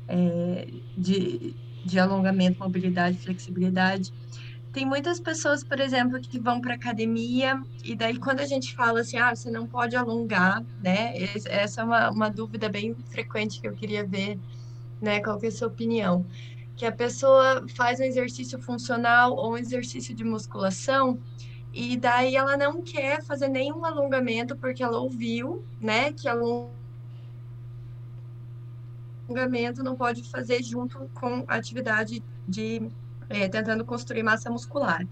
é, 0.08 0.68
de, 0.97 1.55
de 1.84 1.99
alongamento, 1.99 2.60
mobilidade, 2.60 3.18
flexibilidade. 3.18 4.14
Tem 4.72 4.86
muitas 4.86 5.20
pessoas, 5.20 5.64
por 5.64 5.80
exemplo, 5.80 6.20
que 6.20 6.39
vão 6.39 6.62
para 6.62 6.76
academia 6.76 7.60
e 7.84 7.95
daí 7.95 8.18
quando 8.18 8.41
a 8.41 8.45
gente 8.45 8.76
fala 8.76 9.01
assim, 9.01 9.18
ah, 9.18 9.36
você 9.36 9.49
não 9.49 9.66
pode 9.66 9.95
alongar, 9.95 10.64
né? 10.84 11.14
Essa 11.45 11.82
é 11.82 11.84
uma, 11.84 12.10
uma 12.12 12.30
dúvida 12.30 12.70
bem 12.70 12.95
frequente 13.10 13.60
que 13.60 13.68
eu 13.68 13.74
queria 13.74 14.05
ver, 14.05 14.38
né? 15.01 15.20
Qual 15.20 15.39
que 15.39 15.47
é 15.47 15.49
a 15.49 15.51
sua 15.51 15.68
opinião? 15.68 16.26
Que 16.76 16.86
a 16.86 16.91
pessoa 16.91 17.66
faz 17.76 17.99
um 17.99 18.03
exercício 18.03 18.62
funcional 18.62 19.36
ou 19.36 19.53
um 19.53 19.58
exercício 19.58 20.14
de 20.14 20.24
musculação 20.24 21.20
e 21.74 21.97
daí 21.97 22.36
ela 22.36 22.55
não 22.55 22.82
quer 22.82 23.24
fazer 23.24 23.47
nenhum 23.47 23.84
alongamento 23.84 24.55
porque 24.55 24.84
ela 24.84 24.99
ouviu, 24.99 25.66
né, 25.82 26.14
que 26.14 26.28
alongamento 26.28 26.78
alongamento 29.28 29.84
não 29.84 29.96
pode 29.96 30.24
fazer 30.30 30.64
junto 30.64 31.10
com 31.14 31.44
a 31.48 31.56
atividade 31.56 32.24
de 32.48 32.90
é, 33.30 33.48
tentando 33.48 33.84
construir 33.84 34.24
massa 34.24 34.50
muscular. 34.50 35.06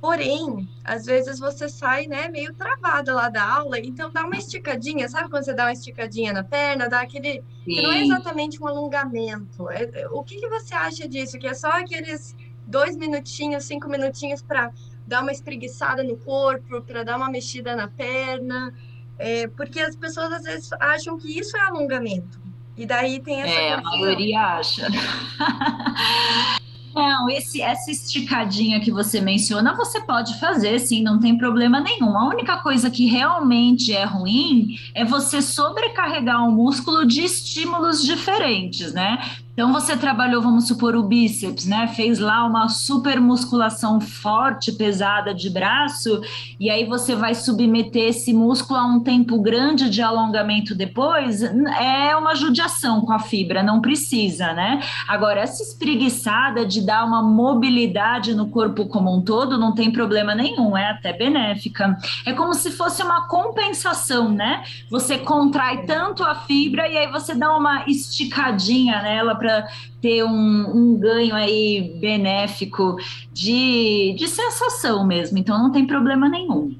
Porém, 0.00 0.68
às 0.82 1.06
vezes 1.06 1.38
você 1.38 1.68
sai, 1.68 2.08
né, 2.08 2.28
meio 2.28 2.52
travada 2.54 3.14
lá 3.14 3.28
da 3.28 3.44
aula, 3.44 3.78
então 3.78 4.10
dá 4.10 4.24
uma 4.24 4.36
esticadinha, 4.36 5.08
sabe 5.08 5.30
quando 5.30 5.44
você 5.44 5.54
dá 5.54 5.66
uma 5.66 5.72
esticadinha 5.72 6.32
na 6.32 6.42
perna, 6.42 6.88
dá 6.88 7.02
aquele, 7.02 7.44
que 7.64 7.80
não 7.80 7.92
é 7.92 8.02
exatamente 8.02 8.60
um 8.60 8.66
alongamento. 8.66 9.70
É, 9.70 9.84
é, 10.00 10.08
o 10.08 10.24
que, 10.24 10.40
que 10.40 10.48
você 10.48 10.74
acha 10.74 11.08
disso? 11.08 11.38
Que 11.38 11.46
é 11.46 11.54
só 11.54 11.68
aqueles 11.68 12.34
dois 12.66 12.96
minutinhos, 12.96 13.62
cinco 13.64 13.88
minutinhos 13.88 14.42
para 14.42 14.72
dar 15.06 15.22
uma 15.22 15.30
espreguiçada 15.30 16.02
no 16.02 16.16
corpo, 16.16 16.82
para 16.82 17.04
dar 17.04 17.16
uma 17.16 17.30
mexida 17.30 17.76
na 17.76 17.86
perna, 17.86 18.74
é, 19.16 19.46
porque 19.46 19.78
as 19.78 19.94
pessoas 19.94 20.32
às 20.32 20.42
vezes 20.42 20.72
acham 20.80 21.16
que 21.16 21.38
isso 21.38 21.56
é 21.56 21.60
alongamento. 21.60 22.41
E 22.76 22.86
daí 22.86 23.20
tem 23.20 23.42
essa. 23.42 23.52
É, 23.52 23.76
confusão. 23.76 23.94
a 23.94 23.98
maioria 23.98 24.40
acha. 24.40 24.88
Não, 26.94 27.28
esse, 27.30 27.62
essa 27.62 27.90
esticadinha 27.90 28.78
que 28.78 28.90
você 28.90 29.20
menciona, 29.20 29.74
você 29.74 30.00
pode 30.00 30.38
fazer, 30.38 30.78
sim, 30.78 31.02
não 31.02 31.18
tem 31.18 31.38
problema 31.38 31.80
nenhum. 31.80 32.16
A 32.18 32.28
única 32.28 32.58
coisa 32.58 32.90
que 32.90 33.06
realmente 33.06 33.94
é 33.94 34.04
ruim 34.04 34.76
é 34.94 35.04
você 35.04 35.40
sobrecarregar 35.40 36.46
o 36.46 36.52
músculo 36.52 37.06
de 37.06 37.24
estímulos 37.24 38.04
diferentes, 38.04 38.92
né? 38.92 39.18
Então 39.52 39.70
você 39.70 39.94
trabalhou, 39.98 40.40
vamos 40.40 40.66
supor, 40.66 40.96
o 40.96 41.02
bíceps, 41.02 41.66
né? 41.66 41.86
Fez 41.88 42.18
lá 42.18 42.42
uma 42.46 42.70
super 42.70 43.20
musculação 43.20 44.00
forte, 44.00 44.72
pesada 44.72 45.34
de 45.34 45.50
braço, 45.50 46.22
e 46.58 46.70
aí 46.70 46.86
você 46.86 47.14
vai 47.14 47.34
submeter 47.34 48.08
esse 48.08 48.32
músculo 48.32 48.78
a 48.78 48.86
um 48.86 49.00
tempo 49.00 49.38
grande 49.42 49.90
de 49.90 50.00
alongamento 50.00 50.74
depois, 50.74 51.42
é 51.42 52.16
uma 52.16 52.34
judiação 52.34 53.02
com 53.02 53.12
a 53.12 53.18
fibra, 53.18 53.62
não 53.62 53.82
precisa, 53.82 54.54
né? 54.54 54.80
Agora, 55.06 55.40
essa 55.40 55.62
espreguiçada 55.62 56.64
de 56.64 56.80
dar 56.80 57.04
uma 57.04 57.22
mobilidade 57.22 58.34
no 58.34 58.48
corpo 58.48 58.86
como 58.86 59.14
um 59.14 59.20
todo, 59.20 59.58
não 59.58 59.74
tem 59.74 59.90
problema 59.90 60.34
nenhum, 60.34 60.74
é 60.74 60.88
até 60.88 61.12
benéfica. 61.12 61.94
É 62.24 62.32
como 62.32 62.54
se 62.54 62.70
fosse 62.70 63.02
uma 63.02 63.28
compensação, 63.28 64.30
né? 64.30 64.62
Você 64.88 65.18
contrai 65.18 65.84
tanto 65.84 66.24
a 66.24 66.34
fibra 66.34 66.88
e 66.88 66.96
aí 66.96 67.10
você 67.10 67.34
dá 67.34 67.54
uma 67.54 67.84
esticadinha 67.86 69.02
nela 69.02 69.41
para 69.42 69.66
ter 70.00 70.22
um, 70.22 70.76
um, 70.76 70.96
ganho 70.96 71.34
aí 71.34 71.98
benéfico 72.00 72.96
de, 73.32 74.14
de 74.16 74.28
sensação 74.28 75.04
mesmo, 75.04 75.36
então 75.36 75.58
não 75.60 75.72
tem 75.72 75.84
problema 75.84 76.28
nenhum. 76.28 76.76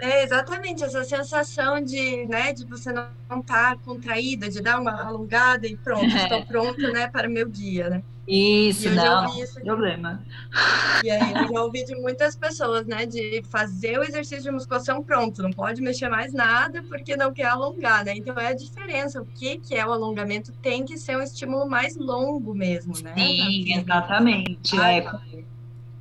É 0.00 0.24
exatamente 0.24 0.82
essa 0.82 1.04
sensação 1.04 1.82
de, 1.82 2.26
né, 2.26 2.52
de 2.52 2.64
você 2.64 2.92
não 2.92 3.06
estar 3.40 3.42
tá 3.44 3.76
contraída, 3.76 4.48
de 4.48 4.60
dar 4.60 4.80
uma 4.80 5.02
alongada 5.06 5.66
e 5.66 5.76
pronto, 5.76 6.04
é. 6.04 6.22
estou 6.24 6.44
pronto, 6.46 6.80
né, 6.92 7.08
para 7.08 7.28
o 7.28 7.30
meu 7.30 7.48
dia, 7.48 7.90
né? 7.90 8.02
Isso, 8.26 8.88
não, 8.90 9.26
isso 9.42 9.60
problema. 9.60 10.22
E 11.02 11.10
aí 11.10 11.32
eu 11.32 11.48
já 11.48 11.62
ouvi 11.62 11.84
de 11.84 11.96
muitas 11.96 12.36
pessoas, 12.36 12.86
né, 12.86 13.04
de 13.04 13.42
fazer 13.50 13.98
o 13.98 14.04
exercício 14.04 14.44
de 14.44 14.50
musculação 14.52 15.02
pronto, 15.02 15.42
não 15.42 15.50
pode 15.50 15.82
mexer 15.82 16.08
mais 16.08 16.32
nada 16.32 16.82
porque 16.84 17.16
não 17.16 17.32
quer 17.32 17.46
alongar, 17.46 18.04
né? 18.04 18.14
Então 18.16 18.38
é 18.38 18.48
a 18.48 18.54
diferença, 18.54 19.20
o 19.20 19.26
que 19.26 19.58
que 19.58 19.74
é 19.74 19.84
o 19.84 19.92
alongamento 19.92 20.52
tem 20.62 20.84
que 20.84 20.96
ser 20.96 21.16
um 21.16 21.22
estímulo 21.22 21.68
mais 21.68 21.96
longo 21.96 22.54
mesmo, 22.54 22.94
né? 23.02 23.14
Sim, 23.16 23.74
exatamente. 23.74 24.78
é. 24.78 25.10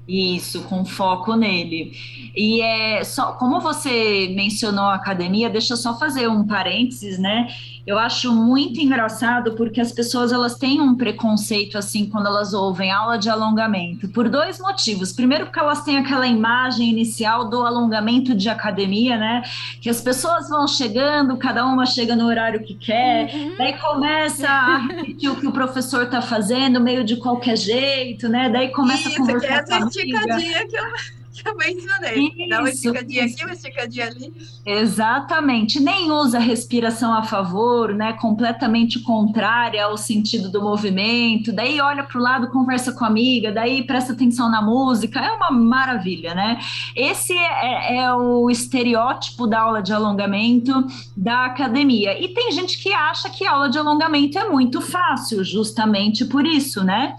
Isso, 0.10 0.64
com 0.64 0.84
foco 0.84 1.36
nele. 1.36 1.92
E 2.36 2.62
é 2.62 3.04
só, 3.04 3.34
como 3.34 3.60
você 3.60 4.34
mencionou 4.36 4.86
a 4.86 4.96
academia, 4.96 5.52
deixa 5.52 5.74
eu 5.74 5.78
só 5.78 6.00
fazer 6.00 6.28
um 6.28 6.48
parênteses, 6.48 7.20
né? 7.20 7.48
Eu 7.86 7.98
acho 7.98 8.34
muito 8.34 8.80
engraçado 8.80 9.54
porque 9.54 9.82
as 9.82 9.92
pessoas 9.92 10.32
elas 10.32 10.56
têm 10.56 10.82
um 10.82 10.96
preconceito 10.96 11.78
assim 11.78 12.08
quando 12.08 12.28
elas 12.28 12.54
ouvem 12.54 12.92
aula 12.92 13.18
de 13.18 13.30
alongamento, 13.30 14.08
por 14.10 14.30
dois 14.30 14.60
motivos. 14.60 15.12
Primeiro, 15.12 15.46
porque 15.46 15.60
elas 15.60 15.84
têm 15.84 15.98
aquela 15.98 16.28
imagem 16.28 16.90
inicial 16.90 17.50
do 17.50 17.66
alongamento 17.66 18.36
de 18.36 18.50
academia, 18.50 19.18
né? 19.18 19.42
Que 19.82 19.90
as 19.90 20.02
pessoas 20.02 20.50
vão 20.50 20.68
chegando, 20.68 21.38
cada 21.38 21.66
uma 21.66 21.86
chega 21.86 22.16
no 22.16 22.26
horário 22.26 22.64
que 22.64 22.76
quer, 22.76 23.34
uhum. 23.34 23.56
daí 23.58 23.74
começa 23.78 24.48
a 24.48 24.78
repetir 24.88 25.30
o 25.32 25.36
que 25.36 25.48
o 25.48 25.52
professor 25.52 26.04
está 26.04 26.22
fazendo, 26.22 26.80
meio 26.80 27.04
de 27.04 27.18
qualquer 27.18 27.58
jeito, 27.58 28.30
né? 28.30 28.50
Daí 28.50 28.70
começa 28.70 29.10
Isso, 29.10 29.14
a 29.14 29.18
conversar 29.18 29.64
que 29.64 29.74
é 29.74 29.78
essa 29.78 29.88
esticadinha 29.88 30.68
que 30.68 30.76
eu 30.76 30.90
que 30.92 31.14
eu 31.16 31.19
mencionei. 31.58 32.28
Isso, 32.28 32.50
Dá 32.50 32.60
uma 32.60 32.70
esticadinha 32.70 33.26
isso. 33.26 33.36
aqui, 33.36 33.46
uma 33.46 33.54
esticadinha 33.54 34.06
ali. 34.08 34.34
Exatamente. 34.66 35.80
Nem 35.80 36.12
usa 36.12 36.40
respiração 36.40 37.14
a 37.14 37.24
favor, 37.24 37.94
né? 37.94 38.14
Completamente 38.14 39.00
contrária 39.00 39.84
ao 39.84 39.98
sentido 39.98 40.50
do 40.50 40.62
movimento. 40.62 41.52
Daí 41.52 41.80
olha 41.80 42.04
para 42.04 42.20
o 42.20 42.22
lado, 42.22 42.50
conversa 42.50 42.92
com 42.92 43.04
a 43.04 43.08
amiga, 43.08 43.52
daí 43.52 43.84
presta 43.84 44.14
atenção 44.14 44.50
na 44.50 44.62
música. 44.62 45.20
É 45.20 45.32
uma 45.32 45.52
maravilha, 45.52 46.34
né? 46.34 46.60
Esse 46.96 47.34
é, 47.34 47.98
é 47.98 48.14
o 48.14 48.50
estereótipo 48.50 49.48
da 49.48 49.62
aula 49.62 49.82
de 49.82 49.94
alongamento 49.94 50.86
da 51.16 51.46
academia. 51.46 52.20
E 52.20 52.30
tem 52.34 52.52
gente 52.52 52.78
que 52.82 52.94
acha 52.94 53.30
que 53.30 53.46
a 53.46 53.52
aula 53.52 53.70
de 53.70 53.78
alongamento 53.78 54.38
é 54.38 54.48
muito 54.50 54.82
fácil, 54.82 55.44
justamente 55.44 56.26
por 56.26 56.46
isso, 56.46 56.84
né? 56.84 57.16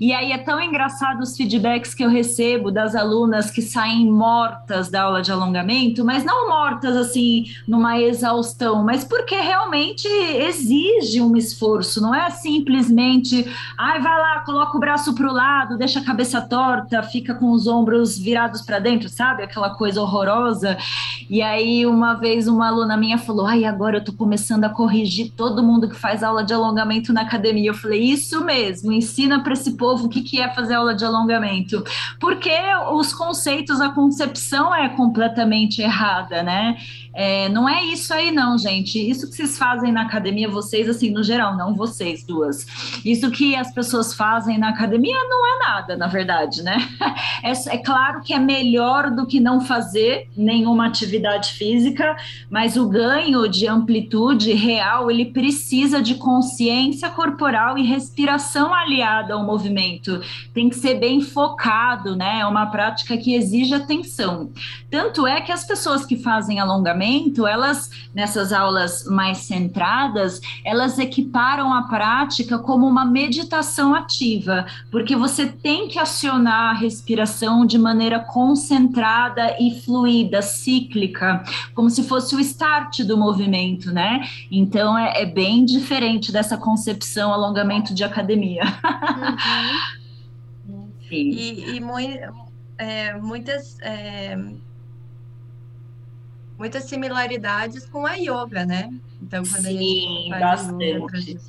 E 0.00 0.12
aí 0.12 0.30
é 0.30 0.38
tão 0.38 0.60
engraçado 0.60 1.20
os 1.20 1.36
feedbacks 1.36 1.92
que 1.92 2.04
eu 2.04 2.08
recebo 2.08 2.70
das 2.70 2.94
alunas 2.94 3.50
que 3.50 3.60
saem 3.60 4.08
mortas 4.08 4.88
da 4.88 5.02
aula 5.02 5.20
de 5.20 5.32
alongamento, 5.32 6.04
mas 6.04 6.24
não 6.24 6.48
mortas 6.48 6.96
assim 6.96 7.46
numa 7.66 7.98
exaustão, 7.98 8.84
mas 8.84 9.02
porque 9.02 9.34
realmente 9.34 10.06
exige 10.06 11.20
um 11.20 11.36
esforço, 11.36 12.00
não 12.00 12.14
é 12.14 12.30
simplesmente, 12.30 13.44
ai, 13.76 14.00
vai 14.00 14.16
lá, 14.16 14.40
coloca 14.40 14.76
o 14.76 14.80
braço 14.80 15.14
para 15.16 15.28
o 15.28 15.32
lado, 15.32 15.76
deixa 15.76 15.98
a 15.98 16.04
cabeça 16.04 16.40
torta, 16.40 17.02
fica 17.02 17.34
com 17.34 17.50
os 17.50 17.66
ombros 17.66 18.16
virados 18.16 18.62
para 18.62 18.78
dentro, 18.78 19.08
sabe? 19.08 19.42
Aquela 19.42 19.70
coisa 19.70 20.00
horrorosa. 20.00 20.78
E 21.28 21.42
aí 21.42 21.84
uma 21.84 22.14
vez 22.14 22.46
uma 22.46 22.68
aluna 22.68 22.96
minha 22.96 23.18
falou: 23.18 23.46
"Ai, 23.46 23.64
agora 23.64 23.98
eu 23.98 24.04
tô 24.04 24.12
começando 24.12 24.62
a 24.64 24.68
corrigir 24.68 25.32
todo 25.36 25.62
mundo 25.62 25.88
que 25.88 25.96
faz 25.96 26.22
aula 26.22 26.44
de 26.44 26.54
alongamento 26.54 27.12
na 27.12 27.22
academia". 27.22 27.70
Eu 27.70 27.74
falei: 27.74 28.00
"Isso 28.00 28.44
mesmo, 28.44 28.92
ensina 28.92 29.42
para 29.42 29.54
esse 29.54 29.72
povo 29.72 29.87
povo 29.88 30.06
o 30.06 30.08
que, 30.08 30.22
que 30.22 30.40
é 30.40 30.48
fazer 30.50 30.74
aula 30.74 30.94
de 30.94 31.04
alongamento, 31.04 31.82
porque 32.20 32.54
os 32.92 33.12
conceitos, 33.14 33.80
a 33.80 33.88
concepção 33.88 34.74
é 34.74 34.90
completamente 34.90 35.80
errada, 35.80 36.42
né? 36.42 36.76
É, 37.20 37.48
não 37.48 37.68
é 37.68 37.84
isso 37.84 38.14
aí, 38.14 38.30
não, 38.30 38.56
gente. 38.56 38.96
Isso 38.96 39.28
que 39.28 39.34
vocês 39.34 39.58
fazem 39.58 39.90
na 39.90 40.02
academia, 40.02 40.48
vocês, 40.48 40.88
assim, 40.88 41.10
no 41.10 41.24
geral, 41.24 41.56
não 41.56 41.74
vocês 41.74 42.22
duas. 42.22 42.64
Isso 43.04 43.28
que 43.32 43.56
as 43.56 43.72
pessoas 43.72 44.14
fazem 44.14 44.56
na 44.56 44.68
academia 44.68 45.16
não 45.28 45.44
é 45.44 45.58
nada, 45.58 45.96
na 45.96 46.06
verdade, 46.06 46.62
né? 46.62 46.78
É, 47.40 47.52
é 47.74 47.78
claro 47.78 48.20
que 48.20 48.32
é 48.32 48.38
melhor 48.38 49.10
do 49.10 49.24
que 49.24 49.38
não 49.38 49.60
fazer 49.60 50.28
nenhuma 50.36 50.86
atividade 50.86 51.52
física, 51.52 52.16
mas 52.50 52.76
o 52.76 52.88
ganho 52.88 53.46
de 53.48 53.66
amplitude 53.66 54.52
real, 54.52 55.08
ele 55.08 55.26
precisa 55.26 56.02
de 56.02 56.16
consciência 56.16 57.08
corporal 57.10 57.78
e 57.78 57.84
respiração 57.84 58.74
aliada 58.74 59.34
ao 59.34 59.44
movimento. 59.44 60.20
Tem 60.52 60.68
que 60.68 60.74
ser 60.74 60.94
bem 60.94 61.20
focado, 61.20 62.16
né? 62.16 62.40
É 62.40 62.46
uma 62.46 62.66
prática 62.66 63.16
que 63.16 63.34
exige 63.34 63.72
atenção. 63.72 64.50
Tanto 64.90 65.26
é 65.26 65.40
que 65.40 65.52
as 65.52 65.64
pessoas 65.64 66.04
que 66.04 66.16
fazem 66.16 66.58
alongamento, 66.58 67.07
elas, 67.46 67.90
nessas 68.14 68.52
aulas 68.52 69.04
mais 69.04 69.38
centradas, 69.38 70.40
elas 70.64 70.98
equiparam 70.98 71.72
a 71.72 71.82
prática 71.82 72.58
como 72.58 72.86
uma 72.86 73.04
meditação 73.04 73.94
ativa, 73.94 74.66
porque 74.90 75.16
você 75.16 75.46
tem 75.46 75.88
que 75.88 75.98
acionar 75.98 76.70
a 76.70 76.78
respiração 76.78 77.64
de 77.64 77.78
maneira 77.78 78.20
concentrada 78.20 79.56
e 79.60 79.80
fluida, 79.80 80.42
cíclica, 80.42 81.42
como 81.74 81.88
se 81.90 82.02
fosse 82.02 82.34
o 82.34 82.40
start 82.40 83.00
do 83.02 83.16
movimento, 83.16 83.92
né? 83.92 84.20
Então 84.50 84.96
é, 84.96 85.22
é 85.22 85.26
bem 85.26 85.64
diferente 85.64 86.32
dessa 86.32 86.56
concepção 86.56 87.32
alongamento 87.32 87.94
de 87.94 88.04
academia. 88.04 88.64
Uhum. 90.66 90.88
e, 91.10 91.76
e 91.76 91.80
muito, 91.80 92.18
é, 92.76 93.14
muitas 93.18 93.76
é 93.80 94.36
muitas 96.58 96.84
similaridades 96.84 97.86
com 97.86 98.04
a 98.04 98.14
yoga, 98.14 98.66
né? 98.66 98.92
Então, 99.22 99.44
quando 99.44 99.64
Sim, 99.64 99.68
a 99.68 99.82
gente 99.82 100.40
bastante. 100.40 100.84
Yoga, 100.84 101.40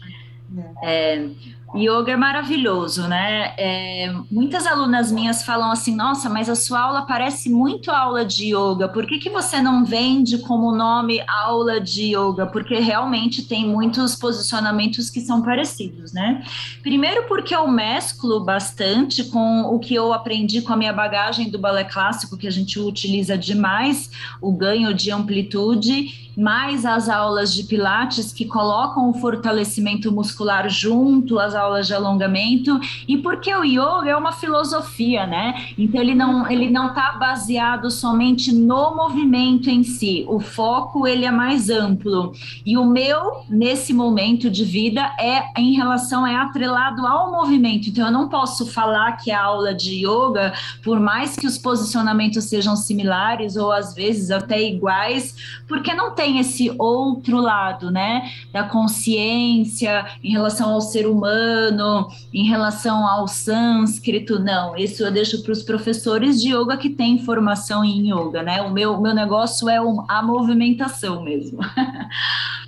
é. 0.84 1.30
Yoga 1.76 2.14
é 2.14 2.16
maravilhoso, 2.16 3.08
né? 3.08 3.54
É, 3.58 4.12
muitas 4.32 4.66
alunas 4.66 5.12
minhas 5.12 5.44
falam 5.44 5.72
assim: 5.72 5.96
nossa, 5.96 6.28
mas 6.28 6.50
a 6.50 6.56
sua 6.56 6.80
aula 6.82 7.02
parece 7.04 7.50
muito 7.50 7.92
aula 7.92 8.26
de 8.26 8.56
yoga, 8.56 8.88
por 8.88 9.06
que, 9.06 9.20
que 9.20 9.30
você 9.30 9.62
não 9.62 9.86
vende 9.86 10.40
como 10.40 10.72
nome 10.72 11.22
aula 11.28 11.80
de 11.80 12.16
yoga? 12.16 12.48
Porque 12.48 12.80
realmente 12.80 13.44
tem 13.44 13.68
muitos 13.68 14.16
posicionamentos 14.16 15.10
que 15.12 15.22
são 15.22 15.44
parecidos, 15.44 16.12
né? 16.12 16.44
Primeiro, 16.82 17.28
porque 17.28 17.56
eu 17.56 17.68
mesclo 17.68 18.40
bastante 18.40 19.26
com 19.26 19.62
o 19.62 19.80
que 19.80 19.94
eu 19.94 20.12
aprendi 20.12 20.62
com 20.62 20.74
a 20.74 20.78
minha 20.78 20.94
bagagem 20.94 21.50
do 21.50 21.60
balé 21.60 21.84
clássico, 21.84 22.38
que 22.38 22.48
a 22.48 22.52
gente 22.52 22.80
utiliza 22.80 23.38
demais, 23.38 24.10
o 24.42 24.52
ganho 24.52 24.92
de 24.94 25.12
amplitude, 25.12 26.29
mais 26.40 26.86
as 26.86 27.10
aulas 27.10 27.54
de 27.54 27.64
Pilates 27.64 28.32
que 28.32 28.46
colocam 28.46 29.10
o 29.10 29.14
fortalecimento 29.14 30.10
muscular 30.10 30.70
junto 30.70 31.38
às 31.38 31.54
aulas 31.54 31.86
de 31.86 31.94
alongamento 31.94 32.80
e 33.06 33.18
porque 33.18 33.54
o 33.54 33.66
yoga 33.66 34.10
é 34.10 34.16
uma 34.16 34.32
filosofia, 34.32 35.28
né? 35.28 35.68
Então 35.78 36.00
ele 36.00 36.16
não 36.16 36.50
ele 36.50 36.70
não 36.70 36.88
está 36.88 37.12
baseado 37.14 37.92
somente 37.92 38.54
no 38.56 38.96
movimento 38.96 39.70
em 39.70 39.84
si. 39.84 40.26
O 40.30 40.40
foco 40.40 41.06
ele 41.06 41.26
é 41.26 41.32
mais 41.32 41.70
amplo. 41.70 42.32
E 42.66 42.78
o 42.78 42.86
meu 42.86 43.44
nesse 43.50 43.94
momento 43.94 44.50
de 44.50 44.64
vida 44.64 45.12
é 45.20 45.44
em 45.60 45.74
relação 45.74 46.26
é 46.26 46.38
atrelado 46.38 47.06
ao 47.06 47.32
movimento. 47.32 47.90
Então 47.90 48.06
eu 48.06 48.14
não 48.14 48.30
posso 48.30 48.66
falar 48.66 49.18
que 49.18 49.30
a 49.30 49.44
aula 49.44 49.74
de 49.74 50.06
yoga, 50.06 50.54
por 50.84 51.02
mais 51.02 51.36
que 51.36 51.46
os 51.46 51.58
posicionamentos 51.58 52.46
sejam 52.46 52.78
similares 52.78 53.58
ou 53.58 53.74
às 53.74 53.94
vezes 53.94 54.32
até 54.32 54.62
iguais, 54.62 55.36
porque 55.68 55.94
não 55.94 56.12
tem 56.12 56.29
esse 56.38 56.72
outro 56.78 57.38
lado, 57.38 57.90
né? 57.90 58.30
Da 58.52 58.64
consciência 58.64 60.06
em 60.24 60.32
relação 60.32 60.70
ao 60.70 60.82
ser 60.82 61.08
humano 61.08 62.10
em 62.34 62.46
relação 62.46 63.06
ao 63.08 63.28
sânscrito, 63.28 64.40
não. 64.40 64.76
Isso 64.76 65.04
eu 65.04 65.12
deixo 65.12 65.42
para 65.42 65.52
os 65.52 65.64
professores 65.64 66.42
de 66.42 66.54
yoga 66.54 66.78
que 66.78 66.90
têm 66.90 67.24
formação 67.24 67.84
em 67.84 68.12
yoga, 68.12 68.44
né? 68.44 68.62
O 68.62 68.72
meu, 68.72 69.00
meu 69.00 69.14
negócio 69.14 69.68
é 69.70 69.78
a 70.08 70.22
movimentação 70.22 71.24
mesmo. 71.24 71.60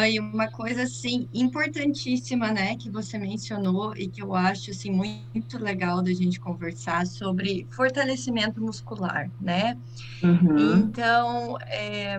E 0.00 0.18
uma 0.18 0.50
coisa 0.50 0.84
assim 0.84 1.28
importantíssima, 1.32 2.50
né, 2.52 2.76
que 2.76 2.90
você 2.90 3.18
mencionou 3.18 3.94
e 3.96 4.08
que 4.08 4.22
eu 4.22 4.34
acho 4.34 4.70
assim 4.70 4.90
muito 4.90 5.58
legal 5.58 6.02
da 6.02 6.12
gente 6.14 6.40
conversar 6.40 7.06
sobre 7.06 7.68
fortalecimento 7.70 8.60
muscular, 8.60 9.30
né? 9.38 9.74
Uhum. 10.22 10.88
Então, 10.88 11.56
é, 11.68 12.18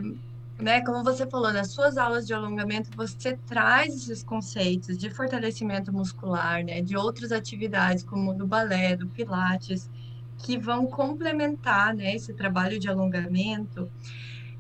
né, 0.62 0.82
como 0.86 1.04
você 1.04 1.28
falou, 1.30 1.52
nas 1.54 1.74
suas 1.74 1.98
aulas 1.98 2.26
de 2.28 2.34
alongamento, 2.34 2.92
você 2.96 3.38
traz 3.46 3.96
esses 3.96 4.24
conceitos 4.24 4.98
de 4.98 5.10
fortalecimento 5.10 5.92
muscular, 5.94 6.64
né, 6.64 6.82
de 6.82 6.96
outras 6.98 7.32
atividades, 7.32 8.04
como 8.04 8.34
do 8.36 8.48
balé, 8.48 8.96
do 8.96 9.10
pilates, 9.10 9.90
que 10.38 10.58
vão 10.60 10.88
complementar, 10.88 11.96
né, 11.96 12.16
esse 12.16 12.34
trabalho 12.36 12.80
de 12.80 12.90
alongamento. 12.90 13.92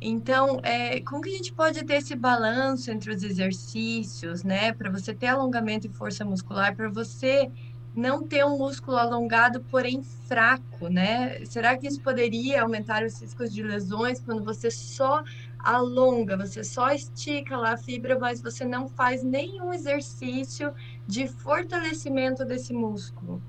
Então, 0.06 0.60
é, 0.64 1.00
como 1.00 1.22
que 1.22 1.30
a 1.30 1.38
gente 1.38 1.54
pode 1.54 1.82
ter 1.86 1.96
esse 1.96 2.14
balanço 2.14 2.92
entre 2.92 3.10
os 3.10 3.24
exercícios, 3.24 4.44
né, 4.44 4.74
para 4.74 4.92
você 4.92 5.14
ter 5.14 5.28
alongamento 5.28 5.88
e 5.88 5.90
força 5.90 6.26
muscular, 6.26 6.76
para 6.76 6.90
você 6.90 7.50
não 7.96 8.28
ter 8.28 8.44
um 8.44 8.58
músculo 8.58 8.98
alongado, 8.98 9.62
porém 9.62 10.04
fraco, 10.28 10.90
né? 10.90 11.46
Será 11.46 11.78
que 11.78 11.88
isso 11.88 12.02
poderia 12.02 12.64
aumentar 12.64 13.04
os 13.04 13.22
riscos 13.22 13.54
de 13.54 13.62
lesões 13.64 14.20
quando 14.20 14.44
você 14.44 14.70
só 14.72 15.24
alonga, 15.60 16.36
você 16.36 16.64
só 16.64 16.92
estica 16.92 17.56
lá 17.56 17.74
a 17.74 17.78
fibra, 17.78 18.18
mas 18.20 18.42
você 18.42 18.66
não 18.66 18.90
faz 18.90 19.24
nenhum 19.24 19.72
exercício 19.72 20.74
de 21.08 21.28
fortalecimento 21.28 22.44
desse 22.44 22.74
músculo. 22.74 23.42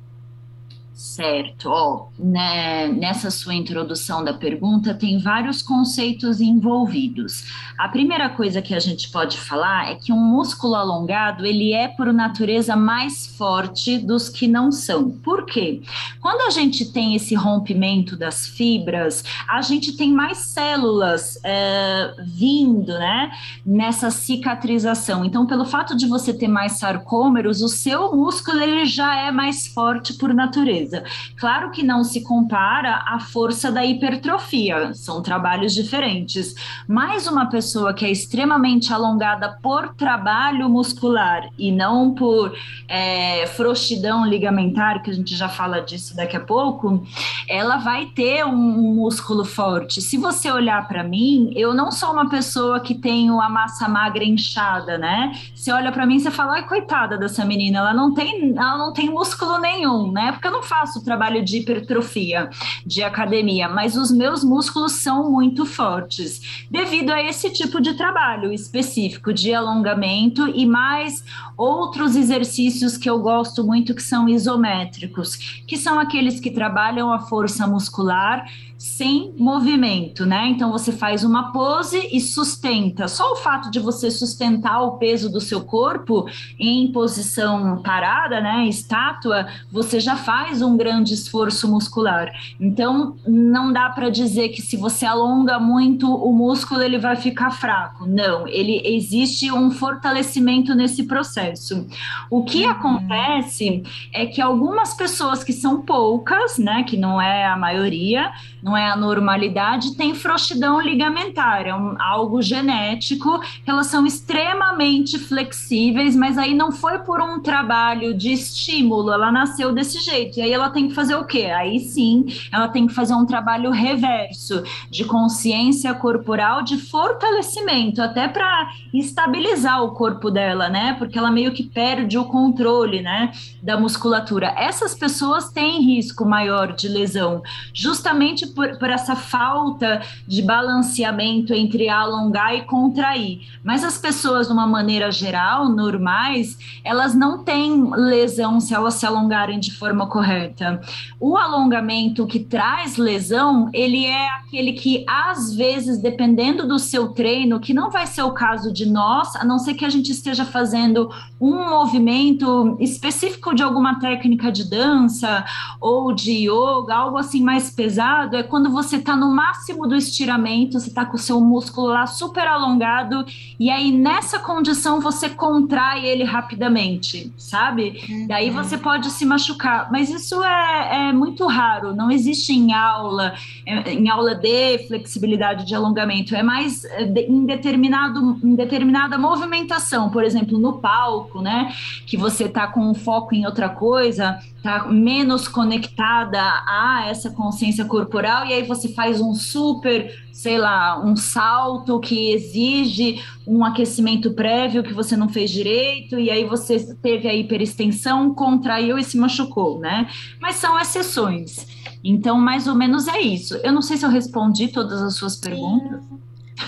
Certo. 0.95 1.69
Oh, 1.69 2.07
né, 2.17 2.87
nessa 2.87 3.29
sua 3.29 3.53
introdução 3.53 4.23
da 4.23 4.33
pergunta, 4.33 4.95
tem 4.95 5.19
vários 5.19 5.61
conceitos 5.61 6.41
envolvidos. 6.41 7.47
A 7.77 7.89
primeira 7.89 8.29
coisa 8.31 8.63
que 8.63 8.73
a 8.73 8.79
gente 8.79 9.11
pode 9.11 9.37
falar 9.37 9.91
é 9.91 9.97
que 9.97 10.13
um 10.13 10.21
músculo 10.21 10.77
alongado, 10.77 11.45
ele 11.45 11.73
é, 11.73 11.89
por 11.89 12.13
natureza, 12.13 12.77
mais 12.77 13.27
forte 13.27 13.99
dos 13.99 14.29
que 14.29 14.47
não 14.47 14.71
são. 14.71 15.11
Por 15.11 15.45
quê? 15.47 15.83
Quando 16.21 16.43
a 16.43 16.51
gente 16.51 16.93
tem 16.93 17.17
esse 17.17 17.35
rompimento 17.35 18.17
das 18.17 18.47
fibras, 18.47 19.25
a 19.49 19.63
gente 19.63 19.97
tem 19.97 20.13
mais 20.13 20.39
células 20.39 21.41
é, 21.43 22.15
vindo, 22.25 22.93
né, 22.93 23.33
nessa 23.67 24.13
cicatrização. 24.13 25.25
Então, 25.25 25.45
pelo 25.45 25.65
fato 25.65 25.97
de 25.97 26.07
você 26.07 26.33
ter 26.33 26.47
mais 26.47 26.79
sarcômeros, 26.79 27.63
o 27.63 27.69
seu 27.69 28.15
músculo, 28.15 28.61
ele 28.61 28.87
já 28.87 29.17
é 29.17 29.33
mais 29.33 29.67
forte 29.67 30.15
por 30.15 30.33
natureza. 30.33 30.84
Certeza. 30.85 31.05
Claro 31.39 31.71
que 31.71 31.83
não 31.83 32.05
se 32.05 32.23
compara 32.23 33.03
à 33.07 33.19
força 33.19 33.73
da 33.73 33.85
hipertrofia, 33.85 34.95
são 34.95 35.23
trabalhos 35.23 35.75
diferentes. 35.75 36.55
Mas 36.87 37.27
uma 37.27 37.47
pessoa 37.47 37.95
que 37.95 38.05
é 38.05 38.11
extremamente 38.11 38.93
alongada 38.93 39.59
por 39.63 39.95
trabalho 39.95 40.69
muscular 40.69 41.49
e 41.59 41.73
não 41.73 42.15
por 42.15 42.55
é, 42.89 43.47
frouxidão 43.49 44.27
ligamentar, 44.27 45.03
que 45.03 45.11
a 45.11 45.15
gente 45.15 45.35
já 45.35 45.49
fala 45.49 45.81
disso 45.81 46.17
daqui 46.17 46.37
a 46.37 46.41
pouco, 46.41 47.05
ela 47.49 47.79
vai 47.79 48.07
ter 48.07 48.45
um 48.45 48.95
músculo 48.95 49.45
forte. 49.45 50.01
Se 50.01 50.17
você 50.17 50.51
olhar 50.51 50.87
para 50.87 51.03
mim, 51.03 51.53
eu 51.55 51.75
não 51.75 51.91
sou 51.91 52.13
uma 52.13 52.29
pessoa 52.29 52.81
que 52.81 52.95
tenho 52.95 53.41
a 53.41 53.49
massa 53.49 53.89
magra 53.89 54.25
inchada, 54.25 54.99
né? 54.99 55.33
Você 55.55 55.73
olha 55.73 55.91
para 55.91 56.07
mim 56.07 56.17
e 56.17 56.31
fala, 56.31 56.55
ai, 56.55 56.67
coitada 56.67 57.17
dessa 57.17 57.45
menina, 57.45 57.79
ela 57.79 57.95
não 57.95 58.15
tem, 58.15 58.55
ela 58.57 58.79
não 58.79 58.93
tem 58.93 59.11
músculo 59.11 59.59
nenhum, 59.59 60.11
né? 60.11 60.33
Porque 60.33 60.47
eu 60.47 60.53
não 60.53 60.63
trabalho 61.05 61.45
de 61.45 61.59
hipertrofia, 61.59 62.51
de 62.85 63.03
academia, 63.03 63.69
mas 63.69 63.97
os 63.97 64.11
meus 64.11 64.43
músculos 64.43 64.93
são 64.93 65.31
muito 65.31 65.65
fortes, 65.65 66.67
devido 66.71 67.11
a 67.11 67.23
esse 67.23 67.51
tipo 67.51 67.81
de 67.81 67.95
trabalho 67.95 68.53
específico 68.53 69.33
de 69.33 69.55
alongamento 69.55 70.49
e 70.49 70.67
mais 70.67 71.25
outros 71.57 72.17
exercícios 72.17 72.97
que 72.97 73.09
eu 73.09 73.21
gosto 73.21 73.65
muito 73.65 73.95
que 73.95 74.03
são 74.03 74.29
isométricos, 74.29 75.63
que 75.67 75.77
são 75.77 75.99
aqueles 75.99 76.41
que 76.41 76.51
trabalham 76.51 77.13
a 77.13 77.21
força 77.21 77.67
muscular 77.67 78.45
sem 78.85 79.35
movimento, 79.39 80.27
né? 80.27 80.47
Então 80.51 80.71
você 80.71 80.93
faz 80.93 81.25
uma 81.25 81.53
pose 81.53 82.07
e 82.13 82.21
sustenta. 82.21 83.09
Só 83.09 83.33
o 83.33 83.37
fato 83.37 83.71
de 83.71 83.81
você 83.81 84.11
sustentar 84.11 84.83
o 84.83 84.99
peso 84.99 85.33
do 85.33 85.41
seu 85.41 85.65
corpo 85.65 86.27
em 86.61 86.93
posição 86.93 87.81
parada, 87.83 88.43
né, 88.43 88.67
estátua, 88.69 89.47
você 89.73 89.99
já 89.99 90.17
faz 90.17 90.61
um 90.61 90.77
grande 90.77 91.15
esforço 91.15 91.67
muscular. 91.67 92.31
Então 92.61 93.17
não 93.27 93.73
dá 93.73 93.89
para 93.89 94.11
dizer 94.11 94.51
que 94.51 94.61
se 94.61 94.77
você 94.77 95.07
alonga 95.07 95.59
muito 95.59 96.15
o 96.15 96.31
músculo 96.31 96.83
ele 96.83 96.99
vai 96.99 97.17
ficar 97.17 97.53
fraco. 97.53 98.05
Não, 98.07 98.47
ele 98.47 98.83
existe 98.85 99.51
um 99.51 99.71
fortalecimento 99.71 100.75
nesse 100.75 101.05
processo. 101.05 101.87
O 102.31 102.45
que 102.45 102.65
uhum. 102.67 102.71
acontece 102.71 103.83
é 104.13 104.27
que 104.27 104.43
algumas 104.43 104.93
pessoas 104.93 105.43
que 105.43 105.55
são 105.55 105.81
poucas, 105.81 106.59
né, 106.59 106.83
que 106.83 106.99
não 106.99 107.19
é 107.19 107.47
a 107.47 107.57
maioria, 107.57 108.31
não 108.63 108.74
é 108.77 108.91
a 108.91 108.97
normalidade, 108.97 109.97
tem 109.97 110.15
frouxidão 110.15 110.81
ligamentar, 110.81 111.67
é 111.67 111.75
um, 111.75 111.97
algo 112.01 112.43
genético, 112.43 113.41
elas 113.67 113.87
são 113.87 114.07
extremamente 114.07 115.19
flexíveis, 115.19 116.17
mas 116.17 116.39
aí 116.39 116.55
não 116.55 116.73
foi 116.73 116.99
por 117.01 117.21
um 117.21 117.41
trabalho 117.41 118.15
de 118.15 118.33
estímulo, 118.33 119.13
ela 119.13 119.31
nasceu 119.31 119.73
desse 119.73 119.99
jeito, 120.01 120.39
e 120.39 120.43
aí 120.43 120.53
ela 120.53 120.71
tem 120.71 120.89
que 120.89 120.95
fazer 120.95 121.15
o 121.15 121.25
quê? 121.25 121.47
Aí 121.47 121.81
sim, 121.81 122.27
ela 122.53 122.69
tem 122.69 122.87
que 122.87 122.95
fazer 122.95 123.15
um 123.15 123.27
trabalho 123.27 123.71
reverso, 123.71 124.63
de 124.91 125.05
consciência 125.05 125.95
corporal, 125.95 126.63
de 126.63 126.77
fortalecimento, 126.79 128.01
até 128.01 128.29
para 128.29 128.71
estabilizar 128.93 129.83
o 129.83 129.93
corpo 129.93 130.31
dela, 130.31 130.69
né? 130.69 130.95
Porque 130.99 131.19
ela 131.19 131.31
meio 131.31 131.53
que 131.53 131.63
perde 131.63 132.17
o 132.19 132.25
controle, 132.25 133.01
né, 133.01 133.33
da 133.63 133.79
musculatura. 133.79 134.55
Essas 134.57 134.95
pessoas 134.95 135.51
têm 135.51 135.83
risco 135.83 136.25
maior 136.25 136.73
de 136.73 136.89
lesão, 136.89 137.43
justamente 137.73 138.47
por, 138.55 138.79
por 138.79 138.91
essa 138.91 139.17
falta 139.17 140.03
de 140.27 140.43
balanceamento 140.43 141.53
entre 141.53 141.89
alongar 141.89 142.55
e 142.55 142.63
contrair. 142.63 143.41
Mas 143.63 143.83
as 143.83 143.99
pessoas, 143.99 144.47
de 144.47 144.53
uma 144.53 144.67
maneira 144.67 145.11
geral, 145.11 145.69
normais, 145.69 146.59
elas 146.85 147.15
não 147.15 147.43
têm 147.43 147.91
lesão 147.91 148.61
se 148.61 148.75
elas 148.75 148.95
se 148.95 149.07
alongarem 149.07 149.59
de 149.59 149.73
forma 149.75 150.07
correta. 150.07 150.81
O 151.19 151.37
alongamento 151.37 152.27
que 152.27 152.39
traz 152.39 152.97
lesão, 152.97 153.69
ele 153.73 154.05
é 154.05 154.29
aquele 154.31 154.73
que, 154.75 155.05
às 155.09 155.55
vezes, 155.55 155.99
dependendo 155.99 156.67
do 156.67 156.79
seu 156.79 157.09
treino, 157.09 157.61
que 157.61 157.75
não 157.75 157.91
vai 157.91 158.07
ser 158.07 158.23
o 158.23 158.33
caso 158.33 158.73
de 158.73 158.87
nós, 158.87 159.35
a 159.37 159.45
não 159.45 159.59
ser 159.59 159.75
que 159.75 159.85
a 159.85 159.91
gente 159.91 160.13
esteja 160.13 160.45
fazendo 160.45 161.11
um 161.41 161.69
movimento 161.69 162.77
específico 162.81 163.55
de 163.55 163.63
alguma 163.63 163.99
técnica 163.99 164.53
de 164.53 164.69
dança 164.69 165.45
ou 165.81 166.13
de 166.13 166.49
yoga, 166.49 166.95
algo 166.95 167.19
assim 167.19 167.43
mais 167.43 167.71
pesado, 167.71 168.37
é 168.37 168.43
quando 168.45 168.71
você 168.71 168.97
está 168.97 169.17
no 169.17 169.35
máximo 169.35 169.87
do 169.87 169.95
estiramento, 169.95 170.79
você 170.79 170.89
está 170.89 171.05
com 171.05 171.17
o 171.17 171.19
seu 171.19 171.41
músculo 171.41 171.89
lá 171.89 172.07
super 172.07 172.47
alongado, 172.47 173.25
e 173.59 173.71
aí 173.71 173.91
nessa 173.91 174.39
condição 174.39 175.01
você 175.01 175.29
contrai 175.29 176.07
ele 176.07 176.25
rapidamente, 176.25 177.33
sabe? 177.37 178.01
Uhum. 178.09 178.27
Daí 178.27 178.51
você 178.51 178.79
pode 178.79 179.11
se 179.11 179.25
machucar. 179.25 179.91
Mas 179.91 180.11
isso 180.11 180.43
é, 180.43 181.09
é 181.09 181.13
muito 181.13 181.47
raro, 181.47 181.95
não 181.95 182.11
existe 182.11 182.53
em 182.53 182.73
aula, 182.73 183.35
é, 183.67 183.93
em 183.93 184.09
aula 184.09 184.35
de 184.35 184.87
flexibilidade 184.87 185.67
de 185.67 185.75
alongamento, 185.75 186.35
é 186.35 186.43
mais 186.43 186.85
é, 186.85 187.03
em, 187.03 187.45
determinado, 187.45 188.39
em 188.43 188.55
determinada 188.55 189.19
movimentação, 189.19 190.11
por 190.11 190.25
exemplo, 190.25 190.59
no 190.59 190.75
palco, 190.75 191.41
né? 191.41 191.73
Que 192.07 192.17
você 192.17 192.45
está 192.45 192.67
com 192.67 192.81
um 192.81 192.95
foco 192.95 193.35
em 193.35 193.47
outra 193.47 193.69
coisa, 193.69 194.39
tá 194.65 194.89
menos 194.89 195.47
conectada 195.47 196.41
a 196.41 197.05
essa 197.07 197.29
consciência 197.29 197.85
corporal, 197.85 198.47
e 198.47 198.55
aí 198.55 198.63
você 198.63 198.89
faz 198.95 199.21
um 199.21 199.35
super, 199.35 200.11
sei 200.33 200.57
lá, 200.57 200.99
um 201.05 201.15
salto 201.15 202.01
que 202.01 202.31
exige 202.33 203.23
um 203.47 203.63
aquecimento 203.63 204.33
prévio 204.33 204.83
que 204.83 204.95
você 204.95 205.19
não 205.19 205.29
fez 205.29 205.51
direito, 205.51 206.19
e 206.19 206.31
aí 206.31 206.47
você 206.47 206.97
teve 206.97 207.29
a 207.29 207.35
hiperextensão, 207.35 208.35
contraiu 208.35 208.99
e 208.99 209.05
se 209.05 209.19
machucou, 209.19 209.81
né? 209.81 210.09
Mas 210.41 210.57
são 210.57 210.81
exceções. 210.81 211.67
Então, 212.03 212.41
mais 212.41 212.67
ou 212.67 212.75
menos 212.75 213.07
é 213.07 213.21
isso. 213.21 213.57
Eu 213.57 213.71
não 213.71 213.83
sei 213.83 213.99
se 213.99 214.07
eu 214.07 214.11
respondi 214.11 214.69
todas 214.69 215.03
as 215.03 215.15
suas 215.15 215.37
perguntas. 215.37 216.03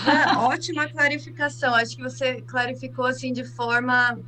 É, 0.05 0.37
ótima 0.37 0.87
clarificação. 0.87 1.73
Acho 1.73 1.95
que 1.95 2.03
você 2.03 2.41
clarificou 2.41 3.05
assim 3.05 3.33
de 3.33 3.43
forma 3.43 4.19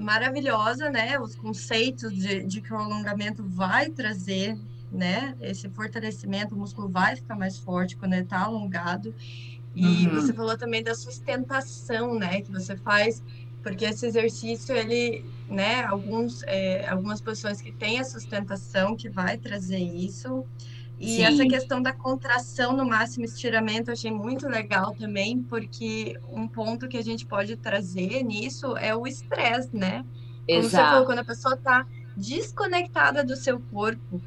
maravilhosa, 0.00 0.90
né? 0.90 1.18
Os 1.18 1.36
conceitos 1.36 2.12
de, 2.12 2.42
de 2.44 2.60
que 2.60 2.72
o 2.72 2.76
alongamento 2.76 3.44
vai 3.44 3.90
trazer, 3.90 4.58
né? 4.90 5.36
Esse 5.40 5.68
fortalecimento, 5.68 6.54
o 6.54 6.58
músculo 6.58 6.88
vai 6.88 7.16
ficar 7.16 7.36
mais 7.36 7.58
forte 7.58 7.96
quando 7.96 8.14
ele 8.14 8.22
está 8.22 8.40
alongado. 8.40 9.14
E 9.74 10.06
uhum. 10.06 10.14
você 10.14 10.32
falou 10.32 10.56
também 10.56 10.82
da 10.82 10.94
sustentação, 10.94 12.18
né? 12.18 12.40
Que 12.40 12.50
você 12.50 12.76
faz, 12.76 13.22
porque 13.62 13.84
esse 13.84 14.06
exercício, 14.06 14.74
ele, 14.74 15.24
né? 15.48 15.84
Alguns, 15.84 16.42
é, 16.44 16.88
algumas 16.88 17.20
pessoas 17.20 17.60
que 17.60 17.70
têm 17.70 18.00
a 18.00 18.04
sustentação 18.04 18.96
que 18.96 19.08
vai 19.08 19.36
trazer 19.36 19.78
isso. 19.78 20.44
E 21.00 21.16
Sim. 21.16 21.24
essa 21.24 21.46
questão 21.46 21.80
da 21.80 21.94
contração 21.94 22.76
no 22.76 22.84
máximo 22.84 23.24
estiramento 23.24 23.88
eu 23.88 23.94
achei 23.94 24.10
muito 24.10 24.46
legal 24.46 24.94
também, 24.94 25.42
porque 25.42 26.20
um 26.30 26.46
ponto 26.46 26.86
que 26.88 26.98
a 26.98 27.02
gente 27.02 27.24
pode 27.24 27.56
trazer 27.56 28.22
nisso 28.22 28.76
é 28.76 28.94
o 28.94 29.06
estresse, 29.06 29.74
né? 29.74 30.04
Como 30.46 30.58
Exato. 30.58 30.70
você 30.70 30.76
falou, 30.76 31.06
quando 31.06 31.18
a 31.20 31.24
pessoa 31.24 31.54
está 31.54 31.86
desconectada 32.14 33.24
do 33.24 33.34
seu 33.34 33.58
corpo. 33.58 34.20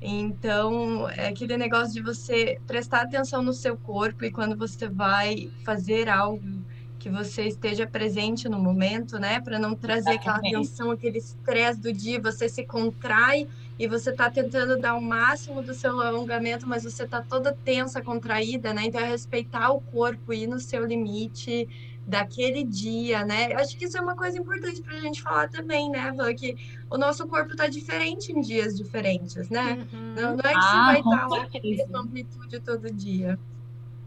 Então, 0.00 1.08
é 1.08 1.28
aquele 1.28 1.56
negócio 1.56 1.94
de 1.94 2.02
você 2.02 2.60
prestar 2.66 3.02
atenção 3.02 3.40
no 3.40 3.52
seu 3.52 3.76
corpo 3.76 4.24
e 4.24 4.32
quando 4.32 4.56
você 4.56 4.88
vai 4.88 5.52
fazer 5.64 6.08
algo 6.08 6.64
que 6.98 7.08
você 7.08 7.46
esteja 7.46 7.86
presente 7.86 8.48
no 8.48 8.58
momento, 8.58 9.20
né? 9.20 9.40
Para 9.40 9.56
não 9.56 9.76
trazer 9.76 10.14
aquela 10.14 10.40
tensão, 10.40 10.90
aquele 10.90 11.18
estresse 11.18 11.80
do 11.80 11.92
dia, 11.92 12.20
você 12.20 12.48
se 12.48 12.64
contrai 12.64 13.46
e 13.78 13.86
você 13.86 14.10
está 14.10 14.30
tentando 14.30 14.78
dar 14.78 14.94
o 14.94 15.00
máximo 15.00 15.62
do 15.62 15.74
seu 15.74 16.00
alongamento, 16.00 16.68
mas 16.68 16.84
você 16.84 17.04
está 17.04 17.22
toda 17.22 17.52
tensa, 17.64 18.00
contraída, 18.00 18.72
né? 18.72 18.84
Então 18.84 19.00
é 19.00 19.08
respeitar 19.08 19.70
o 19.70 19.80
corpo, 19.80 20.32
ir 20.32 20.46
no 20.46 20.60
seu 20.60 20.84
limite 20.84 21.68
daquele 22.06 22.64
dia, 22.64 23.24
né? 23.24 23.52
Acho 23.54 23.76
que 23.76 23.84
isso 23.84 23.96
é 23.96 24.00
uma 24.00 24.16
coisa 24.16 24.38
importante 24.38 24.82
para 24.82 24.96
a 24.96 25.00
gente 25.00 25.22
falar 25.22 25.48
também, 25.48 25.90
né, 25.90 26.12
Van? 26.16 26.34
Que 26.34 26.56
o 26.90 26.98
nosso 26.98 27.26
corpo 27.26 27.52
está 27.52 27.66
diferente 27.66 28.32
em 28.32 28.40
dias 28.40 28.76
diferentes, 28.76 29.48
né? 29.48 29.86
Uhum. 29.92 30.14
Não, 30.14 30.36
não, 30.36 30.40
é 30.40 30.52
que 30.52 30.58
ah, 30.58 30.60
você 30.60 30.84
vai 30.84 30.98
estar 30.98 31.28
lá 31.28 31.48
com 31.48 31.58
a 31.58 31.60
mesma 31.62 32.00
amplitude 32.00 32.60
todo 32.60 32.92
dia. 32.92 33.38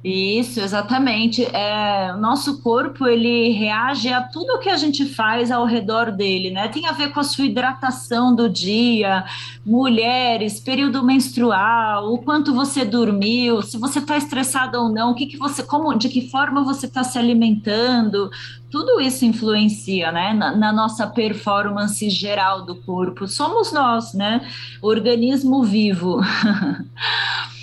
Isso, 0.08 0.60
exatamente. 0.62 1.44
É, 1.46 2.14
o 2.14 2.18
nosso 2.18 2.62
corpo 2.62 3.08
ele 3.08 3.50
reage 3.54 4.14
a 4.14 4.22
tudo 4.22 4.60
que 4.60 4.70
a 4.70 4.78
gente 4.78 5.04
faz 5.04 5.50
ao 5.50 5.66
redor 5.66 6.12
dele, 6.12 6.52
né? 6.52 6.68
Tem 6.68 6.86
a 6.86 6.92
ver 6.92 7.12
com 7.12 7.20
a 7.20 7.24
sua 7.24 7.46
hidratação 7.46 8.36
do 8.36 8.48
dia, 8.48 9.26
mulheres, 9.66 10.60
período 10.60 11.04
menstrual, 11.04 12.14
o 12.14 12.20
quanto 12.20 12.54
você 12.54 12.86
dormiu, 12.86 13.64
se 13.64 13.80
você 13.80 13.98
está 13.98 14.16
estressado 14.16 14.78
ou 14.78 14.90
não, 14.90 15.10
o 15.10 15.16
que, 15.16 15.26
que 15.26 15.38
você, 15.38 15.64
como, 15.64 15.92
de 15.96 16.08
que 16.08 16.30
forma 16.30 16.64
você 16.64 16.86
está 16.86 17.04
se 17.04 17.18
alimentando, 17.18 18.30
tudo 18.70 19.02
isso 19.02 19.26
influencia, 19.26 20.12
né, 20.12 20.34
na, 20.34 20.56
na, 20.56 20.72
nossa 20.72 21.08
performance 21.08 22.08
geral 22.12 22.64
do 22.64 22.76
corpo. 22.76 23.28
Somos 23.28 23.72
nós, 23.72 24.14
né? 24.14 24.48
Organismo 24.84 25.64
vivo. 25.64 26.22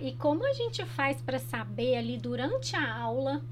E 0.00 0.12
como 0.12 0.46
a 0.46 0.52
gente 0.52 0.84
faz 0.84 1.20
para 1.20 1.38
saber 1.38 1.96
ali 1.96 2.16
durante 2.16 2.74
a 2.76 2.94
aula 2.94 3.42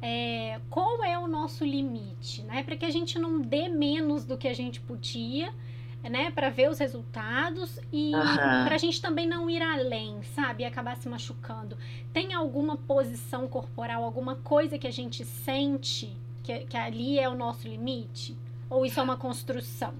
é, 0.00 0.60
qual 0.70 1.02
é 1.04 1.18
o 1.18 1.26
nosso 1.26 1.64
limite, 1.64 2.42
né? 2.42 2.62
Para 2.62 2.76
que 2.76 2.84
a 2.84 2.90
gente 2.90 3.18
não 3.18 3.40
dê 3.40 3.68
menos 3.68 4.24
do 4.24 4.36
que 4.36 4.48
a 4.48 4.54
gente 4.54 4.80
podia 4.80 5.52
né, 6.02 6.30
para 6.30 6.50
ver 6.50 6.70
os 6.70 6.78
resultados 6.78 7.80
e 7.92 8.14
Aham. 8.14 8.64
para 8.64 8.74
a 8.76 8.78
gente 8.78 9.02
também 9.02 9.26
não 9.26 9.50
ir 9.50 9.60
além, 9.60 10.22
sabe, 10.22 10.62
e 10.62 10.66
acabar 10.66 10.96
se 10.96 11.08
machucando. 11.08 11.76
Tem 12.12 12.32
alguma 12.32 12.76
posição 12.76 13.48
corporal, 13.48 14.04
alguma 14.04 14.36
coisa 14.36 14.78
que 14.78 14.86
a 14.86 14.92
gente 14.92 15.24
sente 15.24 16.16
que, 16.46 16.60
que 16.60 16.76
ali 16.76 17.18
é 17.18 17.28
o 17.28 17.34
nosso 17.34 17.66
limite? 17.66 18.36
Ou 18.70 18.86
isso 18.86 19.00
é 19.00 19.02
uma 19.02 19.16
construção? 19.16 19.94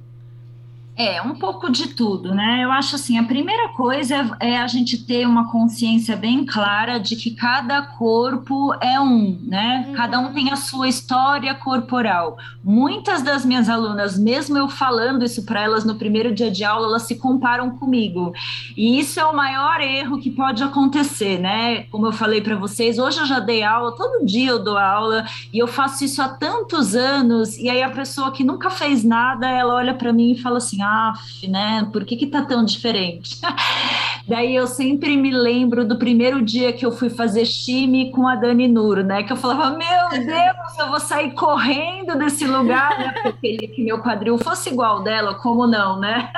É, 0.99 1.21
um 1.21 1.35
pouco 1.35 1.71
de 1.71 1.89
tudo, 1.89 2.35
né? 2.35 2.65
Eu 2.65 2.73
acho 2.73 2.97
assim, 2.97 3.19
a 3.19 3.25
primeira 3.25 3.69
coisa 3.69 4.15
é, 4.41 4.53
é 4.53 4.59
a 4.59 4.67
gente 4.67 5.05
ter 5.05 5.27
uma 5.27 5.53
consciência 5.53 6.17
bem 6.17 6.47
clara 6.47 6.99
de 6.99 7.17
que 7.17 7.33
cada 7.33 7.83
corpo 7.83 8.73
é 8.81 8.99
um, 8.99 9.39
né? 9.43 9.85
Uhum. 9.89 9.95
Cada 9.95 10.19
um 10.19 10.33
tem 10.33 10.51
a 10.51 10.57
sua 10.57 10.89
história 10.89 11.55
corporal. 11.55 12.39
Muitas 12.65 13.21
das 13.21 13.45
minhas 13.45 13.69
alunas, 13.69 14.19
mesmo 14.19 14.57
eu 14.57 14.71
falando 14.71 15.23
isso 15.23 15.45
para 15.45 15.61
elas 15.61 15.85
no 15.85 15.97
primeiro 15.97 16.35
dia 16.35 16.51
de 16.51 16.65
aula, 16.65 16.87
elas 16.87 17.03
se 17.03 17.17
comparam 17.17 17.77
comigo. 17.77 18.33
E 18.75 18.99
isso 18.99 19.21
é 19.21 19.25
o 19.27 19.37
maior 19.37 19.83
erro 19.83 20.19
que 20.19 20.31
pode 20.31 20.63
acontecer, 20.63 21.39
né? 21.39 21.83
Como 21.91 22.07
eu 22.07 22.13
falei 22.13 22.41
para 22.41 22.57
vocês, 22.57 22.99
hoje 22.99 23.21
eu 23.21 23.27
já 23.27 23.39
dei 23.39 23.63
aula, 23.63 23.95
todo 23.95 24.25
dia 24.25 24.49
eu 24.49 24.65
dou 24.65 24.79
aula 24.79 25.27
e 25.53 25.59
eu 25.59 25.69
faço 25.69 26.07
isso 26.07 26.23
há 26.23 26.29
tantos 26.31 26.95
anos. 26.95 27.59
E 27.59 27.69
aí 27.69 27.83
a 27.83 27.91
pessoa 27.91 28.33
que 28.33 28.43
nunca 28.43 28.71
fez 28.71 29.05
nada, 29.05 29.47
ela 29.47 29.75
olha 29.75 29.93
para 29.93 30.11
mim 30.11 30.33
e 30.33 30.41
fala 30.41 30.57
assim: 30.57 30.86
af, 30.87 31.49
né? 31.49 31.89
Por 31.93 32.05
que 32.05 32.17
que 32.17 32.27
tá 32.27 32.43
tão 32.43 32.65
diferente? 32.65 33.39
Daí 34.29 34.57
eu 34.57 34.67
sempre 34.67 35.17
me 35.17 35.31
lembro 35.31 35.87
do 35.87 35.97
primeiro 35.97 36.43
dia 36.43 36.73
que 36.73 36.85
eu 36.85 36.91
fui 36.91 37.09
fazer 37.09 37.45
chime 37.45 38.11
com 38.11 38.27
a 38.27 38.35
Dani 38.35 38.67
Nuro, 38.67 39.05
né? 39.05 39.23
Que 39.23 39.33
eu 39.33 39.37
falava, 39.37 39.77
meu 39.77 40.09
Deus, 40.11 40.79
eu 40.79 40.89
vou 40.89 40.99
sair 40.99 41.31
correndo 41.31 42.19
desse 42.19 42.45
lugar, 42.45 42.99
né? 42.99 43.13
Porque 43.13 43.29
eu 43.29 43.33
queria 43.35 43.69
que 43.69 43.85
meu 43.85 44.01
quadril 44.01 44.37
fosse 44.39 44.71
igual 44.71 45.05
dela, 45.05 45.35
como 45.35 45.65
não, 45.67 46.01
né? 46.01 46.33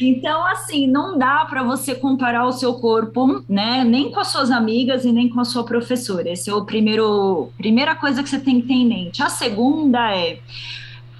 Então, 0.00 0.42
assim, 0.46 0.86
não 0.86 1.18
dá 1.18 1.44
para 1.44 1.62
você 1.62 1.94
comparar 1.94 2.46
o 2.46 2.52
seu 2.52 2.74
corpo, 2.74 3.44
né? 3.46 3.84
Nem 3.84 4.10
com 4.10 4.20
as 4.20 4.28
suas 4.28 4.50
amigas 4.50 5.04
e 5.04 5.12
nem 5.12 5.28
com 5.28 5.40
a 5.40 5.44
sua 5.44 5.64
professora. 5.64 6.30
Esse 6.30 6.48
é 6.48 6.54
o 6.54 6.64
primeiro, 6.64 7.50
primeira 7.58 7.94
coisa 7.94 8.22
que 8.22 8.28
você 8.28 8.38
tem 8.38 8.60
que 8.60 8.68
ter 8.68 8.74
em 8.74 8.88
mente. 8.88 9.22
A 9.22 9.28
segunda 9.28 10.16
é 10.16 10.38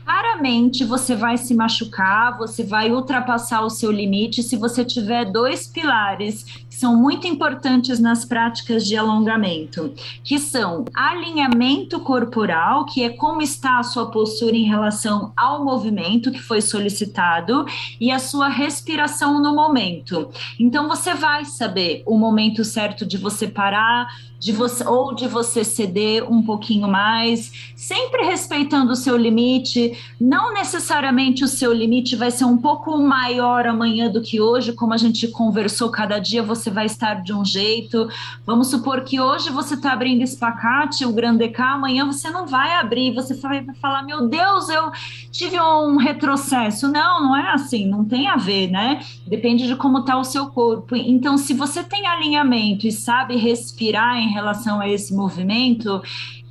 Raramente 0.04 0.84
você 0.84 1.14
vai 1.14 1.36
se 1.36 1.54
machucar, 1.54 2.36
você 2.36 2.64
vai 2.64 2.90
ultrapassar 2.90 3.62
o 3.62 3.70
seu 3.70 3.90
limite. 3.90 4.42
Se 4.42 4.56
você 4.56 4.84
tiver 4.84 5.24
dois 5.24 5.66
pilares 5.66 6.44
são 6.82 6.96
muito 6.96 7.28
importantes 7.28 8.00
nas 8.00 8.24
práticas 8.24 8.84
de 8.84 8.96
alongamento, 8.96 9.94
que 10.24 10.36
são 10.36 10.84
alinhamento 10.92 12.00
corporal, 12.00 12.86
que 12.86 13.04
é 13.04 13.10
como 13.10 13.40
está 13.40 13.78
a 13.78 13.84
sua 13.84 14.10
postura 14.10 14.56
em 14.56 14.64
relação 14.64 15.32
ao 15.36 15.64
movimento 15.64 16.32
que 16.32 16.42
foi 16.42 16.60
solicitado, 16.60 17.64
e 18.00 18.10
a 18.10 18.18
sua 18.18 18.48
respiração 18.48 19.40
no 19.40 19.54
momento. 19.54 20.28
Então 20.58 20.88
você 20.88 21.14
vai 21.14 21.44
saber 21.44 22.02
o 22.04 22.18
momento 22.18 22.64
certo 22.64 23.06
de 23.06 23.16
você 23.16 23.46
parar, 23.46 24.08
de 24.42 24.50
você 24.50 24.84
ou 24.84 25.14
de 25.14 25.28
você 25.28 25.62
ceder 25.62 26.28
um 26.28 26.42
pouquinho 26.42 26.88
mais, 26.88 27.72
sempre 27.76 28.24
respeitando 28.24 28.90
o 28.90 28.96
seu 28.96 29.16
limite. 29.16 29.96
Não 30.20 30.52
necessariamente 30.52 31.44
o 31.44 31.48
seu 31.48 31.72
limite 31.72 32.16
vai 32.16 32.32
ser 32.32 32.44
um 32.44 32.58
pouco 32.58 32.98
maior 32.98 33.68
amanhã 33.68 34.10
do 34.10 34.20
que 34.20 34.40
hoje, 34.40 34.72
como 34.72 34.92
a 34.92 34.96
gente 34.96 35.28
conversou, 35.28 35.90
cada 35.90 36.18
dia 36.18 36.42
você 36.42 36.71
vai 36.72 36.86
estar 36.86 37.22
de 37.22 37.32
um 37.32 37.44
jeito. 37.44 38.08
Vamos 38.44 38.68
supor 38.68 39.02
que 39.02 39.20
hoje 39.20 39.50
você 39.50 39.74
está 39.74 39.92
abrindo 39.92 40.22
espacate, 40.22 41.04
o 41.04 41.12
grande 41.12 41.48
K, 41.48 41.74
amanhã 41.74 42.06
você 42.06 42.30
não 42.30 42.46
vai 42.46 42.74
abrir, 42.74 43.14
você 43.14 43.34
vai 43.34 43.64
falar, 43.80 44.02
meu 44.02 44.28
Deus, 44.28 44.68
eu 44.68 44.90
tive 45.30 45.60
um 45.60 45.96
retrocesso. 45.96 46.88
Não, 46.88 47.22
não 47.22 47.36
é 47.36 47.52
assim, 47.52 47.86
não 47.86 48.04
tem 48.04 48.28
a 48.28 48.36
ver, 48.36 48.68
né? 48.70 49.00
Depende 49.26 49.66
de 49.66 49.76
como 49.76 49.98
está 49.98 50.16
o 50.18 50.24
seu 50.24 50.46
corpo. 50.46 50.96
Então, 50.96 51.36
se 51.38 51.54
você 51.54 51.82
tem 51.82 52.06
alinhamento 52.06 52.86
e 52.86 52.92
sabe 52.92 53.36
respirar 53.36 54.16
em 54.16 54.30
relação 54.30 54.80
a 54.80 54.88
esse 54.88 55.14
movimento, 55.14 56.02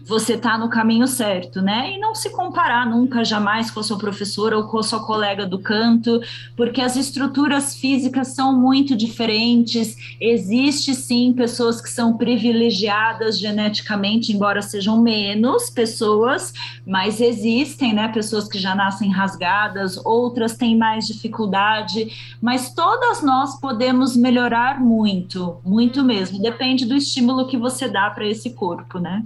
você 0.06 0.34
está 0.34 0.58
no 0.58 0.70
caminho 0.70 1.08
certo, 1.08 1.62
né? 1.62 1.91
E 1.91 1.99
não 1.99 2.16
se 2.16 2.30
comparar 2.32 2.86
nunca, 2.86 3.24
jamais 3.24 3.70
com 3.70 3.80
a 3.80 3.84
sua 3.84 3.97
professora 3.97 4.58
ou 4.58 4.66
com 4.66 4.80
a 4.80 4.84
sua 4.84 5.06
colega 5.06 5.45
do 5.45 5.60
canto, 5.60 6.22
porque 6.56 6.82
as 6.82 6.95
estruturas 6.95 7.76
físicas 7.76 8.30
são 8.30 8.58
muito 8.58 8.95
diferentes. 8.95 9.95
Existe 10.20 10.95
sim 10.95 11.34
pessoas 11.34 11.82
que 11.82 11.89
são 11.89 12.18
privilegiadas 12.18 13.38
geneticamente, 13.38 14.34
embora 14.34 14.62
sejam 14.62 15.02
menos 15.02 15.70
pessoas, 15.70 16.54
mas 16.86 17.22
existem, 17.22 17.93
né? 17.93 18.08
Pessoas 18.08 18.47
que 18.47 18.58
já 18.58 18.76
nascem 18.76 19.10
rasgadas, 19.10 19.97
outras 20.04 20.56
têm 20.56 20.78
mais 20.78 21.08
dificuldade, 21.08 22.38
mas 22.41 22.74
todas 22.74 23.22
nós 23.22 23.60
podemos 23.60 24.16
melhorar 24.16 24.80
muito, 24.80 25.58
muito 25.64 26.04
mesmo. 26.04 26.41
Depende 26.41 26.86
do 26.86 26.95
estímulo 26.95 27.47
que 27.47 27.58
você 27.58 27.88
dá 27.88 28.10
para 28.10 28.26
esse 28.26 28.52
corpo, 28.52 28.99
né? 28.99 29.24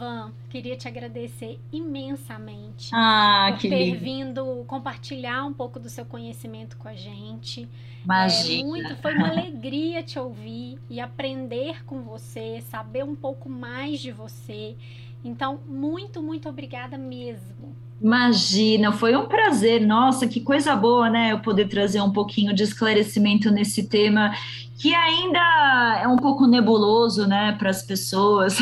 Van, 0.00 0.32
queria 0.48 0.76
te 0.76 0.88
agradecer 0.88 1.60
imensamente 1.72 2.90
Ah, 2.92 3.48
por 3.48 3.58
que 3.58 3.68
ter 3.68 3.84
lindo. 3.84 3.98
vindo 3.98 4.64
compartilhar 4.66 5.44
um 5.46 5.52
pouco 5.52 5.78
do 5.78 5.88
seu 5.90 6.04
conhecimento 6.06 6.76
com 6.78 6.88
a 6.88 6.94
gente. 6.94 7.68
É 8.04 8.04
Imagina. 8.04 8.64
muito, 8.66 8.96
foi 8.96 9.14
uma 9.14 9.28
alegria 9.28 10.02
te 10.02 10.18
ouvir 10.18 10.78
e 10.88 11.00
aprender 11.00 11.84
com 11.84 12.02
você, 12.02 12.60
saber 12.62 13.04
um 13.04 13.14
pouco 13.16 13.48
mais 13.48 14.00
de 14.00 14.12
você. 14.12 14.76
Então, 15.24 15.60
muito, 15.66 16.22
muito 16.22 16.48
obrigada 16.48 16.96
mesmo. 16.98 17.76
Imagina, 18.00 18.92
foi 18.92 19.14
um 19.14 19.26
prazer. 19.26 19.86
Nossa, 19.86 20.26
que 20.26 20.40
coisa 20.40 20.74
boa, 20.74 21.10
né? 21.10 21.32
Eu 21.32 21.40
poder 21.40 21.68
trazer 21.68 22.00
um 22.00 22.10
pouquinho 22.10 22.54
de 22.54 22.62
esclarecimento 22.62 23.50
nesse 23.50 23.88
tema 23.88 24.32
que 24.80 24.94
ainda 24.94 26.00
é 26.02 26.08
um 26.08 26.16
pouco 26.16 26.46
nebuloso, 26.46 27.26
né, 27.26 27.54
para 27.58 27.68
as 27.68 27.82
pessoas. 27.82 28.56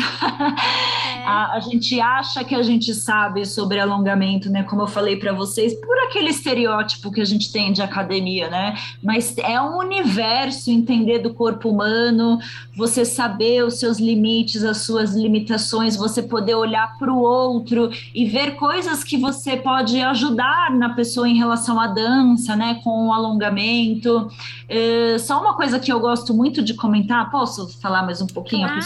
É, 1.09 1.23
A, 1.29 1.57
a 1.57 1.59
gente 1.59 1.99
acha 1.99 2.43
que 2.43 2.55
a 2.55 2.63
gente 2.63 2.93
sabe 2.93 3.45
sobre 3.45 3.79
alongamento, 3.79 4.49
né? 4.49 4.63
Como 4.63 4.81
eu 4.81 4.87
falei 4.87 5.15
para 5.15 5.31
vocês, 5.31 5.73
por 5.75 5.95
aquele 6.05 6.29
estereótipo 6.29 7.11
que 7.11 7.21
a 7.21 7.25
gente 7.25 7.51
tem 7.51 7.71
de 7.71 7.83
academia, 7.83 8.49
né? 8.49 8.75
Mas 9.03 9.37
é 9.37 9.61
um 9.61 9.77
universo 9.77 10.71
entender 10.71 11.19
do 11.19 11.33
corpo 11.33 11.69
humano, 11.69 12.39
você 12.75 13.05
saber 13.05 13.63
os 13.63 13.79
seus 13.79 13.99
limites, 13.99 14.63
as 14.63 14.77
suas 14.77 15.13
limitações, 15.13 15.95
você 15.95 16.23
poder 16.23 16.55
olhar 16.55 16.97
para 16.97 17.13
o 17.13 17.19
outro 17.19 17.91
e 18.13 18.25
ver 18.25 18.55
coisas 18.55 19.03
que 19.03 19.17
você 19.17 19.28
pode 19.57 19.99
ajudar 20.01 20.71
na 20.71 20.89
pessoa 20.89 21.27
em 21.27 21.37
relação 21.37 21.79
à 21.79 21.87
dança, 21.87 22.55
né? 22.55 22.79
Com 22.83 23.07
o 23.07 23.13
alongamento. 23.13 24.29
É, 24.67 25.17
só 25.19 25.41
uma 25.41 25.55
coisa 25.55 25.79
que 25.79 25.91
eu 25.91 25.99
gosto 25.99 26.33
muito 26.33 26.63
de 26.63 26.73
comentar, 26.73 27.29
posso 27.31 27.79
falar 27.81 28.03
mais 28.03 28.21
um 28.21 28.27
pouquinho? 28.27 28.67
Claro. 28.67 28.81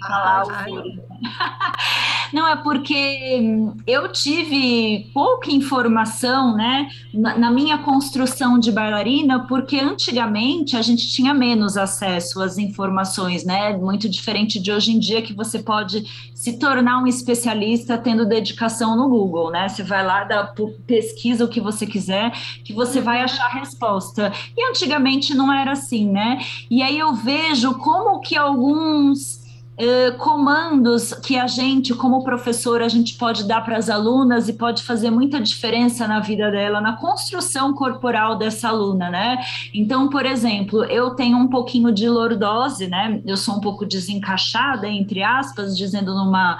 falar 0.00 0.44
o 0.44 0.48
Claro. 0.48 1.08
não, 2.32 2.46
é 2.46 2.56
porque 2.56 3.38
hum, 3.40 3.76
eu 3.86 4.08
tive 4.08 5.10
pouca 5.12 5.50
informação, 5.50 6.54
né, 6.54 6.88
na, 7.12 7.38
na 7.38 7.50
minha 7.50 7.78
construção 7.78 8.58
de 8.58 8.70
bailarina, 8.70 9.46
porque 9.46 9.78
antigamente 9.78 10.76
a 10.76 10.82
gente 10.82 11.08
tinha 11.10 11.34
menos 11.34 11.76
acesso 11.76 12.42
às 12.42 12.58
informações, 12.58 13.44
né, 13.44 13.76
muito 13.76 14.08
diferente 14.08 14.60
de 14.60 14.70
hoje 14.70 14.92
em 14.92 14.98
dia 14.98 15.22
que 15.22 15.32
você 15.32 15.58
pode 15.58 16.04
se 16.34 16.58
tornar 16.58 17.02
um 17.02 17.06
especialista 17.06 17.98
tendo 17.98 18.26
dedicação 18.26 18.96
no 18.96 19.08
Google, 19.08 19.50
né, 19.50 19.68
você 19.68 19.82
vai 19.88 20.04
lá, 20.04 20.24
dá, 20.24 20.54
pesquisa 20.86 21.44
o 21.44 21.48
que 21.48 21.60
você 21.60 21.86
quiser, 21.86 22.30
que 22.64 22.72
você 22.72 23.00
vai 23.00 23.20
achar 23.20 23.46
a 23.46 23.58
resposta. 23.58 24.32
E 24.56 24.64
antigamente 24.70 25.34
não 25.34 25.52
era 25.52 25.72
assim, 25.72 26.08
né, 26.08 26.38
e 26.70 26.82
aí 26.82 26.98
eu 26.98 27.14
vejo 27.14 27.74
como 27.78 28.20
que 28.20 28.36
alguns 28.36 29.47
eh, 29.80 30.10
comandos 30.18 31.14
que 31.14 31.38
a 31.38 31.46
gente, 31.46 31.94
como 31.94 32.24
professor, 32.24 32.82
a 32.82 32.88
gente 32.88 33.14
pode 33.14 33.46
dar 33.46 33.60
para 33.60 33.76
as 33.76 33.88
alunas 33.88 34.48
e 34.48 34.54
pode 34.54 34.82
fazer 34.82 35.08
muita 35.08 35.40
diferença 35.40 36.08
na 36.08 36.18
vida 36.18 36.50
dela, 36.50 36.80
na 36.80 36.96
construção 36.96 37.72
corporal 37.72 38.36
dessa 38.36 38.70
aluna, 38.70 39.08
né? 39.08 39.38
Então, 39.72 40.08
por 40.08 40.26
exemplo, 40.26 40.82
eu 40.86 41.10
tenho 41.10 41.38
um 41.38 41.46
pouquinho 41.46 41.92
de 41.92 42.08
lordose, 42.08 42.88
né? 42.88 43.22
Eu 43.24 43.36
sou 43.36 43.54
um 43.54 43.60
pouco 43.60 43.86
desencaixada, 43.86 44.88
entre 44.88 45.22
aspas, 45.22 45.78
dizendo 45.78 46.12
numa 46.12 46.58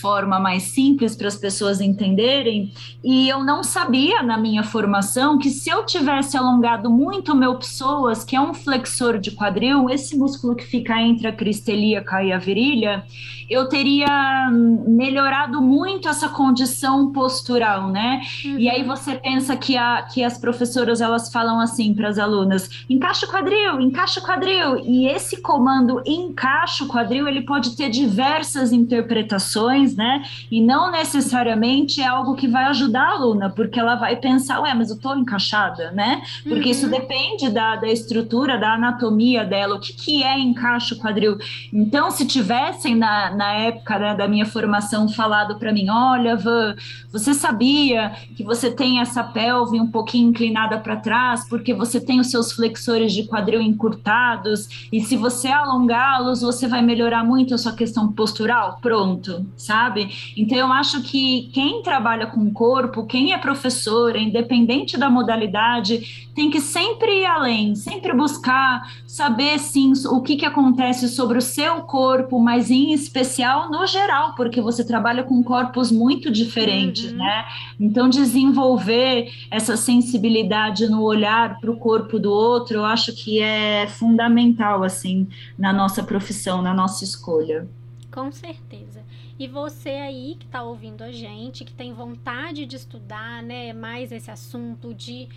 forma 0.00 0.38
mais 0.38 0.62
simples 0.62 1.16
para 1.16 1.26
as 1.26 1.36
pessoas 1.36 1.80
entenderem, 1.80 2.72
e 3.02 3.28
eu 3.28 3.42
não 3.42 3.64
sabia 3.64 4.22
na 4.22 4.38
minha 4.38 4.62
formação 4.62 5.38
que 5.38 5.50
se 5.50 5.68
eu 5.68 5.84
tivesse 5.84 6.36
alongado 6.36 6.88
muito 6.88 7.32
o 7.32 7.36
meu 7.36 7.56
psoas, 7.56 8.22
que 8.22 8.36
é 8.36 8.40
um 8.40 8.54
flexor 8.54 9.18
de 9.18 9.32
quadril, 9.32 9.90
esse 9.90 10.16
músculo 10.16 10.54
que 10.54 10.64
fica 10.64 11.00
entre 11.00 11.26
a 11.26 11.32
cristelíaca 11.32 12.22
e 12.22 12.32
a 12.32 12.38
virilha, 12.38 12.59
trilha, 12.60 13.04
eu 13.50 13.68
teria 13.68 14.48
melhorado 14.86 15.60
muito 15.60 16.08
essa 16.08 16.28
condição 16.28 17.10
postural, 17.10 17.88
né? 17.88 18.20
Uhum. 18.44 18.58
E 18.58 18.70
aí 18.70 18.84
você 18.84 19.16
pensa 19.16 19.56
que, 19.56 19.76
a, 19.76 20.02
que 20.02 20.22
as 20.22 20.38
professoras 20.38 21.00
elas 21.00 21.32
falam 21.32 21.58
assim 21.58 21.92
para 21.92 22.08
as 22.08 22.16
alunas: 22.16 22.84
encaixa 22.88 23.26
o 23.26 23.28
quadril, 23.28 23.80
encaixa 23.80 24.20
o 24.20 24.22
quadril. 24.22 24.78
E 24.84 25.08
esse 25.08 25.42
comando 25.42 26.00
encaixa 26.06 26.84
o 26.84 26.88
quadril, 26.88 27.26
ele 27.26 27.42
pode 27.42 27.76
ter 27.76 27.90
diversas 27.90 28.72
interpretações, 28.72 29.96
né? 29.96 30.22
E 30.48 30.60
não 30.60 30.92
necessariamente 30.92 32.00
é 32.00 32.06
algo 32.06 32.36
que 32.36 32.46
vai 32.46 32.66
ajudar 32.66 33.02
a 33.02 33.12
aluna, 33.14 33.50
porque 33.50 33.80
ela 33.80 33.96
vai 33.96 34.14
pensar, 34.14 34.60
ué, 34.60 34.72
mas 34.74 34.90
eu 34.90 34.96
estou 34.96 35.16
encaixada, 35.16 35.90
né? 35.90 36.22
Porque 36.44 36.66
uhum. 36.66 36.70
isso 36.70 36.88
depende 36.88 37.50
da, 37.50 37.74
da 37.74 37.88
estrutura, 37.88 38.56
da 38.56 38.74
anatomia 38.74 39.44
dela, 39.44 39.74
o 39.74 39.80
que, 39.80 39.92
que 39.92 40.22
é 40.22 40.38
encaixe 40.38 40.94
o 40.94 40.98
quadril. 40.98 41.36
Então, 41.72 42.12
se 42.12 42.24
tivessem 42.50 42.96
na 42.96 43.30
na 43.30 43.52
época 43.52 43.96
né, 43.96 44.14
da 44.14 44.26
minha 44.26 44.44
formação 44.44 45.08
falado 45.08 45.56
para 45.56 45.72
mim: 45.72 45.88
olha, 45.88 46.36
Van, 46.36 46.74
você 47.12 47.32
sabia 47.32 48.10
que 48.36 48.42
você 48.42 48.70
tem 48.70 49.00
essa 49.00 49.22
pelve 49.22 49.80
um 49.80 49.86
pouquinho 49.86 50.30
inclinada 50.30 50.78
para 50.78 50.96
trás 50.96 51.48
porque 51.48 51.72
você 51.72 52.00
tem 52.00 52.18
os 52.18 52.28
seus 52.28 52.52
flexores 52.52 53.12
de 53.12 53.24
quadril 53.24 53.62
encurtados 53.62 54.88
e 54.92 55.00
se 55.00 55.16
você 55.16 55.48
alongá-los, 55.48 56.40
você 56.40 56.66
vai 56.66 56.82
melhorar 56.82 57.24
muito 57.24 57.54
a 57.54 57.58
sua 57.58 57.72
questão 57.72 58.12
postural? 58.12 58.78
Pronto, 58.82 59.46
sabe? 59.56 60.08
Então 60.36 60.58
eu 60.58 60.72
acho 60.72 61.02
que 61.02 61.50
quem 61.52 61.82
trabalha 61.82 62.26
com 62.26 62.40
o 62.40 62.52
corpo, 62.52 63.06
quem 63.06 63.32
é 63.32 63.38
professor, 63.38 64.16
independente 64.16 64.98
da 64.98 65.08
modalidade, 65.08 66.28
tem 66.40 66.50
que 66.50 66.62
sempre 66.62 67.20
ir 67.20 67.26
além, 67.26 67.74
sempre 67.74 68.14
buscar 68.14 68.90
saber 69.06 69.58
sim 69.58 69.92
o 70.06 70.22
que, 70.22 70.36
que 70.36 70.46
acontece 70.46 71.06
sobre 71.06 71.36
o 71.36 71.42
seu 71.42 71.82
corpo, 71.82 72.40
mas 72.40 72.70
em 72.70 72.94
especial 72.94 73.70
no 73.70 73.86
geral, 73.86 74.34
porque 74.34 74.58
você 74.58 74.82
trabalha 74.82 75.22
com 75.22 75.44
corpos 75.44 75.92
muito 75.92 76.30
diferentes, 76.30 77.12
uhum. 77.12 77.18
né? 77.18 77.44
Então, 77.78 78.08
desenvolver 78.08 79.30
essa 79.50 79.76
sensibilidade 79.76 80.88
no 80.88 81.02
olhar 81.02 81.60
para 81.60 81.70
o 81.70 81.76
corpo 81.76 82.18
do 82.18 82.32
outro, 82.32 82.78
eu 82.78 82.84
acho 82.86 83.14
que 83.14 83.42
é 83.42 83.86
fundamental, 83.86 84.82
assim, 84.82 85.28
na 85.58 85.74
nossa 85.74 86.02
profissão, 86.02 86.62
na 86.62 86.72
nossa 86.72 87.04
escolha. 87.04 87.68
Com 88.10 88.32
certeza. 88.32 89.02
E 89.38 89.46
você 89.46 89.90
aí 89.90 90.36
que 90.38 90.46
está 90.46 90.62
ouvindo 90.62 91.02
a 91.02 91.12
gente, 91.12 91.66
que 91.66 91.72
tem 91.74 91.92
vontade 91.92 92.64
de 92.64 92.76
estudar, 92.76 93.42
né, 93.42 93.74
mais 93.74 94.10
esse 94.10 94.30
assunto 94.30 94.94
de 94.94 95.28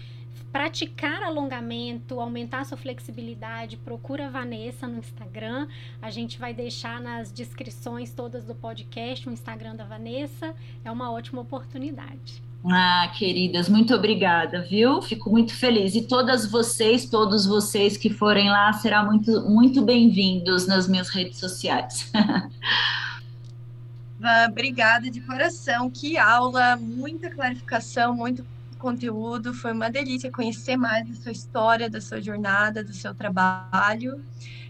praticar 0.51 1.23
alongamento, 1.23 2.19
aumentar 2.19 2.65
sua 2.65 2.77
flexibilidade, 2.77 3.77
procura 3.77 4.27
a 4.27 4.29
Vanessa 4.29 4.87
no 4.87 4.99
Instagram. 4.99 5.67
A 6.01 6.09
gente 6.09 6.39
vai 6.39 6.53
deixar 6.53 7.01
nas 7.01 7.31
descrições 7.31 8.11
todas 8.11 8.45
do 8.45 8.53
podcast 8.53 9.27
o 9.27 9.31
Instagram 9.31 9.75
da 9.75 9.83
Vanessa. 9.83 10.53
É 10.85 10.91
uma 10.91 11.11
ótima 11.11 11.41
oportunidade. 11.41 12.41
Ah, 12.65 13.11
queridas, 13.17 13.67
muito 13.67 13.93
obrigada, 13.93 14.61
viu? 14.61 15.01
Fico 15.01 15.29
muito 15.29 15.53
feliz. 15.53 15.95
E 15.95 16.03
todas 16.03 16.45
vocês, 16.45 17.09
todos 17.09 17.45
vocês 17.45 17.97
que 17.97 18.09
forem 18.09 18.49
lá, 18.49 18.71
serão 18.71 19.05
muito, 19.05 19.41
muito 19.49 19.81
bem-vindos 19.81 20.65
nas 20.65 20.87
minhas 20.87 21.09
redes 21.09 21.39
sociais. 21.39 22.09
Obrigada 24.47 25.11
de 25.11 25.19
coração. 25.19 25.89
Que 25.89 26.17
aula, 26.17 26.77
muita 26.77 27.29
clarificação, 27.29 28.15
muito 28.15 28.45
conteúdo. 28.83 29.53
Foi 29.53 29.71
uma 29.71 29.89
delícia 29.89 30.29
conhecer 30.29 30.75
mais 30.75 31.07
da 31.07 31.15
sua 31.15 31.31
história, 31.31 31.89
da 31.89 32.01
sua 32.01 32.21
jornada, 32.21 32.83
do 32.83 32.93
seu 32.93 33.15
trabalho. 33.15 34.21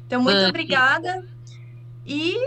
Então, 0.06 0.22
muito 0.22 0.46
obrigada. 0.46 1.26
E 2.06 2.38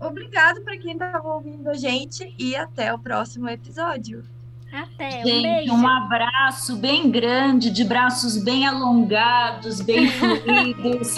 obrigado 0.00 0.62
para 0.62 0.76
quem 0.76 0.94
estava 0.94 1.26
ouvindo 1.28 1.70
a 1.70 1.74
gente 1.74 2.34
e 2.36 2.56
até 2.56 2.92
o 2.92 2.98
próximo 2.98 3.48
episódio. 3.48 4.24
Até, 4.72 5.20
um 5.20 5.26
Gente, 5.26 5.42
beijo. 5.42 5.74
Um 5.74 5.86
abraço 5.86 6.76
bem 6.76 7.10
grande, 7.10 7.70
de 7.70 7.84
braços 7.84 8.42
bem 8.42 8.66
alongados, 8.66 9.82
bem 9.82 10.08
fluidos. 10.18 11.14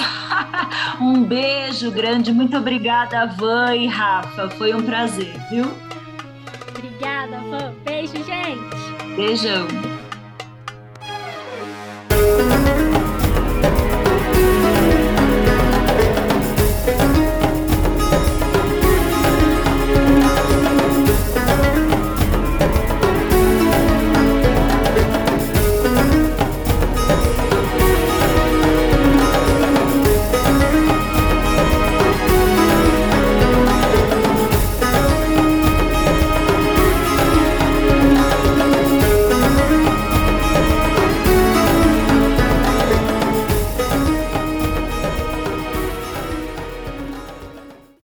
um 1.00 1.22
beijo 1.22 1.90
grande. 1.92 2.32
Muito 2.32 2.56
obrigada, 2.56 3.24
Van 3.26 3.74
e 3.74 3.86
Rafa. 3.86 4.50
Foi 4.50 4.74
um 4.74 4.82
prazer, 4.82 5.32
viu? 5.48 5.66
Obrigada, 6.76 7.38
Van. 7.48 7.72
Beijo, 7.84 8.16
gente. 8.24 8.84
Beijão. 9.16 9.93